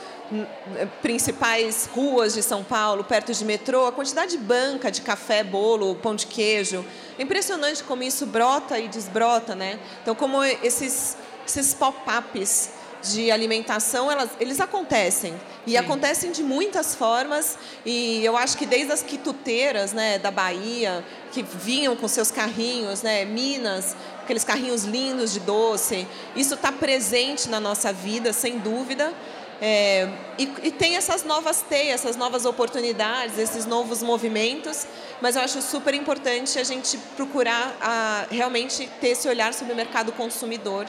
principais 1.02 1.90
ruas 1.94 2.34
de 2.34 2.42
São 2.42 2.64
Paulo, 2.64 3.04
perto 3.04 3.34
de 3.34 3.44
metrô, 3.44 3.86
a 3.86 3.92
quantidade 3.92 4.32
de 4.32 4.38
banca 4.38 4.90
de 4.90 5.02
café, 5.02 5.44
bolo, 5.44 5.96
pão 5.96 6.16
de 6.16 6.26
queijo. 6.26 6.86
É 7.20 7.24
impressionante 7.24 7.84
como 7.84 8.02
isso 8.02 8.26
brota 8.26 8.80
e 8.80 8.88
desbrota, 8.88 9.54
né? 9.54 9.78
Então, 10.02 10.16
como 10.16 10.42
esses 10.44 11.18
esses 11.46 11.74
pop-ups 11.74 12.70
de 13.04 13.30
alimentação, 13.30 14.10
elas, 14.10 14.30
eles 14.40 14.60
acontecem. 14.62 15.34
E 15.68 15.72
Sim. 15.72 15.78
acontecem 15.78 16.32
de 16.32 16.42
muitas 16.42 16.96
formas. 16.96 17.58
E 17.86 18.24
eu 18.24 18.38
acho 18.38 18.58
que 18.58 18.66
desde 18.66 18.94
as 18.94 19.04
quituteiras 19.04 19.92
né, 19.92 20.18
da 20.18 20.32
Bahia, 20.32 21.04
que 21.32 21.44
vinham 21.44 21.96
com 21.96 22.08
seus 22.08 22.32
carrinhos, 22.32 23.02
né, 23.02 23.26
Minas, 23.26 23.96
aqueles 24.22 24.44
carrinhos 24.44 24.84
lindos 24.86 25.34
de 25.34 25.42
doce, 25.42 26.08
isso 26.36 26.54
está 26.54 26.72
presente 26.72 27.50
na 27.50 27.60
nossa 27.60 27.92
vida, 27.92 28.32
sem 28.32 28.58
dúvida. 28.60 29.14
É, 29.62 30.10
e, 30.38 30.44
e, 30.64 30.72
tem 30.72 30.98
essas 30.98 31.24
novas 31.24 31.62
teias, 31.62 32.02
essas 32.02 32.18
novas 32.18 32.44
oportunidades, 32.44 33.38
esses 33.38 33.66
novos 33.66 34.04
movimentos, 34.04 34.86
mas 35.22 35.38
eu 35.38 35.42
acho 35.42 35.62
super 35.62 35.94
importante 35.94 36.60
a 36.60 36.66
gente 36.66 36.98
procurar 37.16 37.78
a, 37.80 38.26
realmente 38.30 38.90
ter 39.00 39.10
esse 39.10 39.28
olhar 39.30 39.54
sobre 39.54 39.72
o 39.72 39.76
mercado 39.76 40.12
consumidor 40.12 40.86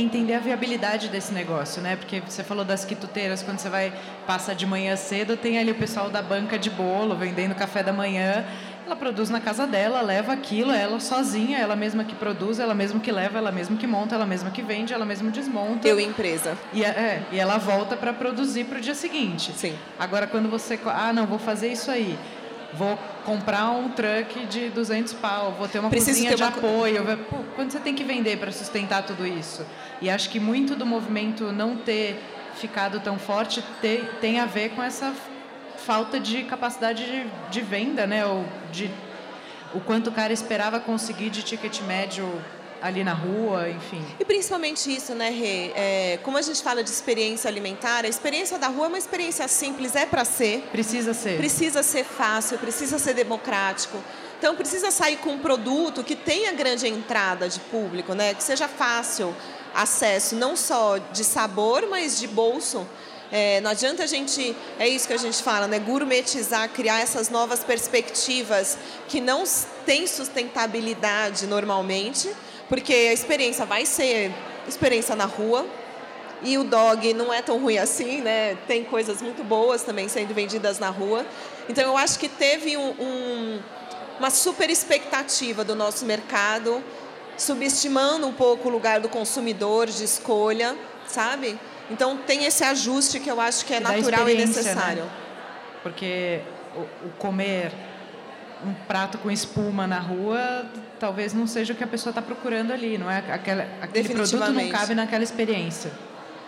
entender 0.00 0.34
a 0.34 0.38
viabilidade 0.38 1.08
desse 1.08 1.32
negócio, 1.32 1.80
né? 1.82 1.96
Porque 1.96 2.20
você 2.20 2.42
falou 2.42 2.64
das 2.64 2.84
quituteiras, 2.84 3.42
quando 3.42 3.58
você 3.58 3.68
vai 3.68 3.92
passa 4.26 4.54
de 4.54 4.66
manhã 4.66 4.96
cedo, 4.96 5.36
tem 5.36 5.58
ali 5.58 5.70
o 5.70 5.74
pessoal 5.74 6.10
da 6.10 6.22
banca 6.22 6.58
de 6.58 6.70
bolo 6.70 7.16
vendendo 7.16 7.54
café 7.54 7.82
da 7.82 7.92
manhã. 7.92 8.44
Ela 8.84 8.94
produz 8.94 9.30
na 9.30 9.40
casa 9.40 9.66
dela, 9.66 10.00
leva 10.00 10.32
aquilo, 10.32 10.70
ela 10.70 11.00
sozinha, 11.00 11.58
ela 11.58 11.74
mesma 11.74 12.04
que 12.04 12.14
produz, 12.14 12.60
ela 12.60 12.72
mesma 12.72 13.00
que 13.00 13.10
leva, 13.10 13.38
ela 13.38 13.50
mesma 13.50 13.76
que 13.76 13.86
monta, 13.86 14.14
ela 14.14 14.26
mesma 14.26 14.50
que 14.50 14.62
vende, 14.62 14.94
ela 14.94 15.04
mesma 15.04 15.28
desmonta. 15.30 15.88
Eu 15.88 15.98
empresa. 15.98 16.56
E, 16.72 16.84
é, 16.84 16.88
é 16.88 17.22
e 17.32 17.38
ela 17.40 17.58
volta 17.58 17.96
para 17.96 18.12
produzir 18.12 18.64
para 18.64 18.78
o 18.78 18.80
dia 18.80 18.94
seguinte. 18.94 19.52
Sim. 19.56 19.76
Agora, 19.98 20.28
quando 20.28 20.48
você... 20.48 20.78
Ah, 20.86 21.12
não, 21.12 21.26
vou 21.26 21.38
fazer 21.38 21.68
isso 21.68 21.90
aí 21.90 22.16
vou 22.72 22.98
comprar 23.24 23.70
um 23.70 23.88
truck 23.90 24.46
de 24.46 24.68
200 24.70 25.12
pau, 25.14 25.52
vou 25.52 25.68
ter 25.68 25.78
uma 25.78 25.90
Preciso 25.90 26.12
cozinha 26.12 26.30
ter 26.30 26.36
de 26.36 26.42
uma... 26.42 26.48
apoio. 26.48 27.04
Pô, 27.28 27.36
quando 27.54 27.70
você 27.70 27.80
tem 27.80 27.94
que 27.94 28.04
vender 28.04 28.38
para 28.38 28.52
sustentar 28.52 29.04
tudo 29.04 29.26
isso? 29.26 29.64
E 30.00 30.10
acho 30.10 30.30
que 30.30 30.38
muito 30.38 30.74
do 30.74 30.84
movimento 30.84 31.52
não 31.52 31.76
ter 31.76 32.20
ficado 32.56 33.00
tão 33.00 33.18
forte 33.18 33.62
ter, 33.80 34.18
tem 34.20 34.40
a 34.40 34.46
ver 34.46 34.70
com 34.70 34.82
essa 34.82 35.12
falta 35.76 36.18
de 36.18 36.42
capacidade 36.44 37.04
de, 37.04 37.26
de 37.50 37.60
venda, 37.60 38.06
né? 38.06 38.26
Ou 38.26 38.44
de 38.72 38.90
o 39.74 39.80
quanto 39.80 40.08
o 40.08 40.12
cara 40.12 40.32
esperava 40.32 40.80
conseguir 40.80 41.30
de 41.30 41.42
ticket 41.42 41.82
médio 41.82 42.26
ali 42.80 43.02
na 43.02 43.12
rua, 43.12 43.68
enfim. 43.68 44.04
E 44.18 44.24
principalmente 44.24 44.94
isso, 44.94 45.14
né, 45.14 45.30
Rê? 45.30 45.72
É, 45.74 46.18
como 46.22 46.36
a 46.36 46.42
gente 46.42 46.62
fala 46.62 46.82
de 46.82 46.90
experiência 46.90 47.48
alimentar, 47.48 48.04
a 48.04 48.08
experiência 48.08 48.58
da 48.58 48.68
rua 48.68 48.86
é 48.86 48.88
uma 48.88 48.98
experiência 48.98 49.46
simples, 49.48 49.94
é 49.94 50.06
para 50.06 50.24
ser. 50.24 50.68
Precisa 50.70 51.14
ser. 51.14 51.36
Precisa 51.36 51.82
ser 51.82 52.04
fácil, 52.04 52.58
precisa 52.58 52.98
ser 52.98 53.14
democrático. 53.14 53.98
Então 54.38 54.54
precisa 54.54 54.90
sair 54.90 55.16
com 55.16 55.30
um 55.30 55.38
produto 55.38 56.04
que 56.04 56.14
tenha 56.14 56.52
grande 56.52 56.86
entrada 56.86 57.48
de 57.48 57.58
público, 57.60 58.14
né? 58.14 58.34
Que 58.34 58.42
seja 58.42 58.68
fácil 58.68 59.34
acesso, 59.74 60.34
não 60.34 60.56
só 60.56 60.98
de 60.98 61.24
sabor, 61.24 61.86
mas 61.88 62.18
de 62.18 62.26
bolso. 62.26 62.86
É, 63.30 63.60
não 63.60 63.70
adianta 63.70 64.04
a 64.04 64.06
gente, 64.06 64.56
é 64.78 64.88
isso 64.88 65.06
que 65.06 65.12
a 65.12 65.18
gente 65.18 65.42
fala, 65.42 65.66
né? 65.66 65.78
Gourmetizar, 65.78 66.68
criar 66.68 67.00
essas 67.00 67.28
novas 67.28 67.64
perspectivas 67.64 68.78
que 69.08 69.20
não 69.20 69.44
têm 69.84 70.06
sustentabilidade 70.06 71.46
normalmente, 71.46 72.30
porque 72.68 72.92
a 72.92 73.12
experiência 73.12 73.64
vai 73.64 73.86
ser 73.86 74.32
experiência 74.68 75.14
na 75.14 75.24
rua. 75.24 75.66
E 76.42 76.58
o 76.58 76.64
dog 76.64 77.14
não 77.14 77.32
é 77.32 77.40
tão 77.40 77.58
ruim 77.58 77.78
assim, 77.78 78.20
né? 78.20 78.56
Tem 78.66 78.84
coisas 78.84 79.22
muito 79.22 79.42
boas 79.42 79.82
também 79.82 80.06
sendo 80.06 80.34
vendidas 80.34 80.78
na 80.78 80.90
rua. 80.90 81.24
Então 81.68 81.84
eu 81.84 81.96
acho 81.96 82.18
que 82.18 82.28
teve 82.28 82.76
um, 82.76 82.90
um, 82.90 83.60
uma 84.18 84.28
super 84.30 84.68
expectativa 84.68 85.64
do 85.64 85.74
nosso 85.74 86.04
mercado 86.04 86.84
subestimando 87.38 88.26
um 88.26 88.32
pouco 88.32 88.68
o 88.68 88.72
lugar 88.72 89.00
do 89.00 89.08
consumidor 89.08 89.86
de 89.86 90.04
escolha, 90.04 90.76
sabe? 91.06 91.58
Então 91.90 92.16
tem 92.16 92.44
esse 92.44 92.64
ajuste 92.64 93.20
que 93.20 93.30
eu 93.30 93.40
acho 93.40 93.64
que 93.64 93.74
é 93.74 93.80
natural 93.80 94.28
e 94.28 94.34
né? 94.34 94.46
necessário. 94.46 95.04
Né? 95.04 95.10
Porque 95.82 96.40
o, 96.74 97.06
o 97.06 97.10
comer 97.18 97.72
um 98.64 98.74
prato 98.86 99.18
com 99.18 99.30
espuma 99.30 99.86
na 99.86 99.98
rua 99.98 100.66
talvez 100.98 101.32
não 101.32 101.46
seja 101.46 101.72
o 101.72 101.76
que 101.76 101.84
a 101.84 101.86
pessoa 101.86 102.10
está 102.10 102.22
procurando 102.22 102.72
ali, 102.72 102.98
não 102.98 103.10
é? 103.10 103.18
Aquela, 103.30 103.66
aquele 103.80 104.08
produto 104.08 104.52
não 104.52 104.68
cabe 104.68 104.94
naquela 104.94 105.24
experiência. 105.24 105.92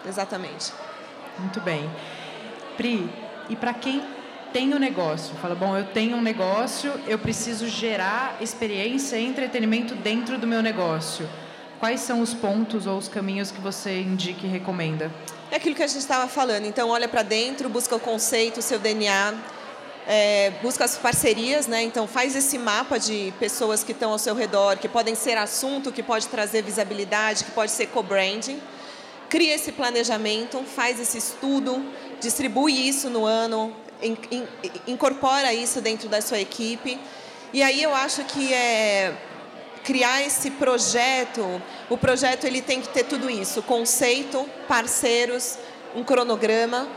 Exatamente. 0.06 0.72
Muito 1.38 1.60
bem. 1.60 1.88
Pri, 2.76 3.08
e 3.48 3.56
para 3.56 3.74
quem 3.74 4.02
tem 4.52 4.72
um 4.74 4.78
negócio, 4.78 5.34
fala, 5.36 5.54
bom, 5.54 5.76
eu 5.76 5.84
tenho 5.84 6.16
um 6.16 6.22
negócio, 6.22 6.92
eu 7.06 7.18
preciso 7.18 7.68
gerar 7.68 8.36
experiência 8.40 9.16
e 9.16 9.26
entretenimento 9.26 9.94
dentro 9.94 10.38
do 10.38 10.46
meu 10.46 10.62
negócio. 10.62 11.28
Quais 11.78 12.00
são 12.00 12.20
os 12.20 12.34
pontos 12.34 12.86
ou 12.86 12.98
os 12.98 13.08
caminhos 13.08 13.50
que 13.50 13.60
você 13.60 14.00
indica 14.00 14.46
e 14.46 14.48
recomenda? 14.48 15.12
É 15.50 15.56
aquilo 15.56 15.74
que 15.74 15.82
a 15.82 15.86
gente 15.86 16.00
estava 16.00 16.26
falando. 16.26 16.66
Então, 16.66 16.88
olha 16.88 17.06
para 17.06 17.22
dentro, 17.22 17.68
busca 17.68 17.94
o 17.94 18.00
conceito, 18.00 18.58
o 18.58 18.62
seu 18.62 18.78
DNA, 18.78 19.34
é, 20.10 20.52
busca 20.62 20.86
as 20.86 20.96
parcerias, 20.96 21.66
né? 21.66 21.82
Então, 21.82 22.08
faz 22.08 22.34
esse 22.34 22.56
mapa 22.56 22.98
de 22.98 23.30
pessoas 23.38 23.84
que 23.84 23.92
estão 23.92 24.10
ao 24.10 24.18
seu 24.18 24.34
redor, 24.34 24.78
que 24.78 24.88
podem 24.88 25.14
ser 25.14 25.36
assunto, 25.36 25.92
que 25.92 26.02
pode 26.02 26.26
trazer 26.28 26.62
visibilidade, 26.62 27.44
que 27.44 27.50
pode 27.50 27.70
ser 27.70 27.88
co-branding. 27.88 28.58
Cria 29.28 29.54
esse 29.54 29.70
planejamento, 29.70 30.64
faz 30.64 30.98
esse 30.98 31.18
estudo, 31.18 31.84
distribui 32.22 32.88
isso 32.88 33.10
no 33.10 33.26
ano, 33.26 33.76
in, 34.02 34.16
in, 34.30 34.48
incorpora 34.86 35.52
isso 35.52 35.82
dentro 35.82 36.08
da 36.08 36.22
sua 36.22 36.40
equipe. 36.40 36.98
E 37.52 37.62
aí 37.62 37.82
eu 37.82 37.94
acho 37.94 38.24
que 38.24 38.54
é 38.54 39.14
criar 39.84 40.22
esse 40.22 40.50
projeto, 40.52 41.62
o 41.90 41.98
projeto 41.98 42.46
ele 42.46 42.62
tem 42.62 42.80
que 42.80 42.88
ter 42.88 43.04
tudo 43.04 43.28
isso, 43.28 43.62
conceito, 43.62 44.48
parceiros, 44.66 45.58
um 45.94 46.02
cronograma. 46.02 46.88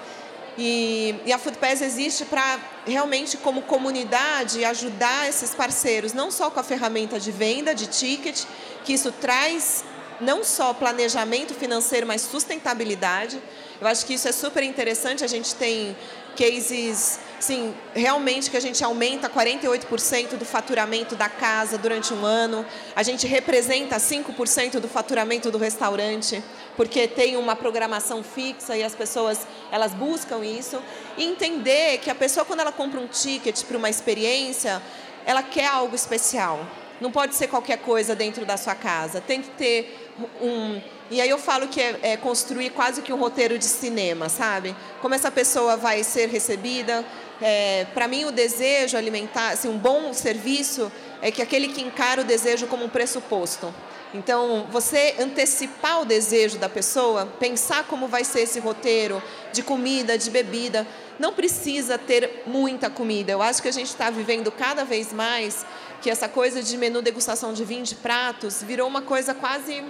E, 0.57 1.15
e 1.25 1.31
a 1.31 1.37
Foodpass 1.37 1.81
existe 1.81 2.25
para 2.25 2.59
realmente, 2.85 3.37
como 3.37 3.61
comunidade, 3.61 4.65
ajudar 4.65 5.29
esses 5.29 5.55
parceiros, 5.55 6.13
não 6.13 6.29
só 6.29 6.49
com 6.49 6.59
a 6.59 6.63
ferramenta 6.63 7.19
de 7.19 7.31
venda, 7.31 7.73
de 7.73 7.87
ticket, 7.87 8.43
que 8.83 8.93
isso 8.93 9.11
traz 9.11 9.83
não 10.19 10.43
só 10.43 10.73
planejamento 10.73 11.53
financeiro, 11.53 12.05
mas 12.05 12.21
sustentabilidade. 12.21 13.41
Eu 13.79 13.87
acho 13.87 14.05
que 14.05 14.13
isso 14.13 14.27
é 14.27 14.31
super 14.31 14.63
interessante. 14.63 15.23
A 15.23 15.27
gente 15.27 15.55
tem 15.55 15.95
cases, 16.37 17.19
sim, 17.39 17.73
realmente 17.93 18.49
que 18.49 18.57
a 18.57 18.61
gente 18.61 18.83
aumenta 18.83 19.29
48% 19.29 20.37
do 20.37 20.45
faturamento 20.45 21.15
da 21.15 21.27
casa 21.27 21.77
durante 21.77 22.13
um 22.13 22.23
ano. 22.23 22.65
A 22.95 23.03
gente 23.03 23.25
representa 23.27 23.97
5% 23.97 24.79
do 24.79 24.87
faturamento 24.87 25.49
do 25.51 25.57
restaurante, 25.57 26.43
porque 26.75 27.07
tem 27.07 27.37
uma 27.37 27.55
programação 27.55 28.23
fixa 28.23 28.75
e 28.75 28.83
as 28.83 28.95
pessoas, 28.95 29.45
elas 29.71 29.93
buscam 29.93 30.43
isso. 30.43 30.81
E 31.17 31.23
entender 31.23 31.99
que 31.99 32.09
a 32.09 32.15
pessoa, 32.15 32.45
quando 32.45 32.61
ela 32.61 32.71
compra 32.71 32.99
um 32.99 33.07
ticket 33.07 33.63
para 33.63 33.77
uma 33.77 33.89
experiência, 33.89 34.81
ela 35.25 35.43
quer 35.43 35.67
algo 35.67 35.95
especial. 35.95 36.65
Não 36.99 37.11
pode 37.11 37.35
ser 37.35 37.47
qualquer 37.47 37.79
coisa 37.79 38.15
dentro 38.15 38.45
da 38.45 38.57
sua 38.57 38.75
casa. 38.75 39.19
Tem 39.21 39.41
que 39.41 39.49
ter 39.49 40.11
um 40.41 40.81
e 41.11 41.19
aí 41.19 41.29
eu 41.29 41.37
falo 41.37 41.67
que 41.67 41.81
é, 41.81 41.99
é, 42.03 42.17
construir 42.17 42.69
quase 42.69 43.01
que 43.01 43.11
um 43.11 43.17
roteiro 43.17 43.59
de 43.59 43.65
cinema, 43.65 44.29
sabe? 44.29 44.73
Como 45.01 45.13
essa 45.13 45.29
pessoa 45.29 45.75
vai 45.75 46.05
ser 46.05 46.29
recebida. 46.29 47.03
É, 47.41 47.85
Para 47.93 48.07
mim, 48.07 48.23
o 48.23 48.31
desejo 48.31 48.95
alimentar, 48.95 49.49
assim, 49.49 49.67
um 49.67 49.77
bom 49.77 50.13
serviço 50.13 50.89
é 51.21 51.29
que 51.29 51.41
aquele 51.41 51.67
que 51.67 51.81
encara 51.81 52.21
o 52.21 52.23
desejo 52.23 52.65
como 52.67 52.85
um 52.85 52.89
pressuposto. 52.89 53.75
Então, 54.13 54.67
você 54.69 55.15
antecipar 55.19 56.01
o 56.01 56.05
desejo 56.05 56.57
da 56.57 56.67
pessoa, 56.67 57.25
pensar 57.39 57.85
como 57.85 58.07
vai 58.07 58.25
ser 58.25 58.41
esse 58.41 58.59
roteiro 58.59 59.23
de 59.53 59.63
comida, 59.63 60.17
de 60.17 60.29
bebida, 60.29 60.85
não 61.17 61.33
precisa 61.33 61.97
ter 61.97 62.43
muita 62.45 62.89
comida. 62.89 63.31
Eu 63.31 63.41
acho 63.41 63.61
que 63.61 63.69
a 63.69 63.73
gente 63.73 63.87
está 63.87 64.09
vivendo 64.09 64.51
cada 64.51 64.83
vez 64.83 65.13
mais 65.13 65.65
que 66.01 66.09
essa 66.09 66.27
coisa 66.27 66.61
de 66.61 66.75
menu 66.77 67.01
degustação 67.01 67.53
de 67.53 67.63
20 67.63 67.95
pratos 67.95 68.61
virou 68.61 68.87
uma 68.87 69.01
coisa 69.01 69.33
quase 69.33 69.83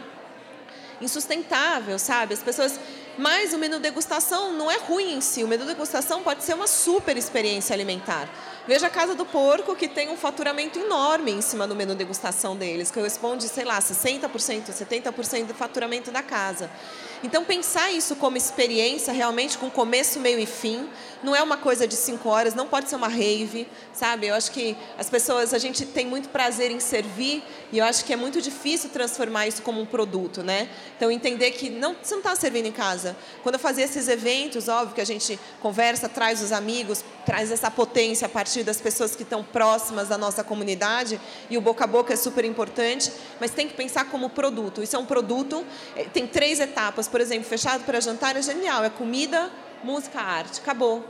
insustentável, 1.01 1.97
sabe? 1.97 2.33
As 2.33 2.43
pessoas. 2.43 2.79
Mas 3.17 3.53
o 3.53 3.57
menu 3.57 3.79
degustação 3.79 4.53
não 4.53 4.69
é 4.69 4.77
ruim 4.77 5.15
em 5.15 5.21
si. 5.21 5.43
O 5.43 5.47
menu 5.47 5.65
degustação 5.65 6.21
pode 6.21 6.43
ser 6.43 6.53
uma 6.53 6.67
super 6.67 7.17
experiência 7.17 7.73
alimentar. 7.73 8.29
Veja 8.67 8.87
a 8.87 8.89
Casa 8.91 9.15
do 9.15 9.25
Porco, 9.25 9.75
que 9.75 9.87
tem 9.87 10.09
um 10.09 10.15
faturamento 10.15 10.77
enorme 10.77 11.31
em 11.31 11.41
cima 11.41 11.67
do 11.67 11.75
menu 11.75 11.95
degustação 11.95 12.55
deles, 12.55 12.91
que 12.91 12.99
corresponde, 12.99 13.47
sei 13.47 13.65
lá, 13.65 13.79
60%, 13.79 14.29
70% 14.69 15.47
do 15.47 15.53
faturamento 15.55 16.11
da 16.11 16.21
casa. 16.21 16.69
Então, 17.23 17.43
pensar 17.45 17.91
isso 17.91 18.15
como 18.15 18.35
experiência, 18.35 19.13
realmente 19.13 19.57
com 19.57 19.69
começo, 19.69 20.19
meio 20.19 20.39
e 20.39 20.45
fim, 20.45 20.89
não 21.23 21.35
é 21.35 21.41
uma 21.43 21.57
coisa 21.57 21.87
de 21.87 21.95
cinco 21.95 22.29
horas, 22.29 22.55
não 22.55 22.67
pode 22.67 22.89
ser 22.89 22.95
uma 22.95 23.07
rave, 23.07 23.67
sabe? 23.93 24.27
Eu 24.27 24.35
acho 24.35 24.51
que 24.51 24.75
as 24.97 25.09
pessoas, 25.09 25.53
a 25.53 25.59
gente 25.59 25.85
tem 25.85 26.05
muito 26.05 26.29
prazer 26.29 26.71
em 26.71 26.79
servir 26.79 27.43
e 27.71 27.77
eu 27.77 27.85
acho 27.85 28.03
que 28.05 28.11
é 28.11 28.15
muito 28.15 28.41
difícil 28.41 28.89
transformar 28.89 29.47
isso 29.47 29.61
como 29.61 29.79
um 29.79 29.85
produto, 29.85 30.41
né? 30.41 30.67
Então, 30.97 31.11
entender 31.11 31.51
que 31.51 31.69
não, 31.69 31.95
você 32.01 32.15
não 32.15 32.21
está 32.21 32.35
servindo 32.35 32.65
em 32.65 32.71
casa. 32.71 33.15
Quando 33.43 33.55
eu 33.55 33.59
fazia 33.59 33.85
esses 33.85 34.07
eventos, 34.07 34.67
óbvio 34.67 34.95
que 34.95 35.01
a 35.01 35.05
gente 35.05 35.39
conversa, 35.61 36.09
traz 36.09 36.41
os 36.41 36.51
amigos, 36.51 37.03
traz 37.25 37.51
essa 37.51 37.69
potência 37.69 38.25
a 38.25 38.29
partir 38.29 38.63
das 38.63 38.81
pessoas 38.81 39.15
que 39.15 39.23
estão 39.23 39.43
próximas 39.43 40.07
da 40.07 40.17
nossa 40.17 40.43
comunidade 40.43 41.21
e 41.49 41.57
o 41.57 41.61
boca 41.61 41.83
a 41.83 41.87
boca 41.87 42.13
é 42.13 42.15
super 42.15 42.45
importante, 42.45 43.11
mas 43.39 43.51
tem 43.51 43.67
que 43.67 43.73
pensar 43.75 44.05
como 44.05 44.29
produto. 44.29 44.81
Isso 44.81 44.95
é 44.95 44.99
um 44.99 45.05
produto, 45.05 45.63
eh, 45.95 46.05
tem 46.11 46.25
três 46.25 46.59
etapas 46.59 47.07
por 47.11 47.21
exemplo, 47.21 47.47
fechado 47.47 47.83
para 47.83 47.99
jantar 47.99 48.35
é 48.35 48.41
genial. 48.41 48.83
É 48.83 48.89
comida, 48.89 49.51
música, 49.83 50.19
arte. 50.19 50.59
Acabou. 50.59 51.05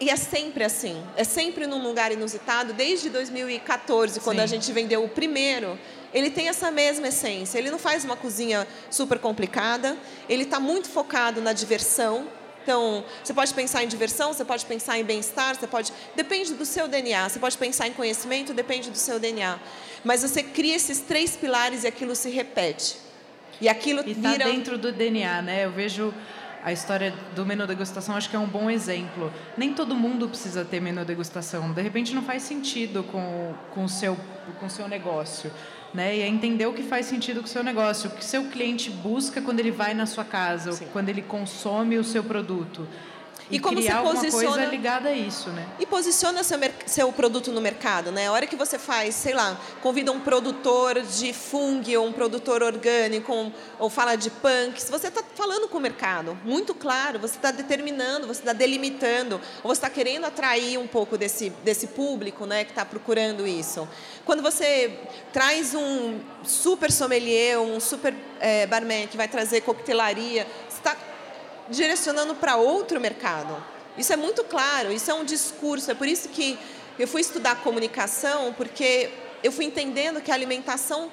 E 0.00 0.08
é 0.10 0.16
sempre 0.16 0.64
assim. 0.64 1.02
É 1.16 1.24
sempre 1.24 1.66
num 1.66 1.82
lugar 1.82 2.10
inusitado. 2.10 2.72
Desde 2.72 3.10
2014, 3.10 4.20
quando 4.20 4.38
Sim. 4.38 4.42
a 4.42 4.46
gente 4.46 4.72
vendeu 4.72 5.04
o 5.04 5.08
primeiro, 5.08 5.78
ele 6.14 6.30
tem 6.30 6.48
essa 6.48 6.70
mesma 6.70 7.08
essência. 7.08 7.58
Ele 7.58 7.70
não 7.70 7.78
faz 7.78 8.04
uma 8.04 8.16
cozinha 8.16 8.66
super 8.90 9.18
complicada. 9.18 9.96
Ele 10.28 10.44
está 10.44 10.58
muito 10.58 10.88
focado 10.88 11.40
na 11.40 11.52
diversão. 11.52 12.28
Então, 12.62 13.04
você 13.24 13.34
pode 13.34 13.52
pensar 13.52 13.82
em 13.82 13.88
diversão, 13.88 14.32
você 14.32 14.44
pode 14.44 14.64
pensar 14.66 14.96
em 14.96 15.04
bem-estar, 15.04 15.56
você 15.56 15.66
pode. 15.66 15.92
Depende 16.14 16.54
do 16.54 16.64
seu 16.64 16.86
DNA. 16.86 17.28
Você 17.28 17.40
pode 17.40 17.58
pensar 17.58 17.88
em 17.88 17.92
conhecimento, 17.92 18.54
depende 18.54 18.88
do 18.88 18.98
seu 18.98 19.18
DNA. 19.18 19.58
Mas 20.04 20.22
você 20.22 20.44
cria 20.44 20.76
esses 20.76 21.00
três 21.00 21.36
pilares 21.36 21.82
e 21.82 21.88
aquilo 21.88 22.14
se 22.14 22.30
repete. 22.30 23.11
E 23.62 23.68
aquilo 23.68 24.02
e 24.04 24.12
tá 24.12 24.32
vira. 24.32 24.44
dentro 24.44 24.76
do 24.76 24.90
DNA, 24.90 25.40
né? 25.40 25.64
Eu 25.64 25.70
vejo 25.70 26.12
a 26.64 26.72
história 26.72 27.14
do 27.34 27.46
menu 27.46 27.64
degustação 27.64 28.16
acho 28.16 28.28
que 28.28 28.34
é 28.34 28.38
um 28.38 28.46
bom 28.46 28.68
exemplo. 28.68 29.32
Nem 29.56 29.72
todo 29.72 29.94
mundo 29.94 30.28
precisa 30.28 30.64
ter 30.64 30.80
menu 30.80 31.04
degustação. 31.04 31.72
De 31.72 31.80
repente 31.80 32.12
não 32.12 32.22
faz 32.22 32.42
sentido 32.42 33.04
com, 33.04 33.54
com, 33.70 33.84
o, 33.84 33.88
seu, 33.88 34.18
com 34.58 34.66
o 34.66 34.70
seu 34.70 34.88
negócio. 34.88 35.48
Né? 35.94 36.16
E 36.16 36.22
é 36.22 36.26
entender 36.26 36.66
o 36.66 36.72
que 36.72 36.82
faz 36.82 37.06
sentido 37.06 37.38
com 37.38 37.46
o 37.46 37.48
seu 37.48 37.62
negócio, 37.62 38.10
o 38.10 38.14
que 38.14 38.24
seu 38.24 38.44
cliente 38.46 38.90
busca 38.90 39.40
quando 39.40 39.60
ele 39.60 39.70
vai 39.70 39.94
na 39.94 40.06
sua 40.06 40.24
casa, 40.24 40.84
quando 40.92 41.08
ele 41.08 41.22
consome 41.22 41.98
o 41.98 42.04
seu 42.04 42.24
produto. 42.24 42.88
E, 43.52 43.56
e 43.56 43.60
como 43.60 43.76
criar 43.76 44.02
você 44.02 44.30
posiciona 44.30 44.56
coisa 44.56 44.70
ligada 44.70 45.08
a 45.10 45.12
isso, 45.12 45.50
né? 45.50 45.66
E 45.78 45.84
posiciona 45.84 46.42
seu, 46.42 46.58
seu 46.86 47.12
produto 47.12 47.52
no 47.52 47.60
mercado, 47.60 48.10
né? 48.10 48.28
A 48.28 48.32
hora 48.32 48.46
que 48.46 48.56
você 48.56 48.78
faz, 48.78 49.14
sei 49.14 49.34
lá, 49.34 49.60
convida 49.82 50.10
um 50.10 50.20
produtor 50.20 51.02
de 51.02 51.34
fungo 51.34 51.98
ou 51.98 52.06
um 52.06 52.12
produtor 52.12 52.62
orgânico 52.62 53.52
ou 53.78 53.90
fala 53.90 54.16
de 54.16 54.30
punk, 54.30 54.80
se 54.80 54.90
você 54.90 55.08
está 55.08 55.22
falando 55.34 55.68
com 55.68 55.76
o 55.76 55.80
mercado, 55.80 56.38
muito 56.44 56.74
claro, 56.74 57.18
você 57.18 57.36
está 57.36 57.50
determinando, 57.50 58.26
você 58.26 58.40
está 58.40 58.52
delimitando, 58.52 59.40
ou 59.62 59.68
você 59.74 59.80
está 59.80 59.90
querendo 59.90 60.24
atrair 60.24 60.78
um 60.78 60.86
pouco 60.86 61.18
desse, 61.18 61.50
desse 61.62 61.88
público, 61.88 62.46
né, 62.46 62.64
que 62.64 62.70
está 62.70 62.84
procurando 62.84 63.46
isso. 63.46 63.86
Quando 64.24 64.42
você 64.42 64.98
traz 65.32 65.74
um 65.74 66.20
super 66.42 66.90
sommelier, 66.90 67.60
um 67.60 67.80
super 67.80 68.14
é, 68.40 68.66
barman 68.66 69.06
que 69.08 69.16
vai 69.16 69.28
trazer 69.28 69.60
coquetelaria, 69.60 70.46
você 70.68 70.78
está 70.78 70.96
direcionando 71.68 72.34
para 72.34 72.56
outro 72.56 73.00
mercado. 73.00 73.62
Isso 73.96 74.12
é 74.12 74.16
muito 74.16 74.42
claro, 74.44 74.92
isso 74.92 75.10
é 75.10 75.14
um 75.14 75.24
discurso. 75.24 75.90
É 75.90 75.94
por 75.94 76.06
isso 76.06 76.28
que 76.28 76.58
eu 76.98 77.06
fui 77.06 77.20
estudar 77.20 77.56
comunicação, 77.56 78.52
porque 78.54 79.10
eu 79.42 79.52
fui 79.52 79.64
entendendo 79.64 80.20
que 80.20 80.30
a 80.30 80.34
alimentação, 80.34 81.10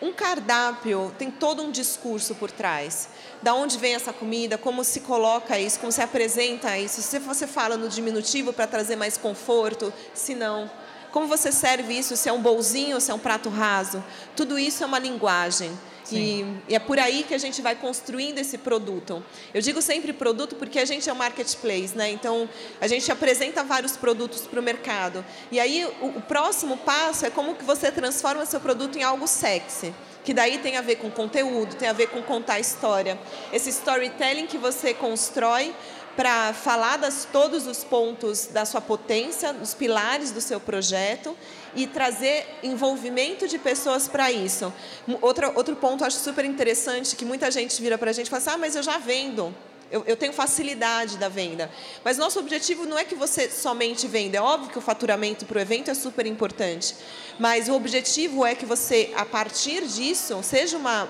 um 0.00 0.12
cardápio, 0.12 1.14
tem 1.18 1.30
todo 1.30 1.62
um 1.62 1.70
discurso 1.70 2.34
por 2.34 2.50
trás. 2.50 3.08
Da 3.40 3.54
onde 3.54 3.78
vem 3.78 3.94
essa 3.94 4.12
comida, 4.12 4.58
como 4.58 4.84
se 4.84 5.00
coloca 5.00 5.58
isso, 5.58 5.80
como 5.80 5.92
se 5.92 6.02
apresenta 6.02 6.76
isso. 6.78 7.02
Se 7.02 7.18
você 7.18 7.46
fala 7.46 7.76
no 7.76 7.88
diminutivo 7.88 8.52
para 8.52 8.66
trazer 8.66 8.96
mais 8.96 9.16
conforto, 9.16 9.92
se 10.14 10.34
não. 10.34 10.70
Como 11.10 11.26
você 11.26 11.52
serve 11.52 11.98
isso, 11.98 12.16
se 12.16 12.28
é 12.28 12.32
um 12.32 12.40
bolzinho, 12.40 13.00
se 13.00 13.10
é 13.10 13.14
um 13.14 13.18
prato 13.18 13.48
raso. 13.48 14.02
Tudo 14.34 14.58
isso 14.58 14.82
é 14.82 14.86
uma 14.86 14.98
linguagem. 14.98 15.76
E, 16.10 16.44
e, 16.68 16.74
é 16.74 16.78
por 16.78 16.98
aí 16.98 17.22
que 17.22 17.34
a 17.34 17.38
gente 17.38 17.62
vai 17.62 17.76
construindo 17.76 18.38
esse 18.38 18.58
produto. 18.58 19.22
Eu 19.54 19.60
digo 19.60 19.80
sempre 19.80 20.12
produto 20.12 20.56
porque 20.56 20.78
a 20.78 20.84
gente 20.84 21.08
é 21.08 21.12
um 21.12 21.16
marketplace, 21.16 21.96
né? 21.96 22.10
Então 22.10 22.48
a 22.80 22.86
gente 22.86 23.10
apresenta 23.12 23.62
vários 23.62 23.96
produtos 23.96 24.42
para 24.42 24.58
o 24.58 24.62
mercado. 24.62 25.24
E 25.50 25.60
aí 25.60 25.84
o, 26.00 26.06
o 26.06 26.20
próximo 26.22 26.76
passo 26.78 27.26
é 27.26 27.30
como 27.30 27.54
que 27.54 27.64
você 27.64 27.92
transforma 27.92 28.44
seu 28.46 28.60
produto 28.60 28.98
em 28.98 29.02
algo 29.02 29.26
sexy 29.26 29.94
que 30.24 30.32
daí 30.32 30.58
tem 30.58 30.76
a 30.76 30.80
ver 30.80 30.96
com 30.96 31.10
conteúdo, 31.10 31.74
tem 31.74 31.88
a 31.88 31.92
ver 31.92 32.08
com 32.08 32.22
contar 32.22 32.60
história. 32.60 33.18
Esse 33.52 33.70
storytelling 33.70 34.46
que 34.46 34.56
você 34.56 34.94
constrói 34.94 35.74
para 36.16 36.52
falar 36.52 36.98
das 36.98 37.26
todos 37.32 37.66
os 37.66 37.82
pontos 37.82 38.46
da 38.46 38.64
sua 38.64 38.80
potência, 38.80 39.54
os 39.62 39.74
pilares 39.74 40.30
do 40.30 40.40
seu 40.40 40.60
projeto 40.60 41.36
e 41.74 41.86
trazer 41.86 42.46
envolvimento 42.62 43.48
de 43.48 43.58
pessoas 43.58 44.08
para 44.08 44.30
isso. 44.30 44.72
Outro, 45.20 45.52
outro 45.54 45.76
ponto 45.76 46.04
acho 46.04 46.18
super 46.18 46.44
interessante 46.44 47.16
que 47.16 47.24
muita 47.24 47.50
gente 47.50 47.80
vira 47.80 47.96
para 47.96 48.10
a 48.10 48.12
gente 48.12 48.26
e 48.26 48.30
fala 48.30 48.42
assim, 48.42 48.50
ah, 48.50 48.58
mas 48.58 48.76
eu 48.76 48.82
já 48.82 48.98
vendo. 48.98 49.54
Eu, 49.90 50.02
eu, 50.06 50.16
tenho 50.16 50.32
facilidade 50.32 51.18
da 51.18 51.28
venda. 51.28 51.70
Mas 52.02 52.16
nosso 52.16 52.38
objetivo 52.38 52.86
não 52.86 52.98
é 52.98 53.04
que 53.04 53.14
você 53.14 53.50
somente 53.50 54.08
venda. 54.08 54.38
É 54.38 54.40
óbvio 54.40 54.70
que 54.70 54.78
o 54.78 54.80
faturamento 54.80 55.44
para 55.44 55.58
o 55.58 55.60
evento 55.60 55.90
é 55.90 55.94
super 55.94 56.24
importante. 56.24 56.94
Mas 57.38 57.68
o 57.68 57.74
objetivo 57.74 58.46
é 58.46 58.54
que 58.54 58.64
você, 58.64 59.12
a 59.14 59.26
partir 59.26 59.86
disso, 59.86 60.42
seja 60.42 60.78
uma 60.78 61.06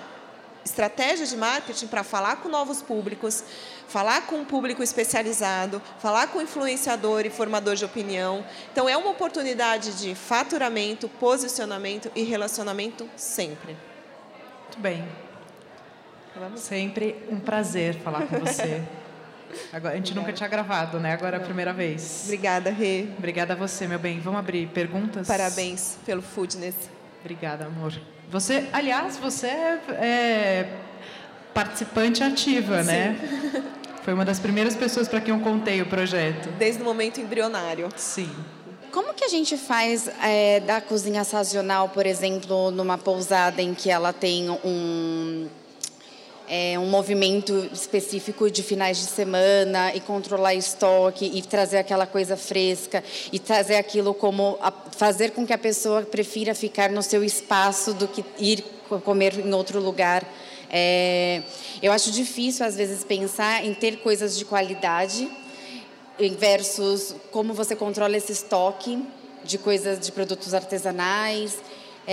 estratégia 0.65 1.27
de 1.27 1.37
marketing 1.37 1.87
para 1.87 2.03
falar 2.03 2.37
com 2.37 2.49
novos 2.49 2.83
públicos, 2.83 3.45
falar 3.89 4.27
com 4.27 4.37
um 4.37 4.45
público 4.45 4.83
especializado, 4.83 5.83
falar 5.99 6.29
com 6.29 6.41
influenciador 6.41 7.27
e 7.27 7.31
formador 7.31 7.75
de 7.75 7.85
opinião. 7.85 8.45
Então, 8.73 8.89
é 8.89 8.97
uma 8.97 9.11
oportunidade 9.11 9.93
de 10.01 10.15
faturamento, 10.15 11.09
posicionamento 11.09 12.11
e 12.15 12.23
relacionamento 12.23 13.09
sempre. 13.17 13.77
Muito 14.65 14.81
bem. 14.81 15.07
Vamos. 16.35 16.61
Sempre 16.61 17.23
um 17.31 17.39
prazer 17.39 17.95
falar 17.97 18.27
com 18.27 18.39
você. 18.39 18.83
Agora, 19.71 19.95
a 19.95 19.97
gente 19.99 20.13
Obrigada. 20.13 20.21
nunca 20.21 20.33
tinha 20.33 20.49
gravado, 20.49 20.99
né? 20.99 21.13
Agora 21.13 21.37
é 21.37 21.41
a 21.41 21.43
primeira 21.43 21.75
vez. 21.75 22.23
Obrigada, 22.25 22.71
Rê. 22.71 23.09
Obrigada 23.19 23.53
a 23.53 23.57
você, 23.57 23.87
meu 23.87 23.99
bem. 23.99 24.19
Vamos 24.19 24.41
abrir 24.41 24.67
perguntas? 24.69 25.27
Parabéns 25.27 25.99
pelo 26.07 26.23
Foodness. 26.23 26.75
Obrigada, 27.23 27.67
amor. 27.67 27.93
Você, 28.31 28.69
aliás, 28.73 29.17
você 29.17 29.47
é, 29.47 29.81
é 29.93 30.77
participante 31.55 32.23
ativa, 32.23 32.83
né? 32.83 33.17
Sim. 33.21 33.37
né? 33.47 33.65
Foi 34.03 34.13
uma 34.13 34.25
das 34.25 34.41
primeiras 34.41 34.75
pessoas 34.75 35.07
para 35.07 35.21
quem 35.21 35.33
eu 35.33 35.41
contei 35.41 35.81
o 35.81 35.87
projeto. 35.87 36.49
Desde 36.59 36.83
o 36.83 36.85
momento 36.85 37.21
embrionário. 37.21 37.89
Sim. 37.97 38.29
Como 38.91 39.15
que 39.15 39.25
a 39.25 39.29
gente 39.29 39.57
faz 39.57 40.11
é, 40.23 40.59
da 40.61 40.81
cozinha 40.81 41.23
sazonal, 41.23 41.89
por 41.89 42.05
exemplo, 42.05 42.73
numa 42.73 42.99
pousada 42.99 43.63
em 43.63 43.73
que 43.73 43.89
ela 43.89 44.13
tem 44.13 44.51
um 44.51 45.49
é, 46.49 46.79
um 46.79 46.89
movimento 46.89 47.69
específico 47.73 48.51
de 48.51 48.63
finais 48.63 48.99
de 48.99 49.05
semana 49.05 49.95
e 49.95 50.01
controlar 50.01 50.55
estoque 50.55 51.31
e 51.33 51.43
trazer 51.43 51.79
aquela 51.79 52.07
coisa 52.07 52.37
fresca 52.37 53.03
e 53.33 53.39
trazer 53.39 53.77
aquilo 53.77 54.13
como 54.15 54.59
a, 54.61 54.73
fazer 54.97 55.31
com 55.31 55.47
que 55.47 55.53
a 55.53 55.59
pessoa 55.59 56.03
prefira 56.03 56.55
ficar 56.55 56.91
no 56.91 57.03
seu 57.03 57.25
espaço 57.25 57.95
do 57.95 58.07
que 58.09 58.25
ir 58.39 58.65
comer 59.05 59.39
em 59.39 59.53
outro 59.55 59.81
lugar. 59.81 60.27
É, 60.71 61.43
eu 61.83 61.93
acho 61.93 62.11
difícil, 62.11 62.65
às 62.65 62.77
vezes, 62.77 63.05
pensar 63.05 63.65
em 63.65 63.75
ter 63.75 63.99
coisas 63.99 64.37
de 64.37 64.45
qualidade 64.45 65.31
versus 66.39 67.15
como 67.31 67.53
você 67.53 67.75
controla 67.75 68.17
esse 68.17 68.33
estoque 68.33 69.03
de 69.45 69.59
coisas, 69.59 69.99
de 69.99 70.13
produtos 70.13 70.55
artesanais. 70.55 71.59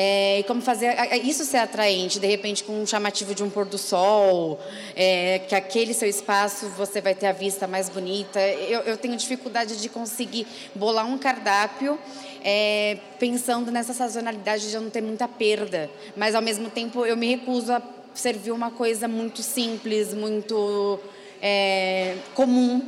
É, 0.01 0.39
e 0.39 0.43
como 0.43 0.61
fazer 0.61 0.95
isso 1.25 1.43
ser 1.43 1.57
atraente, 1.57 2.21
de 2.21 2.25
repente 2.25 2.63
com 2.63 2.81
um 2.81 2.87
chamativo 2.87 3.35
de 3.35 3.43
um 3.43 3.49
pôr 3.49 3.65
do 3.65 3.77
sol, 3.77 4.57
é, 4.95 5.39
que 5.39 5.53
aquele 5.53 5.93
seu 5.93 6.07
espaço 6.07 6.69
você 6.77 7.01
vai 7.01 7.13
ter 7.13 7.25
a 7.25 7.33
vista 7.33 7.67
mais 7.67 7.89
bonita. 7.89 8.39
Eu, 8.39 8.79
eu 8.83 8.95
tenho 8.95 9.17
dificuldade 9.17 9.75
de 9.75 9.89
conseguir 9.89 10.47
bolar 10.73 11.05
um 11.05 11.17
cardápio 11.17 11.99
é, 12.41 12.97
pensando 13.19 13.73
nessa 13.73 13.91
sazonalidade 13.91 14.69
de 14.69 14.79
não 14.79 14.89
ter 14.89 15.01
muita 15.01 15.27
perda, 15.27 15.89
mas 16.15 16.33
ao 16.33 16.41
mesmo 16.41 16.69
tempo 16.69 17.05
eu 17.05 17.17
me 17.17 17.27
recuso 17.27 17.73
a 17.73 17.81
serviu 18.13 18.55
uma 18.55 18.71
coisa 18.71 19.05
muito 19.05 19.43
simples, 19.43 20.13
muito 20.13 20.97
é, 21.41 22.15
comum. 22.33 22.81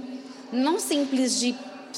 Não 0.50 0.80
simples 0.80 1.38
de, 1.38 1.54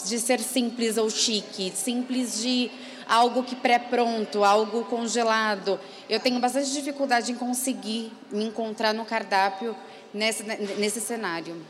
de 0.08 0.20
ser 0.20 0.40
simples 0.40 0.98
ou 0.98 1.08
chique, 1.08 1.72
simples 1.76 2.42
de 2.42 2.72
algo 3.14 3.44
que 3.44 3.56
pré-pronto, 3.56 4.44
algo 4.44 4.86
congelado. 4.86 5.80
Eu 6.10 6.20
tenho 6.20 6.40
bastante 6.40 6.72
dificuldade 6.72 7.32
em 7.32 7.36
conseguir 7.36 8.12
me 8.32 8.46
encontrar 8.46 8.94
no 8.94 9.06
cardápio 9.06 9.76
nesse, 10.14 10.44
nesse 10.44 11.00
cenário. 11.00 11.64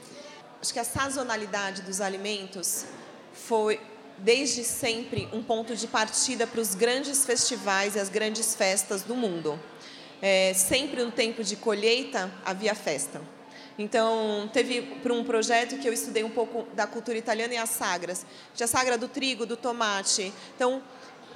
Acho 0.61 0.71
que 0.71 0.79
a 0.79 0.83
sazonalidade 0.83 1.81
dos 1.81 1.99
alimentos 1.99 2.85
foi 3.33 3.79
desde 4.17 4.63
sempre 4.63 5.27
um 5.33 5.43
ponto 5.43 5.75
de 5.75 5.87
partida 5.87 6.47
para 6.47 6.61
os 6.61 6.75
grandes 6.75 7.25
festivais 7.25 7.95
e 7.95 7.99
as 7.99 8.09
grandes 8.09 8.55
festas 8.55 9.01
do 9.01 9.15
mundo 9.15 9.59
é, 10.23 10.53
sempre 10.53 11.03
no 11.03 11.11
tempo 11.11 11.43
de 11.43 11.57
colheita 11.57 12.31
havia 12.45 12.73
festa. 12.73 13.21
Então, 13.77 14.49
teve 14.53 14.81
para 15.03 15.13
um 15.13 15.21
projeto 15.25 15.77
que 15.79 15.85
eu 15.85 15.91
estudei 15.91 16.23
um 16.23 16.29
pouco 16.29 16.65
da 16.73 16.87
cultura 16.87 17.17
italiana 17.17 17.55
e 17.55 17.57
as 17.57 17.71
sagras. 17.71 18.25
Tinha 18.55 18.63
a 18.63 18.67
sagra 18.67 18.97
do 18.97 19.09
trigo, 19.09 19.45
do 19.45 19.57
tomate. 19.57 20.31
Então, 20.55 20.81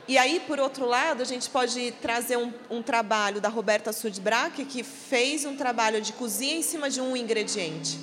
e 0.08 0.18
aí, 0.18 0.40
por 0.40 0.58
outro 0.60 0.86
lado, 0.86 1.22
a 1.22 1.26
gente 1.26 1.50
pode 1.50 1.92
trazer 2.02 2.38
um, 2.38 2.54
um 2.70 2.82
trabalho 2.82 3.42
da 3.42 3.50
Roberta 3.50 3.92
Sudbrack, 3.92 4.64
que 4.64 4.82
fez 4.82 5.44
um 5.44 5.58
trabalho 5.58 6.02
de 6.02 6.14
cozinha 6.14 6.56
em 6.56 6.62
cima 6.62 6.90
de 6.90 7.02
um 7.02 7.16
ingrediente. 7.16 8.00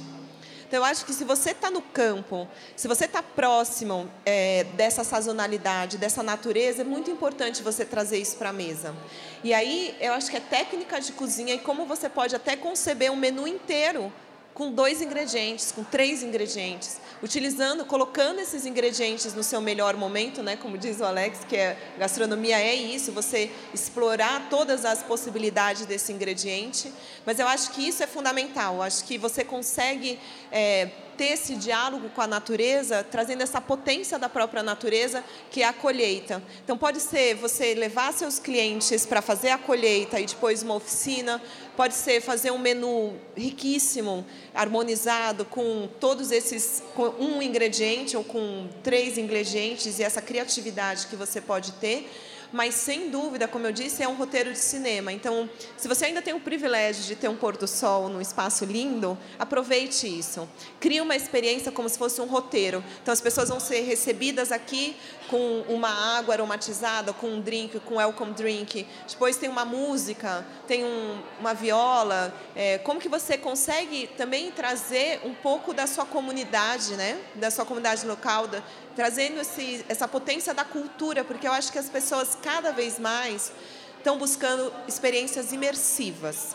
Então, 0.67 0.81
eu 0.81 0.85
acho 0.85 1.07
que 1.07 1.15
se 1.15 1.25
você 1.25 1.53
está 1.53 1.71
no 1.71 1.81
campo, 1.81 2.47
se 2.77 2.87
você 2.87 3.07
está 3.07 3.23
próximo 3.23 4.11
é, 4.27 4.65
dessa 4.77 5.03
sazonalidade, 5.03 5.97
dessa 5.97 6.23
natureza, 6.23 6.83
é 6.83 6.85
muito 6.85 7.11
importante 7.11 7.63
você 7.63 7.87
trazer 7.87 8.19
isso 8.19 8.37
para 8.37 8.51
a 8.51 8.53
mesa. 8.53 8.95
E 9.43 9.55
aí, 9.55 9.97
eu 9.99 10.13
acho 10.13 10.31
que 10.31 10.37
é 10.37 10.41
técnica 10.41 11.01
de 11.01 11.13
cozinha 11.13 11.55
e 11.55 11.59
como 11.59 11.87
você 11.87 12.09
pode 12.09 12.37
até 12.37 12.55
conceber 12.55 13.11
um 13.11 13.17
menu 13.17 13.49
inteiro 13.49 14.13
com 14.55 14.71
dois 14.71 15.03
ingredientes, 15.03 15.73
com 15.73 15.83
três 15.83 16.23
ingredientes, 16.23 17.01
utilizando, 17.21 17.85
colocando 17.85 18.41
esses 18.41 18.65
ingredientes 18.65 19.35
no 19.35 19.43
seu 19.43 19.61
melhor 19.61 19.97
momento, 19.97 20.43
né? 20.45 20.57
Como 20.57 20.79
diz 20.79 21.01
o 21.01 21.05
Alex, 21.05 21.41
que 21.49 21.57
é 21.57 21.77
gastronomia 21.99 22.61
é 22.61 22.73
isso, 22.73 23.11
você 23.11 23.51
explorar 23.75 24.49
todas 24.49 24.85
as 24.85 25.03
possibilidades 25.03 25.87
desse 25.87 26.13
ingrediente. 26.13 26.93
Mas 27.27 27.41
eu 27.41 27.49
acho 27.49 27.73
que 27.73 27.87
isso 27.87 28.03
é 28.03 28.07
fundamental. 28.07 28.77
Eu 28.77 28.83
acho 28.83 29.05
que 29.05 29.19
você 29.19 29.45
consegue 29.45 30.21
é, 30.53 30.89
ter 31.17 31.33
esse 31.33 31.57
diálogo 31.57 32.09
com 32.11 32.21
a 32.21 32.27
natureza, 32.27 33.03
trazendo 33.03 33.43
essa 33.43 33.61
potência 33.61 34.19
da 34.19 34.29
própria 34.29 34.63
natureza, 34.63 35.25
que 35.51 35.63
é 35.63 35.67
a 35.67 35.73
colheita. 35.73 36.43
Então, 36.63 36.77
pode 36.77 37.01
ser 37.01 37.35
você 37.35 37.75
levar 37.75 38.13
seus 38.13 38.39
clientes 38.39 39.07
para 39.07 39.23
fazer 39.23 39.51
a 39.51 39.59
colheita 39.59 40.21
e 40.21 40.27
depois 40.27 40.63
uma 40.63 40.75
oficina, 40.75 41.41
pode 41.77 41.95
ser 41.95 42.21
fazer 42.21 42.51
um 42.51 42.59
menu 42.59 43.15
riquíssimo, 43.37 44.25
harmonizado, 44.55 45.45
com 45.45 45.89
todos 46.01 46.31
esses, 46.31 46.83
com 46.95 47.09
um 47.19 47.43
ingrediente 47.43 48.17
ou 48.17 48.25
com 48.25 48.69
três 48.83 49.19
ingredientes 49.19 49.99
e 49.99 50.03
essa 50.03 50.21
criatividade 50.21 51.07
que 51.07 51.17
você 51.17 51.41
pode 51.41 51.73
ter 51.73 52.09
mas 52.55 52.77
sem 52.77 53.11
dúvida, 53.11 53.49
como 53.49 53.67
eu 53.67 53.73
disse, 53.73 54.01
é 54.01 54.07
um 54.07 54.15
roteiro 54.15 54.53
de 54.53 54.59
cinema. 54.59 55.13
Então, 55.13 55.51
se 55.77 55.89
você 55.89 56.05
ainda 56.05 56.23
tem 56.23 56.33
o 56.33 56.39
privilégio 56.39 57.03
de 57.03 57.17
ter 57.17 57.27
um 57.27 57.35
pôr 57.35 57.57
do 57.57 57.67
sol 57.67 58.09
num 58.09 58.21
espaço 58.21 58.65
lindo, 58.65 59.19
aproveite 59.37 60.07
isso. 60.07 60.49
Crie 60.79 61.01
uma 61.01 61.17
experiência 61.17 61.73
como 61.73 61.89
se 61.89 61.99
fosse 61.99 62.21
um 62.21 62.27
roteiro. 62.27 62.83
Então, 63.03 63.13
as 63.13 63.21
pessoas 63.21 63.49
vão 63.49 63.59
ser 63.59 63.81
recebidas 63.81 64.53
aqui 64.53 64.95
com 65.29 65.63
uma 65.69 66.17
água 66.19 66.35
aromatizada, 66.35 67.13
com 67.13 67.29
um 67.29 67.41
drink, 67.41 67.81
com 67.81 67.97
welcome 67.97 68.33
drink. 68.33 68.87
Depois 69.09 69.37
tem 69.37 69.49
uma 69.49 69.65
música, 69.65 70.45
tem 70.67 70.85
um, 70.85 71.23
uma 71.41 71.55
viola. 71.55 72.35
É, 72.55 72.79
como 72.79 73.01
que 73.01 73.09
você 73.09 73.37
consegue 73.37 74.07
também 74.17 74.51
trazer 74.51 75.21
um 75.25 75.35
pouco 75.35 75.73
da 75.73 75.87
sua 75.87 76.05
comunidade, 76.05 76.95
né? 76.95 77.21
Da 77.35 77.51
sua 77.51 77.65
comunidade 77.65 78.07
local, 78.07 78.47
da, 78.47 78.63
trazendo 78.95 79.41
esse, 79.41 79.85
essa 79.89 80.07
potência 80.07 80.55
da 80.55 80.65
cultura, 80.65 81.25
porque 81.25 81.47
eu 81.47 81.53
acho 81.53 81.73
que 81.73 81.79
as 81.79 81.89
pessoas 81.89 82.37
cada 82.41 82.73
vez 82.73 82.99
mais 82.99 83.53
estão 83.99 84.19
buscando 84.19 84.73
experiências 84.87 85.51
imersivas, 85.53 86.55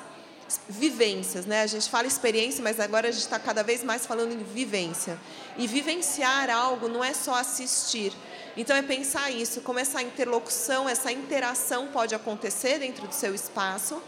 vivências, 0.68 1.46
né? 1.46 1.64
A 1.64 1.68
gente 1.68 1.90
fala 1.90 2.08
experiência, 2.08 2.64
mas 2.64 2.80
agora 2.80 3.08
a 3.08 3.12
gente 3.12 3.22
está 3.22 3.40
cada 3.40 3.64
vez 3.64 3.84
mais 3.84 4.06
falando 4.06 4.32
em 4.32 4.44
vivência. 4.44 5.20
E 5.58 5.68
vivenciar 5.68 6.50
algo 6.50 6.88
não 6.88 7.04
é 7.04 7.14
só 7.14 7.36
assistir. 7.36 8.14
Então 8.58 8.76
é 8.76 8.82
pensar 8.82 9.32
isso, 9.32 9.62
como 9.62 9.80
essa 9.80 10.02
interlocução, 10.02 10.88
essa 10.89 11.12
interação 11.12 11.88
pode 11.88 12.14
acontecer 12.14 12.80
dentro 12.80 13.08
do 13.08 13.14
seu 13.14 13.34
espaço 13.34 14.02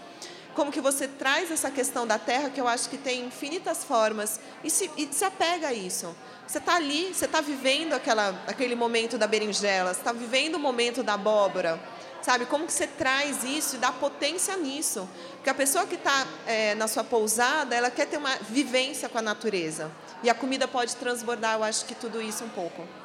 como 0.53 0.71
que 0.71 0.81
você 0.81 1.07
traz 1.07 1.49
essa 1.49 1.71
questão 1.71 2.05
da 2.05 2.17
terra, 2.17 2.49
que 2.49 2.59
eu 2.59 2.67
acho 2.67 2.89
que 2.89 2.97
tem 2.97 3.25
infinitas 3.25 3.83
formas, 3.83 4.39
e 4.63 4.69
se, 4.69 4.89
e 4.97 5.07
se 5.11 5.23
apega 5.23 5.69
a 5.69 5.73
isso. 5.73 6.15
Você 6.45 6.57
está 6.57 6.75
ali, 6.75 7.13
você 7.13 7.25
está 7.25 7.39
vivendo 7.39 7.93
aquela, 7.93 8.29
aquele 8.47 8.75
momento 8.75 9.17
da 9.17 9.27
berinjela, 9.27 9.93
você 9.93 10.01
está 10.01 10.11
vivendo 10.11 10.55
o 10.55 10.59
momento 10.59 11.03
da 11.03 11.13
abóbora. 11.13 11.79
Sabe, 12.21 12.45
como 12.45 12.67
que 12.67 12.73
você 12.73 12.85
traz 12.85 13.43
isso 13.43 13.77
e 13.77 13.79
dá 13.79 13.91
potência 13.91 14.55
nisso? 14.55 15.09
Porque 15.37 15.49
a 15.49 15.55
pessoa 15.55 15.87
que 15.87 15.95
está 15.95 16.27
é, 16.45 16.75
na 16.75 16.87
sua 16.87 17.03
pousada, 17.03 17.73
ela 17.73 17.89
quer 17.89 18.05
ter 18.05 18.17
uma 18.17 18.35
vivência 18.49 19.09
com 19.09 19.17
a 19.17 19.21
natureza. 19.21 19.89
E 20.21 20.29
a 20.29 20.35
comida 20.35 20.67
pode 20.67 20.95
transbordar, 20.97 21.55
eu 21.55 21.63
acho 21.63 21.85
que 21.85 21.95
tudo 21.95 22.21
isso 22.21 22.43
um 22.43 22.49
pouco. 22.49 23.00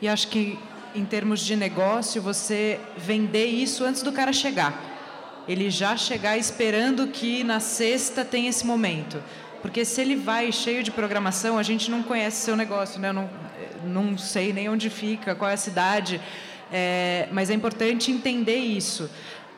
E 0.00 0.08
acho 0.08 0.28
que, 0.28 0.58
em 0.94 1.04
termos 1.04 1.40
de 1.40 1.54
negócio, 1.56 2.22
você 2.22 2.80
vender 2.96 3.46
isso 3.46 3.84
antes 3.84 4.02
do 4.02 4.12
cara 4.12 4.32
chegar. 4.32 4.90
Ele 5.46 5.70
já 5.70 5.96
chegar 5.96 6.38
esperando 6.38 7.08
que 7.08 7.44
na 7.44 7.60
sexta 7.60 8.24
tem 8.24 8.46
esse 8.46 8.66
momento. 8.66 9.22
Porque 9.60 9.84
se 9.84 10.00
ele 10.00 10.16
vai 10.16 10.50
cheio 10.52 10.82
de 10.82 10.90
programação, 10.90 11.58
a 11.58 11.62
gente 11.62 11.90
não 11.90 12.02
conhece 12.02 12.44
seu 12.44 12.56
negócio, 12.56 12.98
né? 12.98 13.10
Eu 13.10 13.12
não, 13.12 13.30
não 13.84 14.18
sei 14.18 14.52
nem 14.52 14.68
onde 14.68 14.88
fica, 14.88 15.34
qual 15.34 15.50
é 15.50 15.54
a 15.54 15.58
cidade. 15.58 16.20
É, 16.72 17.28
mas 17.32 17.50
é 17.50 17.54
importante 17.54 18.10
entender 18.10 18.56
isso. 18.56 19.10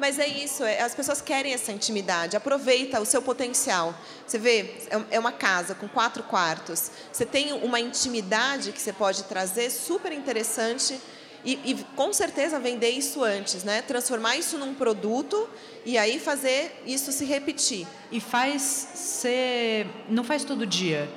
Mas 0.03 0.19
é 0.19 0.27
isso, 0.27 0.65
é, 0.65 0.81
as 0.81 0.97
pessoas 0.97 1.21
querem 1.21 1.55
essa 1.55 1.71
intimidade. 1.71 2.37
Aproveita 2.37 3.01
o 3.01 3.05
seu 3.07 3.23
potencial. 3.23 3.95
Você 4.27 4.37
vê, 4.37 4.75
é, 4.91 5.01
é 5.13 5.19
uma 5.21 5.31
casa 5.31 5.77
com 5.77 5.87
quatro 5.87 6.25
quartos. 6.25 6.91
Você 7.13 7.25
tem 7.25 7.53
uma 7.53 7.79
intimidade 7.79 8.73
que 8.73 8.83
você 8.83 8.93
pode 8.93 9.23
trazer 9.23 9.71
super 9.71 10.13
interessante 10.13 11.01
e, 11.45 11.53
e, 11.65 11.87
com 11.95 12.13
certeza 12.13 12.59
vender 12.59 12.91
isso 12.91 13.23
antes, 13.23 13.63
né? 13.63 13.81
Transformar 13.81 14.37
isso 14.37 14.59
num 14.59 14.75
produto 14.75 15.49
e 15.85 15.97
aí 15.97 16.19
fazer 16.19 16.83
isso 16.85 17.13
se 17.13 17.25
repetir. 17.25 17.87
E 18.11 18.19
faz 18.19 18.61
ser, 18.61 19.87
não 20.09 20.25
faz 20.25 20.43
todo 20.43 20.67
dia. 20.67 21.09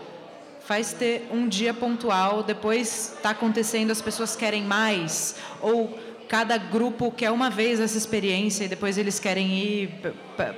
Faz 0.60 0.94
ter 0.94 1.28
um 1.32 1.48
dia 1.48 1.74
pontual, 1.74 2.44
depois 2.44 3.14
está 3.16 3.32
acontecendo, 3.32 3.90
as 3.90 4.02
pessoas 4.02 4.36
querem 4.36 4.64
mais 4.64 5.38
ou 5.60 6.05
cada 6.28 6.58
grupo 6.58 7.12
quer 7.12 7.32
uma 7.32 7.50
vez 7.50 7.80
essa 7.80 7.98
experiência 7.98 8.66
e 8.66 8.68
depois 8.68 8.98
eles 8.98 9.20
querem 9.20 9.58
ir 9.58 9.90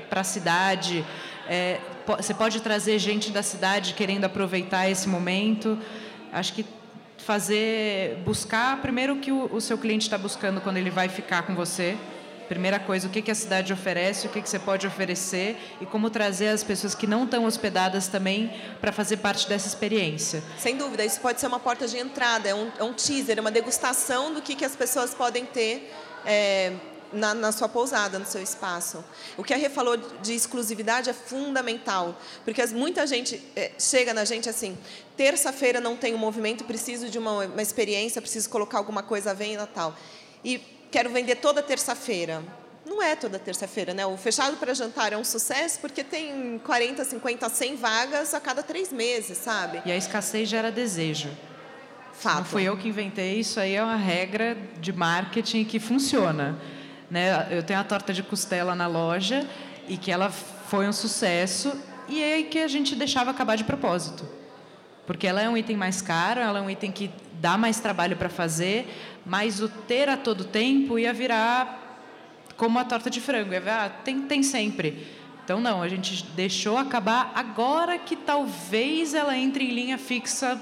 para 0.10 0.22
a 0.22 0.24
cidade. 0.24 1.06
É, 1.48 1.80
você 2.06 2.34
pode 2.34 2.62
trazer 2.62 2.98
gente 3.00 3.32
da 3.32 3.44
cidade 3.44 3.94
querendo 3.94 4.26
aproveitar 4.26 4.90
esse 4.90 5.08
momento. 5.08 5.78
Acho 6.32 6.54
que 6.54 6.66
fazer, 7.18 8.18
buscar 8.24 8.82
primeiro 8.82 9.16
o 9.16 9.20
que 9.20 9.32
o, 9.32 9.54
o 9.54 9.60
seu 9.60 9.78
cliente 9.78 10.04
está 10.04 10.18
buscando 10.18 10.62
quando 10.62 10.78
ele 10.78 10.90
vai 10.90 11.10
ficar 11.10 11.44
com 11.44 11.54
você. 11.54 11.98
Primeira 12.48 12.80
coisa, 12.80 13.08
o 13.08 13.10
que, 13.10 13.22
que 13.22 13.32
a 13.32 13.36
cidade 13.36 13.74
oferece, 13.74 14.28
o 14.28 14.30
que, 14.30 14.42
que 14.42 14.50
você 14.50 14.58
pode 14.58 14.88
oferecer 14.88 15.58
e 15.82 15.86
como 15.86 16.10
trazer 16.10 16.50
as 16.50 16.64
pessoas 16.64 16.96
que 16.96 17.06
não 17.06 17.26
estão 17.26 17.46
hospedadas 17.46 18.08
também 18.08 18.54
para 18.80 18.92
fazer 18.92 19.18
parte 19.18 19.48
dessa 19.50 19.68
experiência. 19.68 20.42
Sem 20.58 20.78
dúvida, 20.78 21.04
isso 21.04 21.20
pode 21.20 21.40
ser 21.40 21.48
uma 21.48 21.60
porta 21.60 21.88
de 21.88 21.98
entrada, 21.98 22.48
é 22.48 22.56
um, 22.56 22.72
é 22.80 22.84
um 22.84 22.94
teaser, 22.94 23.38
é 23.38 23.42
uma 23.42 23.52
degustação 23.52 24.34
do 24.34 24.42
que, 24.42 24.56
que 24.56 24.66
as 24.66 24.76
pessoas 24.76 25.14
podem 25.14 25.46
ter. 25.46 25.94
É, 26.26 26.74
na, 27.14 27.34
na, 27.34 27.52
sua 27.54 27.70
pousada, 27.70 28.20
no 28.20 28.26
seu 28.26 28.42
espaço. 28.42 29.04
O 29.38 29.44
que 29.44 29.54
a 29.54 29.58
Rê 29.58 29.70
falou 29.70 29.96
de 29.96 30.34
exclusividade 30.34 31.10
é 31.10 31.14
fundamental, 31.14 32.20
porque 32.44 32.66
muita 32.68 33.08
gente 33.08 33.42
é, 33.56 33.72
chega 33.80 34.14
na 34.14 34.26
gente 34.26 34.50
assim, 34.50 34.78
terça-feira 35.16 35.80
não 35.80 35.96
tem 35.96 36.14
movimento, 36.16 36.66
preciso 36.66 37.10
de 37.10 37.18
uma, 37.18 37.46
uma 37.46 37.62
experiência, 37.62 38.22
preciso 38.22 38.50
colocar 38.50 38.78
alguma 38.78 39.04
coisa 39.04 39.32
à 39.32 39.34
venda 39.34 39.66
tal. 39.66 39.96
E 40.44 40.77
quero 40.92 41.10
vender 41.10 41.36
toda 41.36 41.62
terça-feira. 41.62 42.44
Não 42.86 43.04
é 43.04 43.16
toda 43.16 43.38
terça-feira, 43.38 43.94
né? 43.94 44.06
O 44.06 44.16
fechado 44.16 44.56
para 44.58 44.74
jantar 44.74 45.12
é 45.12 45.18
um 45.18 45.24
sucesso 45.24 45.80
porque 45.80 46.04
tem 46.04 46.60
40, 46.60 47.04
50, 47.04 47.50
100 47.50 47.76
vagas 47.76 48.34
a 48.34 48.40
cada 48.40 48.64
três 48.64 48.94
meses, 48.94 49.38
sabe? 49.38 49.82
E 49.86 49.92
a 49.92 49.96
escassez 49.98 50.48
gera 50.48 50.72
desejo. 50.72 51.30
Fato. 52.14 52.38
Não 52.38 52.46
fui 52.46 52.64
eu 52.64 52.76
que 52.78 52.88
inventei, 52.88 53.40
isso 53.40 53.60
aí 53.60 53.76
é 53.76 53.84
uma 53.84 53.98
regra 53.98 54.58
de 54.80 54.92
marketing 54.92 55.66
que 55.66 55.80
funciona. 55.80 56.58
Né? 57.12 57.48
Eu 57.52 57.62
tenho 57.62 57.80
a 57.80 57.84
torta 57.84 58.12
de 58.14 58.24
costela 58.24 58.74
na 58.74 58.88
loja 58.88 59.48
e 59.88 59.98
que 59.98 60.12
ela 60.12 60.32
foi 60.32 60.88
um 60.88 60.94
sucesso 60.94 61.80
e 62.08 62.24
é 62.24 62.42
que 62.44 62.60
a 62.60 62.68
gente 62.68 62.96
deixava 62.96 63.32
acabar 63.32 63.56
de 63.56 63.64
propósito. 63.64 64.28
Porque 65.06 65.28
ela 65.28 65.42
é 65.42 65.48
um 65.48 65.58
item 65.58 65.78
mais 65.78 66.02
caro, 66.02 66.40
ela 66.40 66.60
é 66.60 66.62
um 66.62 66.70
item 66.70 66.92
que 66.92 67.12
dá 67.40 67.58
mais 67.58 67.80
trabalho 67.80 68.16
para 68.18 68.30
fazer, 68.30 68.88
mas 69.26 69.62
o 69.62 69.70
ter 69.70 70.10
a 70.10 70.18
todo 70.18 70.44
tempo 70.44 70.98
ia 70.98 71.14
virar 71.14 71.86
como 72.56 72.80
a 72.80 72.84
torta 72.84 73.10
de 73.10 73.22
frango, 73.22 73.54
ia 73.54 73.60
virar, 73.60 73.86
ah, 73.86 73.90
tem, 73.90 74.22
tem 74.22 74.42
sempre. 74.42 75.08
Então, 75.44 75.62
não, 75.62 75.82
a 75.82 75.88
gente 75.88 76.26
deixou 76.36 76.78
acabar 76.78 77.32
agora 77.34 77.98
que 77.98 78.16
talvez 78.16 79.14
ela 79.14 79.38
entre 79.38 79.64
em 79.64 79.72
linha 79.72 79.98
fixa 79.98 80.62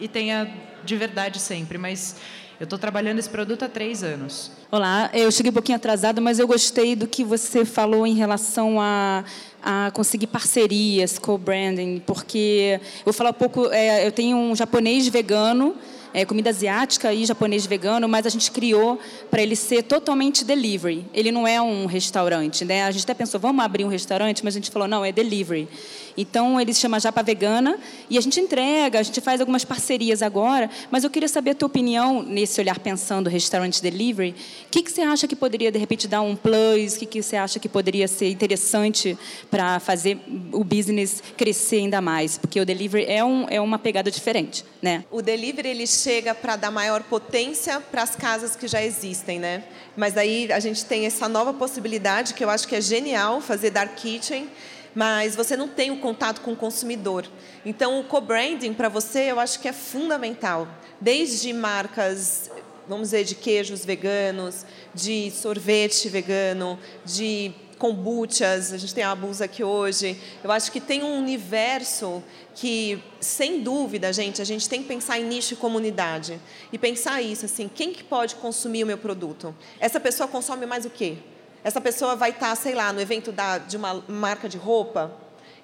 e 0.00 0.08
tenha 0.08 0.52
de 0.82 0.96
verdade 0.96 1.38
sempre, 1.38 1.78
mas 1.78 2.16
eu 2.58 2.64
estou 2.64 2.78
trabalhando 2.78 3.18
esse 3.18 3.28
produto 3.28 3.64
há 3.64 3.68
três 3.68 4.02
anos. 4.02 4.50
Olá, 4.70 5.10
eu 5.12 5.30
cheguei 5.30 5.50
um 5.50 5.54
pouquinho 5.54 5.76
atrasada, 5.76 6.20
mas 6.20 6.38
eu 6.38 6.46
gostei 6.46 6.96
do 6.96 7.06
que 7.06 7.22
você 7.22 7.64
falou 7.64 8.06
em 8.06 8.14
relação 8.14 8.80
a, 8.80 9.24
a 9.62 9.90
conseguir 9.92 10.26
parcerias, 10.26 11.18
co-branding, 11.18 12.02
porque 12.06 12.80
eu 12.98 13.04
vou 13.04 13.12
falar 13.12 13.30
um 13.30 13.34
pouco, 13.34 13.66
é, 13.70 14.06
eu 14.06 14.12
tenho 14.12 14.36
um 14.36 14.54
japonês 14.54 15.08
vegano 15.08 15.74
é, 16.12 16.24
comida 16.24 16.50
asiática 16.50 17.12
e 17.12 17.24
japonês 17.24 17.66
vegano, 17.66 18.08
mas 18.08 18.26
a 18.26 18.30
gente 18.30 18.50
criou 18.50 18.98
para 19.30 19.42
ele 19.42 19.56
ser 19.56 19.82
totalmente 19.82 20.44
delivery. 20.44 21.04
Ele 21.14 21.30
não 21.30 21.46
é 21.46 21.60
um 21.60 21.86
restaurante, 21.86 22.64
né? 22.64 22.84
A 22.84 22.90
gente 22.90 23.04
até 23.04 23.14
pensou, 23.14 23.38
vamos 23.38 23.64
abrir 23.64 23.84
um 23.84 23.88
restaurante, 23.88 24.44
mas 24.44 24.54
a 24.54 24.58
gente 24.58 24.70
falou, 24.70 24.88
não, 24.88 25.04
é 25.04 25.12
delivery. 25.12 25.68
Então, 26.16 26.60
ele 26.60 26.74
se 26.74 26.80
chama 26.80 27.00
Japa 27.00 27.22
Vegana 27.22 27.78
e 28.08 28.18
a 28.18 28.20
gente 28.20 28.38
entrega, 28.40 28.98
a 28.98 29.02
gente 29.02 29.20
faz 29.20 29.40
algumas 29.40 29.64
parcerias 29.64 30.22
agora, 30.22 30.68
mas 30.90 31.04
eu 31.04 31.10
queria 31.10 31.28
saber 31.28 31.50
a 31.52 31.54
tua 31.54 31.66
opinião 31.66 32.22
nesse 32.22 32.60
olhar 32.60 32.78
pensando 32.78 33.30
restaurante 33.30 33.82
delivery. 33.82 34.34
O 34.66 34.70
que, 34.70 34.82
que 34.82 34.90
você 34.90 35.02
acha 35.02 35.26
que 35.26 35.36
poderia, 35.36 35.70
de 35.70 35.78
repente, 35.78 36.06
dar 36.08 36.20
um 36.20 36.36
plus? 36.36 36.94
O 36.94 36.98
que, 36.98 37.06
que 37.06 37.22
você 37.22 37.36
acha 37.36 37.58
que 37.58 37.68
poderia 37.68 38.08
ser 38.08 38.30
interessante 38.30 39.16
para 39.50 39.80
fazer 39.80 40.18
o 40.52 40.64
business 40.64 41.22
crescer 41.36 41.76
ainda 41.76 42.00
mais? 42.00 42.36
Porque 42.36 42.60
o 42.60 42.66
delivery 42.66 43.06
é, 43.06 43.24
um, 43.24 43.46
é 43.48 43.60
uma 43.60 43.78
pegada 43.78 44.10
diferente, 44.10 44.64
né? 44.82 45.04
O 45.10 45.22
delivery, 45.22 45.68
ele 45.68 45.86
chega 46.00 46.34
para 46.34 46.56
dar 46.56 46.70
maior 46.70 47.02
potência 47.02 47.80
para 47.80 48.02
as 48.02 48.16
casas 48.16 48.56
que 48.56 48.66
já 48.66 48.82
existem, 48.82 49.38
né? 49.38 49.64
Mas 49.96 50.16
aí 50.16 50.50
a 50.52 50.58
gente 50.58 50.84
tem 50.84 51.06
essa 51.06 51.28
nova 51.28 51.52
possibilidade 51.52 52.34
que 52.34 52.44
eu 52.44 52.50
acho 52.50 52.66
que 52.66 52.76
é 52.76 52.80
genial 52.80 53.40
fazer 53.40 53.70
dark 53.70 53.94
kitchen, 53.94 54.48
mas 54.94 55.36
você 55.36 55.56
não 55.56 55.68
tem 55.68 55.90
o 55.90 55.98
contato 55.98 56.40
com 56.40 56.52
o 56.52 56.56
consumidor. 56.56 57.26
Então 57.64 58.00
o 58.00 58.04
co-branding 58.04 58.72
para 58.72 58.88
você 58.88 59.30
eu 59.30 59.38
acho 59.38 59.60
que 59.60 59.68
é 59.68 59.72
fundamental, 59.72 60.66
desde 61.00 61.52
marcas 61.52 62.50
vamos 62.88 63.10
dizer, 63.10 63.22
de 63.22 63.36
queijos 63.36 63.84
veganos, 63.84 64.66
de 64.92 65.30
sorvete 65.30 66.08
vegano, 66.08 66.76
de 67.04 67.52
kombuchas, 67.80 68.74
a 68.74 68.76
gente 68.76 68.94
tem 68.94 69.02
a 69.02 69.10
Abusa 69.10 69.46
aqui 69.46 69.64
hoje. 69.64 70.20
Eu 70.44 70.52
acho 70.52 70.70
que 70.70 70.80
tem 70.82 71.02
um 71.02 71.18
universo 71.18 72.22
que, 72.54 73.02
sem 73.18 73.62
dúvida, 73.62 74.12
gente, 74.12 74.42
a 74.42 74.44
gente 74.44 74.68
tem 74.68 74.82
que 74.82 74.88
pensar 74.88 75.18
em 75.18 75.24
nicho 75.24 75.54
e 75.54 75.56
comunidade. 75.56 76.38
E 76.70 76.76
pensar 76.76 77.22
isso, 77.22 77.46
assim, 77.46 77.68
quem 77.74 77.90
que 77.90 78.04
pode 78.04 78.34
consumir 78.34 78.84
o 78.84 78.86
meu 78.86 78.98
produto? 78.98 79.54
Essa 79.80 79.98
pessoa 79.98 80.28
consome 80.28 80.66
mais 80.66 80.84
o 80.84 80.90
quê? 80.90 81.16
Essa 81.64 81.80
pessoa 81.80 82.14
vai 82.14 82.30
estar, 82.30 82.54
sei 82.54 82.74
lá, 82.74 82.92
no 82.92 83.00
evento 83.00 83.32
da, 83.32 83.56
de 83.56 83.78
uma 83.78 84.04
marca 84.06 84.46
de 84.46 84.58
roupa? 84.58 85.10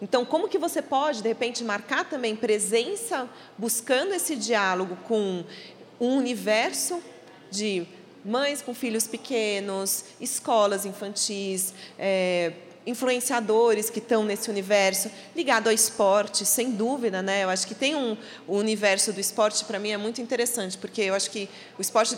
Então, 0.00 0.24
como 0.24 0.48
que 0.48 0.56
você 0.56 0.80
pode, 0.80 1.22
de 1.22 1.28
repente, 1.28 1.62
marcar 1.62 2.08
também 2.08 2.34
presença, 2.34 3.28
buscando 3.58 4.14
esse 4.14 4.36
diálogo 4.36 4.96
com 5.06 5.44
um 6.00 6.16
universo 6.16 6.98
de 7.50 7.86
mães 8.26 8.60
com 8.60 8.74
filhos 8.74 9.06
pequenos, 9.06 10.04
escolas 10.20 10.84
infantis, 10.84 11.72
é, 11.98 12.52
influenciadores 12.86 13.88
que 13.88 13.98
estão 13.98 14.24
nesse 14.24 14.50
universo, 14.50 15.10
ligado 15.34 15.68
ao 15.68 15.72
esporte, 15.72 16.44
sem 16.44 16.70
dúvida, 16.70 17.22
né? 17.22 17.44
Eu 17.44 17.50
acho 17.50 17.66
que 17.66 17.74
tem 17.74 17.94
um 17.94 18.16
o 18.46 18.56
universo 18.56 19.12
do 19.12 19.20
esporte 19.20 19.64
para 19.64 19.78
mim 19.78 19.90
é 19.90 19.96
muito 19.96 20.20
interessante, 20.20 20.76
porque 20.76 21.02
eu 21.02 21.14
acho 21.14 21.30
que 21.30 21.48
o 21.78 21.82
esporte 21.82 22.16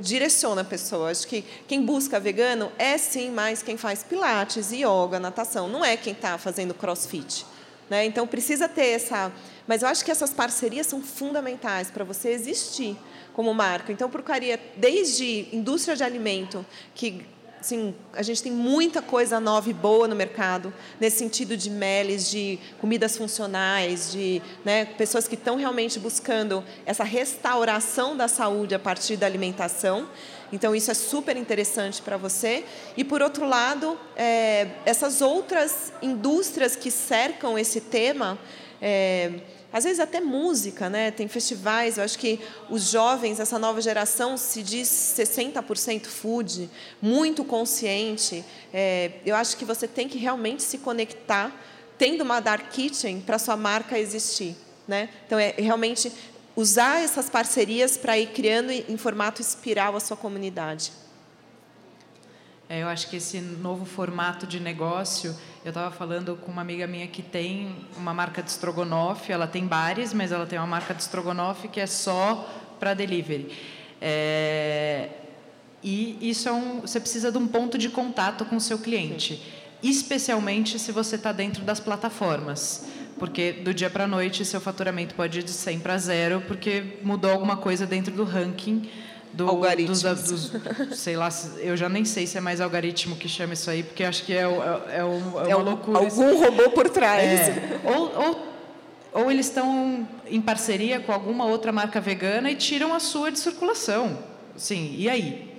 direciona 0.00 0.62
a 0.62 0.64
pessoa. 0.64 1.10
Acho 1.10 1.26
que 1.26 1.44
quem 1.66 1.82
busca 1.84 2.18
vegano 2.18 2.70
é 2.78 2.98
sim 2.98 3.30
mais 3.30 3.62
quem 3.62 3.76
faz 3.76 4.02
pilates, 4.02 4.72
yoga, 4.72 5.18
natação, 5.18 5.68
não 5.68 5.84
é 5.84 5.96
quem 5.96 6.12
está 6.12 6.36
fazendo 6.36 6.74
crossfit. 6.74 7.46
Né? 7.88 8.04
Então 8.06 8.26
precisa 8.26 8.68
ter 8.68 8.86
essa. 8.88 9.32
Mas 9.66 9.82
eu 9.82 9.88
acho 9.88 10.04
que 10.04 10.10
essas 10.10 10.30
parcerias 10.30 10.86
são 10.86 11.02
fundamentais 11.02 11.90
para 11.90 12.04
você 12.04 12.30
existir 12.30 12.96
como 13.34 13.52
marca. 13.52 13.92
Então, 13.92 14.08
procuraria 14.08 14.58
desde 14.76 15.48
indústria 15.52 15.94
de 15.94 16.02
alimento, 16.02 16.64
que 16.94 17.26
Assim, 17.64 17.94
a 18.12 18.20
gente 18.20 18.42
tem 18.42 18.52
muita 18.52 19.00
coisa 19.00 19.40
nova 19.40 19.70
e 19.70 19.72
boa 19.72 20.06
no 20.06 20.14
mercado, 20.14 20.70
nesse 21.00 21.16
sentido 21.16 21.56
de 21.56 21.70
meles, 21.70 22.30
de 22.30 22.58
comidas 22.78 23.16
funcionais, 23.16 24.12
de 24.12 24.42
né, 24.62 24.84
pessoas 24.84 25.26
que 25.26 25.34
estão 25.34 25.56
realmente 25.56 25.98
buscando 25.98 26.62
essa 26.84 27.04
restauração 27.04 28.14
da 28.14 28.28
saúde 28.28 28.74
a 28.74 28.78
partir 28.78 29.16
da 29.16 29.24
alimentação. 29.24 30.06
Então, 30.52 30.74
isso 30.76 30.90
é 30.90 30.94
super 30.94 31.38
interessante 31.38 32.02
para 32.02 32.18
você. 32.18 32.66
E, 32.98 33.02
por 33.02 33.22
outro 33.22 33.48
lado, 33.48 33.98
é, 34.14 34.68
essas 34.84 35.22
outras 35.22 35.90
indústrias 36.02 36.76
que 36.76 36.90
cercam 36.90 37.58
esse 37.58 37.80
tema. 37.80 38.38
É, 38.78 39.40
às 39.74 39.82
vezes 39.82 39.98
até 39.98 40.20
música, 40.20 40.88
né? 40.88 41.10
Tem 41.10 41.26
festivais, 41.26 41.98
eu 41.98 42.04
acho 42.04 42.16
que 42.16 42.38
os 42.70 42.92
jovens, 42.92 43.40
essa 43.40 43.58
nova 43.58 43.80
geração, 43.80 44.36
se 44.36 44.62
diz 44.62 44.86
60% 44.88 46.06
food, 46.06 46.70
muito 47.02 47.44
consciente. 47.44 48.44
É, 48.72 49.10
eu 49.26 49.34
acho 49.34 49.56
que 49.56 49.64
você 49.64 49.88
tem 49.88 50.08
que 50.08 50.16
realmente 50.16 50.62
se 50.62 50.78
conectar, 50.78 51.50
tendo 51.98 52.22
uma 52.22 52.38
dark 52.38 52.70
kitchen 52.70 53.20
para 53.20 53.36
sua 53.36 53.56
marca 53.56 53.98
existir, 53.98 54.54
né? 54.86 55.08
Então 55.26 55.40
é 55.40 55.56
realmente 55.58 56.12
usar 56.54 57.02
essas 57.02 57.28
parcerias 57.28 57.96
para 57.96 58.16
ir 58.16 58.28
criando 58.28 58.70
em 58.70 58.96
formato 58.96 59.42
espiral 59.42 59.96
a 59.96 60.00
sua 60.00 60.16
comunidade. 60.16 60.92
É, 62.68 62.80
eu 62.82 62.88
acho 62.88 63.10
que 63.10 63.16
esse 63.16 63.40
novo 63.40 63.84
formato 63.84 64.46
de 64.46 64.60
negócio, 64.60 65.36
eu 65.64 65.70
estava 65.70 65.90
falando 65.90 66.36
com 66.36 66.52
uma 66.52 66.60
amiga 66.60 66.86
minha 66.86 67.06
que 67.06 67.22
tem 67.22 67.74
uma 67.96 68.12
marca 68.12 68.42
de 68.42 68.50
estrogonofe, 68.50 69.32
ela 69.32 69.46
tem 69.46 69.66
bares, 69.66 70.12
mas 70.12 70.30
ela 70.30 70.44
tem 70.44 70.58
uma 70.58 70.66
marca 70.66 70.92
de 70.92 71.00
estrogonofe 71.00 71.68
que 71.68 71.80
é 71.80 71.86
só 71.86 72.48
para 72.78 72.92
delivery. 72.92 73.50
É, 73.98 75.08
e 75.82 76.18
isso 76.20 76.48
é 76.48 76.52
um, 76.52 76.82
você 76.82 77.00
precisa 77.00 77.32
de 77.32 77.38
um 77.38 77.48
ponto 77.48 77.78
de 77.78 77.88
contato 77.88 78.44
com 78.44 78.56
o 78.56 78.60
seu 78.60 78.78
cliente, 78.78 79.42
especialmente 79.82 80.78
se 80.78 80.92
você 80.92 81.16
está 81.16 81.32
dentro 81.32 81.64
das 81.64 81.80
plataformas 81.80 82.86
porque 83.18 83.52
do 83.52 83.72
dia 83.72 83.88
para 83.88 84.04
a 84.04 84.06
noite 84.08 84.44
seu 84.44 84.60
faturamento 84.60 85.14
pode 85.14 85.38
ir 85.38 85.42
de 85.44 85.50
100 85.50 85.80
para 85.80 85.96
zero, 85.98 86.42
porque 86.48 86.98
mudou 87.02 87.30
alguma 87.30 87.56
coisa 87.56 87.86
dentro 87.86 88.12
do 88.12 88.24
ranking 88.24 88.90
do, 89.34 89.48
Algoritmos. 89.48 90.02
Dos, 90.02 90.50
dos, 90.50 90.98
sei 90.98 91.16
lá, 91.16 91.28
eu 91.58 91.76
já 91.76 91.88
nem 91.88 92.04
sei 92.04 92.26
se 92.26 92.38
é 92.38 92.40
mais 92.40 92.60
algoritmo 92.60 93.16
que 93.16 93.28
chama 93.28 93.54
isso 93.54 93.68
aí, 93.68 93.82
porque 93.82 94.04
acho 94.04 94.24
que 94.24 94.32
é, 94.32 94.42
é, 94.42 94.98
é, 94.98 95.04
um, 95.04 95.40
é 95.40 95.56
uma 95.56 95.62
é 95.62 95.70
loucura. 95.70 95.98
Algum 95.98 96.38
robô 96.38 96.70
por 96.70 96.88
trás. 96.88 97.48
É. 97.48 97.80
Ou, 97.84 98.26
ou, 98.26 98.46
ou 99.12 99.30
eles 99.30 99.46
estão 99.46 100.08
em 100.26 100.40
parceria 100.40 101.00
com 101.00 101.12
alguma 101.12 101.46
outra 101.46 101.72
marca 101.72 102.00
vegana 102.00 102.50
e 102.50 102.54
tiram 102.54 102.94
a 102.94 103.00
sua 103.00 103.32
de 103.32 103.38
circulação. 103.40 104.18
Sim, 104.56 104.94
e 104.96 105.08
aí? 105.08 105.52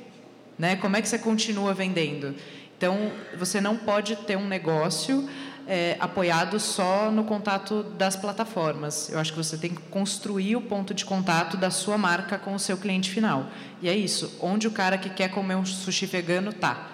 Né? 0.57 0.77
Como 0.77 0.95
é 0.95 1.01
que 1.01 1.09
você 1.09 1.19
continua 1.19 1.73
vendendo? 1.73 2.33
Então, 2.77 3.11
você 3.37 3.59
não 3.59 3.75
pode 3.75 4.15
ter 4.17 4.37
um 4.37 4.47
negócio 4.47 5.27
é, 5.67 5.97
apoiado 5.99 6.59
só 6.59 7.09
no 7.11 7.23
contato 7.23 7.83
das 7.97 8.15
plataformas. 8.15 9.09
Eu 9.09 9.19
acho 9.19 9.31
que 9.31 9.37
você 9.37 9.57
tem 9.57 9.73
que 9.73 9.81
construir 9.83 10.55
o 10.55 10.61
ponto 10.61 10.93
de 10.93 11.05
contato 11.05 11.57
da 11.57 11.71
sua 11.71 11.97
marca 11.97 12.37
com 12.37 12.53
o 12.53 12.59
seu 12.59 12.77
cliente 12.77 13.09
final. 13.09 13.47
E 13.81 13.89
é 13.89 13.95
isso. 13.95 14.37
Onde 14.39 14.67
o 14.67 14.71
cara 14.71 14.97
que 14.97 15.09
quer 15.09 15.29
comer 15.29 15.55
um 15.55 15.65
sushi 15.65 16.05
vegano 16.05 16.49
está. 16.49 16.91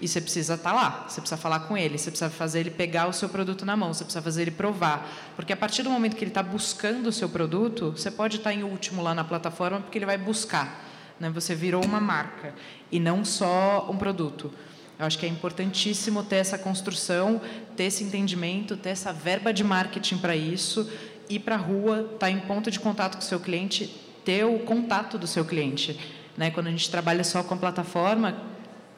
E 0.00 0.06
você 0.06 0.20
precisa 0.20 0.54
estar 0.54 0.70
tá 0.70 0.76
lá, 0.76 1.06
você 1.08 1.22
precisa 1.22 1.40
falar 1.40 1.60
com 1.60 1.76
ele, 1.76 1.96
você 1.96 2.10
precisa 2.10 2.28
fazer 2.28 2.60
ele 2.60 2.70
pegar 2.70 3.08
o 3.08 3.14
seu 3.14 3.30
produto 3.30 3.64
na 3.64 3.74
mão, 3.74 3.94
você 3.94 4.04
precisa 4.04 4.22
fazer 4.22 4.42
ele 4.42 4.50
provar. 4.50 5.08
Porque 5.34 5.54
a 5.54 5.56
partir 5.56 5.82
do 5.82 5.88
momento 5.88 6.16
que 6.16 6.22
ele 6.22 6.30
está 6.30 6.42
buscando 6.42 7.06
o 7.06 7.12
seu 7.12 7.30
produto, 7.30 7.92
você 7.92 8.10
pode 8.10 8.36
estar 8.36 8.50
tá 8.50 8.54
em 8.54 8.62
último 8.62 9.02
lá 9.02 9.14
na 9.14 9.24
plataforma, 9.24 9.80
porque 9.80 9.96
ele 9.96 10.04
vai 10.04 10.18
buscar. 10.18 10.84
Né? 11.18 11.30
Você 11.30 11.54
virou 11.54 11.82
uma 11.82 11.98
marca 11.98 12.54
e 12.92 13.00
não 13.00 13.24
só 13.24 13.88
um 13.90 13.96
produto. 13.96 14.52
Eu 14.98 15.04
acho 15.04 15.18
que 15.18 15.26
é 15.26 15.28
importantíssimo 15.28 16.22
ter 16.22 16.36
essa 16.36 16.56
construção, 16.56 17.40
ter 17.76 17.84
esse 17.84 18.02
entendimento, 18.02 18.76
ter 18.76 18.90
essa 18.90 19.12
verba 19.12 19.52
de 19.52 19.62
marketing 19.62 20.18
para 20.18 20.34
isso, 20.34 20.90
ir 21.28 21.40
para 21.40 21.56
a 21.56 21.58
rua, 21.58 22.00
estar 22.00 22.18
tá 22.18 22.30
em 22.30 22.40
ponto 22.40 22.70
de 22.70 22.80
contato 22.80 23.14
com 23.14 23.20
o 23.20 23.24
seu 23.24 23.38
cliente, 23.38 23.94
ter 24.24 24.44
o 24.44 24.60
contato 24.60 25.18
do 25.18 25.26
seu 25.26 25.44
cliente. 25.44 25.98
Né? 26.36 26.50
Quando 26.50 26.68
a 26.68 26.70
gente 26.70 26.90
trabalha 26.90 27.24
só 27.24 27.42
com 27.42 27.54
a 27.54 27.56
plataforma, 27.58 28.42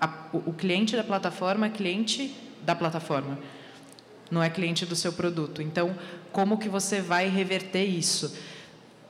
a, 0.00 0.08
o 0.32 0.52
cliente 0.52 0.94
da 0.96 1.02
plataforma 1.02 1.66
é 1.66 1.70
cliente 1.70 2.34
da 2.62 2.74
plataforma, 2.74 3.38
não 4.30 4.42
é 4.42 4.48
cliente 4.48 4.86
do 4.86 4.94
seu 4.94 5.12
produto. 5.12 5.60
Então, 5.62 5.96
como 6.30 6.58
que 6.58 6.68
você 6.68 7.00
vai 7.00 7.28
reverter 7.28 7.84
isso? 7.84 8.36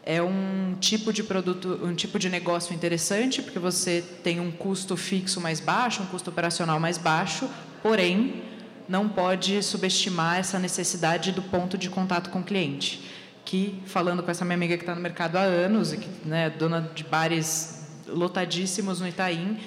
É 0.08 0.22
um 0.22 0.74
tipo 0.80 1.12
de 1.12 1.22
produto, 1.22 1.80
um 1.82 1.94
tipo 1.94 2.18
de 2.18 2.30
negócio 2.30 2.74
interessante, 2.74 3.42
porque 3.42 3.58
você 3.58 4.02
tem 4.24 4.40
um 4.40 4.50
custo 4.50 4.96
fixo 4.96 5.38
mais 5.38 5.60
baixo, 5.60 6.02
um 6.02 6.06
custo 6.06 6.30
operacional 6.30 6.80
mais 6.80 6.96
baixo, 6.96 7.46
porém 7.82 8.42
não 8.88 9.06
pode 9.06 9.62
subestimar 9.62 10.38
essa 10.38 10.58
necessidade 10.58 11.30
do 11.30 11.42
ponto 11.42 11.76
de 11.76 11.90
contato 11.90 12.30
com 12.30 12.38
o 12.38 12.42
cliente. 12.42 13.04
Que, 13.44 13.82
falando 13.84 14.22
com 14.22 14.30
essa 14.30 14.46
minha 14.46 14.54
amiga 14.54 14.78
que 14.78 14.82
está 14.82 14.94
no 14.94 15.00
mercado 15.02 15.36
há 15.36 15.42
anos, 15.42 15.92
e 15.92 15.98
que 15.98 16.08
né, 16.26 16.48
dona 16.48 16.90
de 16.94 17.04
bares 17.04 17.86
lotadíssimos 18.06 19.02
no 19.02 19.08
Itaim, 19.08 19.58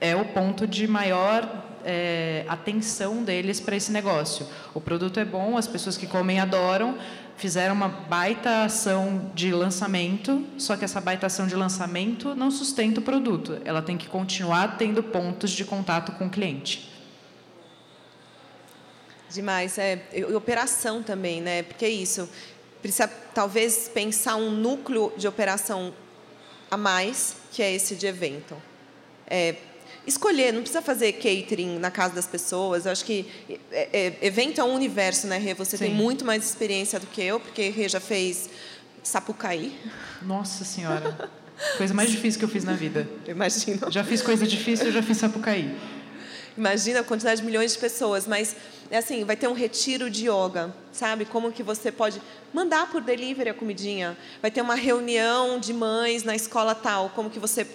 é 0.00 0.16
o 0.16 0.24
ponto 0.24 0.66
de 0.66 0.88
maior 0.88 1.48
é, 1.84 2.44
atenção 2.48 3.22
deles 3.22 3.60
para 3.60 3.76
esse 3.76 3.92
negócio. 3.92 4.46
O 4.74 4.80
produto 4.80 5.20
é 5.20 5.24
bom, 5.24 5.56
as 5.56 5.66
pessoas 5.66 5.96
que 5.96 6.06
comem 6.06 6.40
adoram, 6.40 6.98
fizeram 7.40 7.74
uma 7.74 7.88
baita 7.88 8.64
ação 8.64 9.30
de 9.34 9.50
lançamento, 9.50 10.46
só 10.58 10.76
que 10.76 10.84
essa 10.84 11.00
baita 11.00 11.26
ação 11.26 11.46
de 11.46 11.56
lançamento 11.56 12.34
não 12.34 12.50
sustenta 12.50 13.00
o 13.00 13.02
produto. 13.02 13.60
Ela 13.64 13.80
tem 13.80 13.96
que 13.96 14.06
continuar 14.06 14.76
tendo 14.76 15.02
pontos 15.02 15.50
de 15.50 15.64
contato 15.64 16.12
com 16.12 16.26
o 16.26 16.30
cliente. 16.30 16.92
Demais, 19.30 19.78
é 19.78 20.06
e 20.12 20.22
operação 20.24 21.02
também, 21.02 21.40
né? 21.40 21.62
Porque 21.62 21.86
é 21.86 21.88
isso. 21.88 22.28
Precisa 22.82 23.08
talvez 23.08 23.88
pensar 23.88 24.36
um 24.36 24.50
núcleo 24.50 25.10
de 25.16 25.26
operação 25.26 25.94
a 26.70 26.76
mais, 26.76 27.36
que 27.52 27.62
é 27.62 27.72
esse 27.72 27.96
de 27.96 28.06
evento. 28.06 28.54
É, 29.26 29.54
escolher, 30.06 30.52
não 30.52 30.60
precisa 30.60 30.82
fazer 30.82 31.12
catering 31.12 31.78
na 31.78 31.90
casa 31.90 32.14
das 32.14 32.26
pessoas. 32.26 32.86
Eu 32.86 32.92
acho 32.92 33.04
que 33.04 33.26
é, 33.70 33.88
é, 33.92 34.26
evento 34.26 34.60
é 34.60 34.64
um 34.64 34.74
universo, 34.74 35.26
né, 35.26 35.38
Rê? 35.38 35.54
Você 35.54 35.76
Sim. 35.76 35.86
tem 35.86 35.94
muito 35.94 36.24
mais 36.24 36.44
experiência 36.44 36.98
do 36.98 37.06
que 37.06 37.22
eu, 37.22 37.38
porque 37.40 37.68
Rê 37.68 37.88
já 37.88 38.00
fez 38.00 38.48
Sapucaí. 39.02 39.78
Nossa 40.22 40.64
Senhora. 40.64 41.30
Coisa 41.76 41.92
mais 41.92 42.10
difícil 42.10 42.38
que 42.38 42.44
eu 42.44 42.48
fiz 42.48 42.64
na 42.64 42.72
vida. 42.72 43.06
Imagino. 43.28 43.90
Já 43.90 44.02
fiz 44.02 44.22
coisa 44.22 44.46
difícil, 44.46 44.90
já 44.90 45.02
fiz 45.02 45.18
Sapucaí. 45.18 45.76
Imagina 46.56 47.00
a 47.00 47.04
quantidade 47.04 47.40
de 47.40 47.46
milhões 47.46 47.72
de 47.72 47.78
pessoas, 47.78 48.26
mas 48.26 48.56
é 48.90 48.98
assim, 48.98 49.24
vai 49.24 49.36
ter 49.36 49.46
um 49.46 49.52
retiro 49.52 50.10
de 50.10 50.28
yoga, 50.28 50.74
sabe? 50.92 51.24
Como 51.24 51.52
que 51.52 51.62
você 51.62 51.92
pode 51.92 52.20
mandar 52.52 52.90
por 52.90 53.00
delivery 53.00 53.50
a 53.50 53.54
comidinha? 53.54 54.16
Vai 54.42 54.50
ter 54.50 54.60
uma 54.60 54.74
reunião 54.74 55.60
de 55.60 55.72
mães 55.72 56.24
na 56.24 56.34
escola 56.34 56.74
tal, 56.74 57.10
como 57.10 57.30
que 57.30 57.38
você 57.38 57.66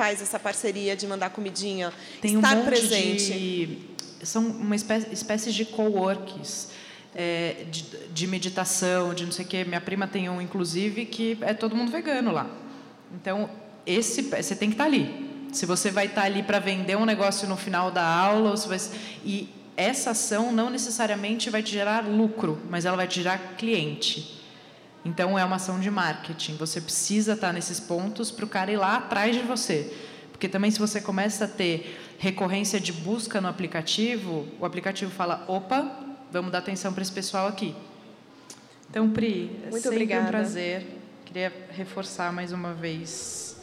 faz 0.00 0.22
essa 0.22 0.38
parceria 0.38 0.96
de 0.96 1.06
mandar 1.06 1.28
comidinha, 1.28 1.92
Tem 2.22 2.34
estar 2.34 2.56
um 2.56 2.64
presente. 2.64 3.34
De, 3.34 3.78
são 4.22 4.46
uma 4.46 4.74
espécie, 4.74 5.12
espécie 5.12 5.52
de 5.52 5.66
coworks. 5.66 6.70
É, 7.14 7.64
de, 7.68 7.82
de, 8.14 8.26
meditação, 8.28 9.12
de 9.12 9.24
não 9.24 9.32
sei 9.32 9.44
o 9.44 9.48
quê. 9.48 9.64
Minha 9.64 9.80
prima 9.80 10.06
tem 10.06 10.30
um, 10.30 10.40
inclusive, 10.40 11.04
que 11.04 11.36
é 11.42 11.52
todo 11.52 11.74
mundo 11.76 11.90
vegano 11.90 12.30
lá. 12.30 12.48
Então, 13.12 13.50
esse 13.84 14.22
você 14.22 14.54
tem 14.54 14.70
que 14.70 14.74
estar 14.74 14.84
ali. 14.84 15.28
Se 15.52 15.66
você 15.66 15.90
vai 15.90 16.06
estar 16.06 16.22
ali 16.22 16.42
para 16.42 16.60
vender 16.60 16.96
um 16.96 17.04
negócio 17.04 17.48
no 17.48 17.56
final 17.56 17.90
da 17.90 18.06
aula, 18.06 18.50
ou 18.50 18.56
se 18.56 18.68
vai... 18.68 18.78
e 19.24 19.48
essa 19.76 20.12
ação 20.12 20.52
não 20.52 20.70
necessariamente 20.70 21.50
vai 21.50 21.62
te 21.64 21.72
gerar 21.72 22.06
lucro, 22.06 22.60
mas 22.70 22.86
ela 22.86 22.96
vai 22.96 23.08
te 23.08 23.16
gerar 23.16 23.56
cliente. 23.58 24.39
Então 25.04 25.38
é 25.38 25.44
uma 25.44 25.56
ação 25.56 25.80
de 25.80 25.90
marketing. 25.90 26.56
Você 26.56 26.80
precisa 26.80 27.32
estar 27.32 27.52
nesses 27.52 27.80
pontos 27.80 28.30
para 28.30 28.44
o 28.44 28.48
cara 28.48 28.70
ir 28.70 28.76
lá 28.76 28.96
atrás 28.96 29.34
de 29.34 29.42
você. 29.42 29.92
Porque 30.30 30.48
também 30.48 30.70
se 30.70 30.78
você 30.78 31.00
começa 31.00 31.44
a 31.44 31.48
ter 31.48 31.98
recorrência 32.18 32.80
de 32.80 32.92
busca 32.92 33.40
no 33.40 33.48
aplicativo, 33.48 34.46
o 34.58 34.64
aplicativo 34.64 35.10
fala: 35.10 35.44
opa, 35.48 35.90
vamos 36.30 36.50
dar 36.50 36.58
atenção 36.58 36.92
para 36.92 37.02
esse 37.02 37.12
pessoal 37.12 37.46
aqui. 37.46 37.74
Então, 38.88 39.08
Pri, 39.10 39.58
é 39.64 39.70
Muito 39.70 39.82
sempre 39.82 39.96
obrigada. 39.98 40.24
um 40.24 40.28
prazer. 40.28 40.86
Queria 41.24 41.52
reforçar 41.70 42.32
mais 42.32 42.52
uma 42.52 42.74
vez 42.74 43.56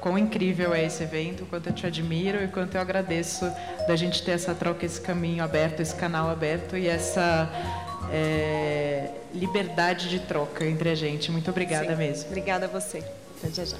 quão 0.00 0.16
incrível 0.16 0.72
é 0.72 0.84
esse 0.84 1.02
evento, 1.02 1.44
o 1.44 1.46
quanto 1.46 1.68
eu 1.68 1.72
te 1.74 1.86
admiro 1.86 2.42
e 2.42 2.48
quanto 2.48 2.76
eu 2.76 2.80
agradeço 2.80 3.44
da 3.86 3.96
gente 3.96 4.22
ter 4.22 4.30
essa 4.32 4.54
troca, 4.54 4.86
esse 4.86 5.00
caminho 5.00 5.42
aberto, 5.42 5.80
esse 5.80 5.94
canal 5.94 6.30
aberto 6.30 6.76
e 6.76 6.86
essa 6.86 7.50
é, 8.12 9.10
liberdade 9.34 10.08
de 10.08 10.20
troca 10.20 10.64
entre 10.64 10.88
a 10.90 10.94
gente. 10.94 11.30
Muito 11.30 11.50
obrigada 11.50 11.90
Sim. 11.90 11.96
mesmo. 11.96 12.26
Obrigada 12.28 12.66
a 12.66 12.68
você. 12.68 13.02
Até 13.38 13.52
já 13.52 13.64
já. 13.64 13.76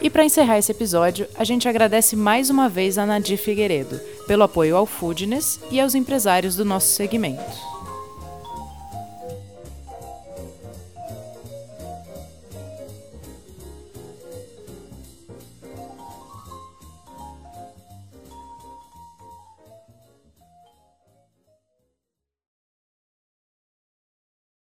E 0.00 0.10
para 0.10 0.24
encerrar 0.24 0.58
esse 0.58 0.70
episódio, 0.70 1.26
a 1.34 1.44
gente 1.44 1.66
agradece 1.66 2.14
mais 2.14 2.50
uma 2.50 2.68
vez 2.68 2.98
a 2.98 3.06
Nadir 3.06 3.38
Figueiredo 3.38 3.98
pelo 4.26 4.42
apoio 4.42 4.76
ao 4.76 4.84
Foodness 4.84 5.60
e 5.70 5.80
aos 5.80 5.94
empresários 5.94 6.56
do 6.56 6.64
nosso 6.64 6.88
segmento. 6.88 7.73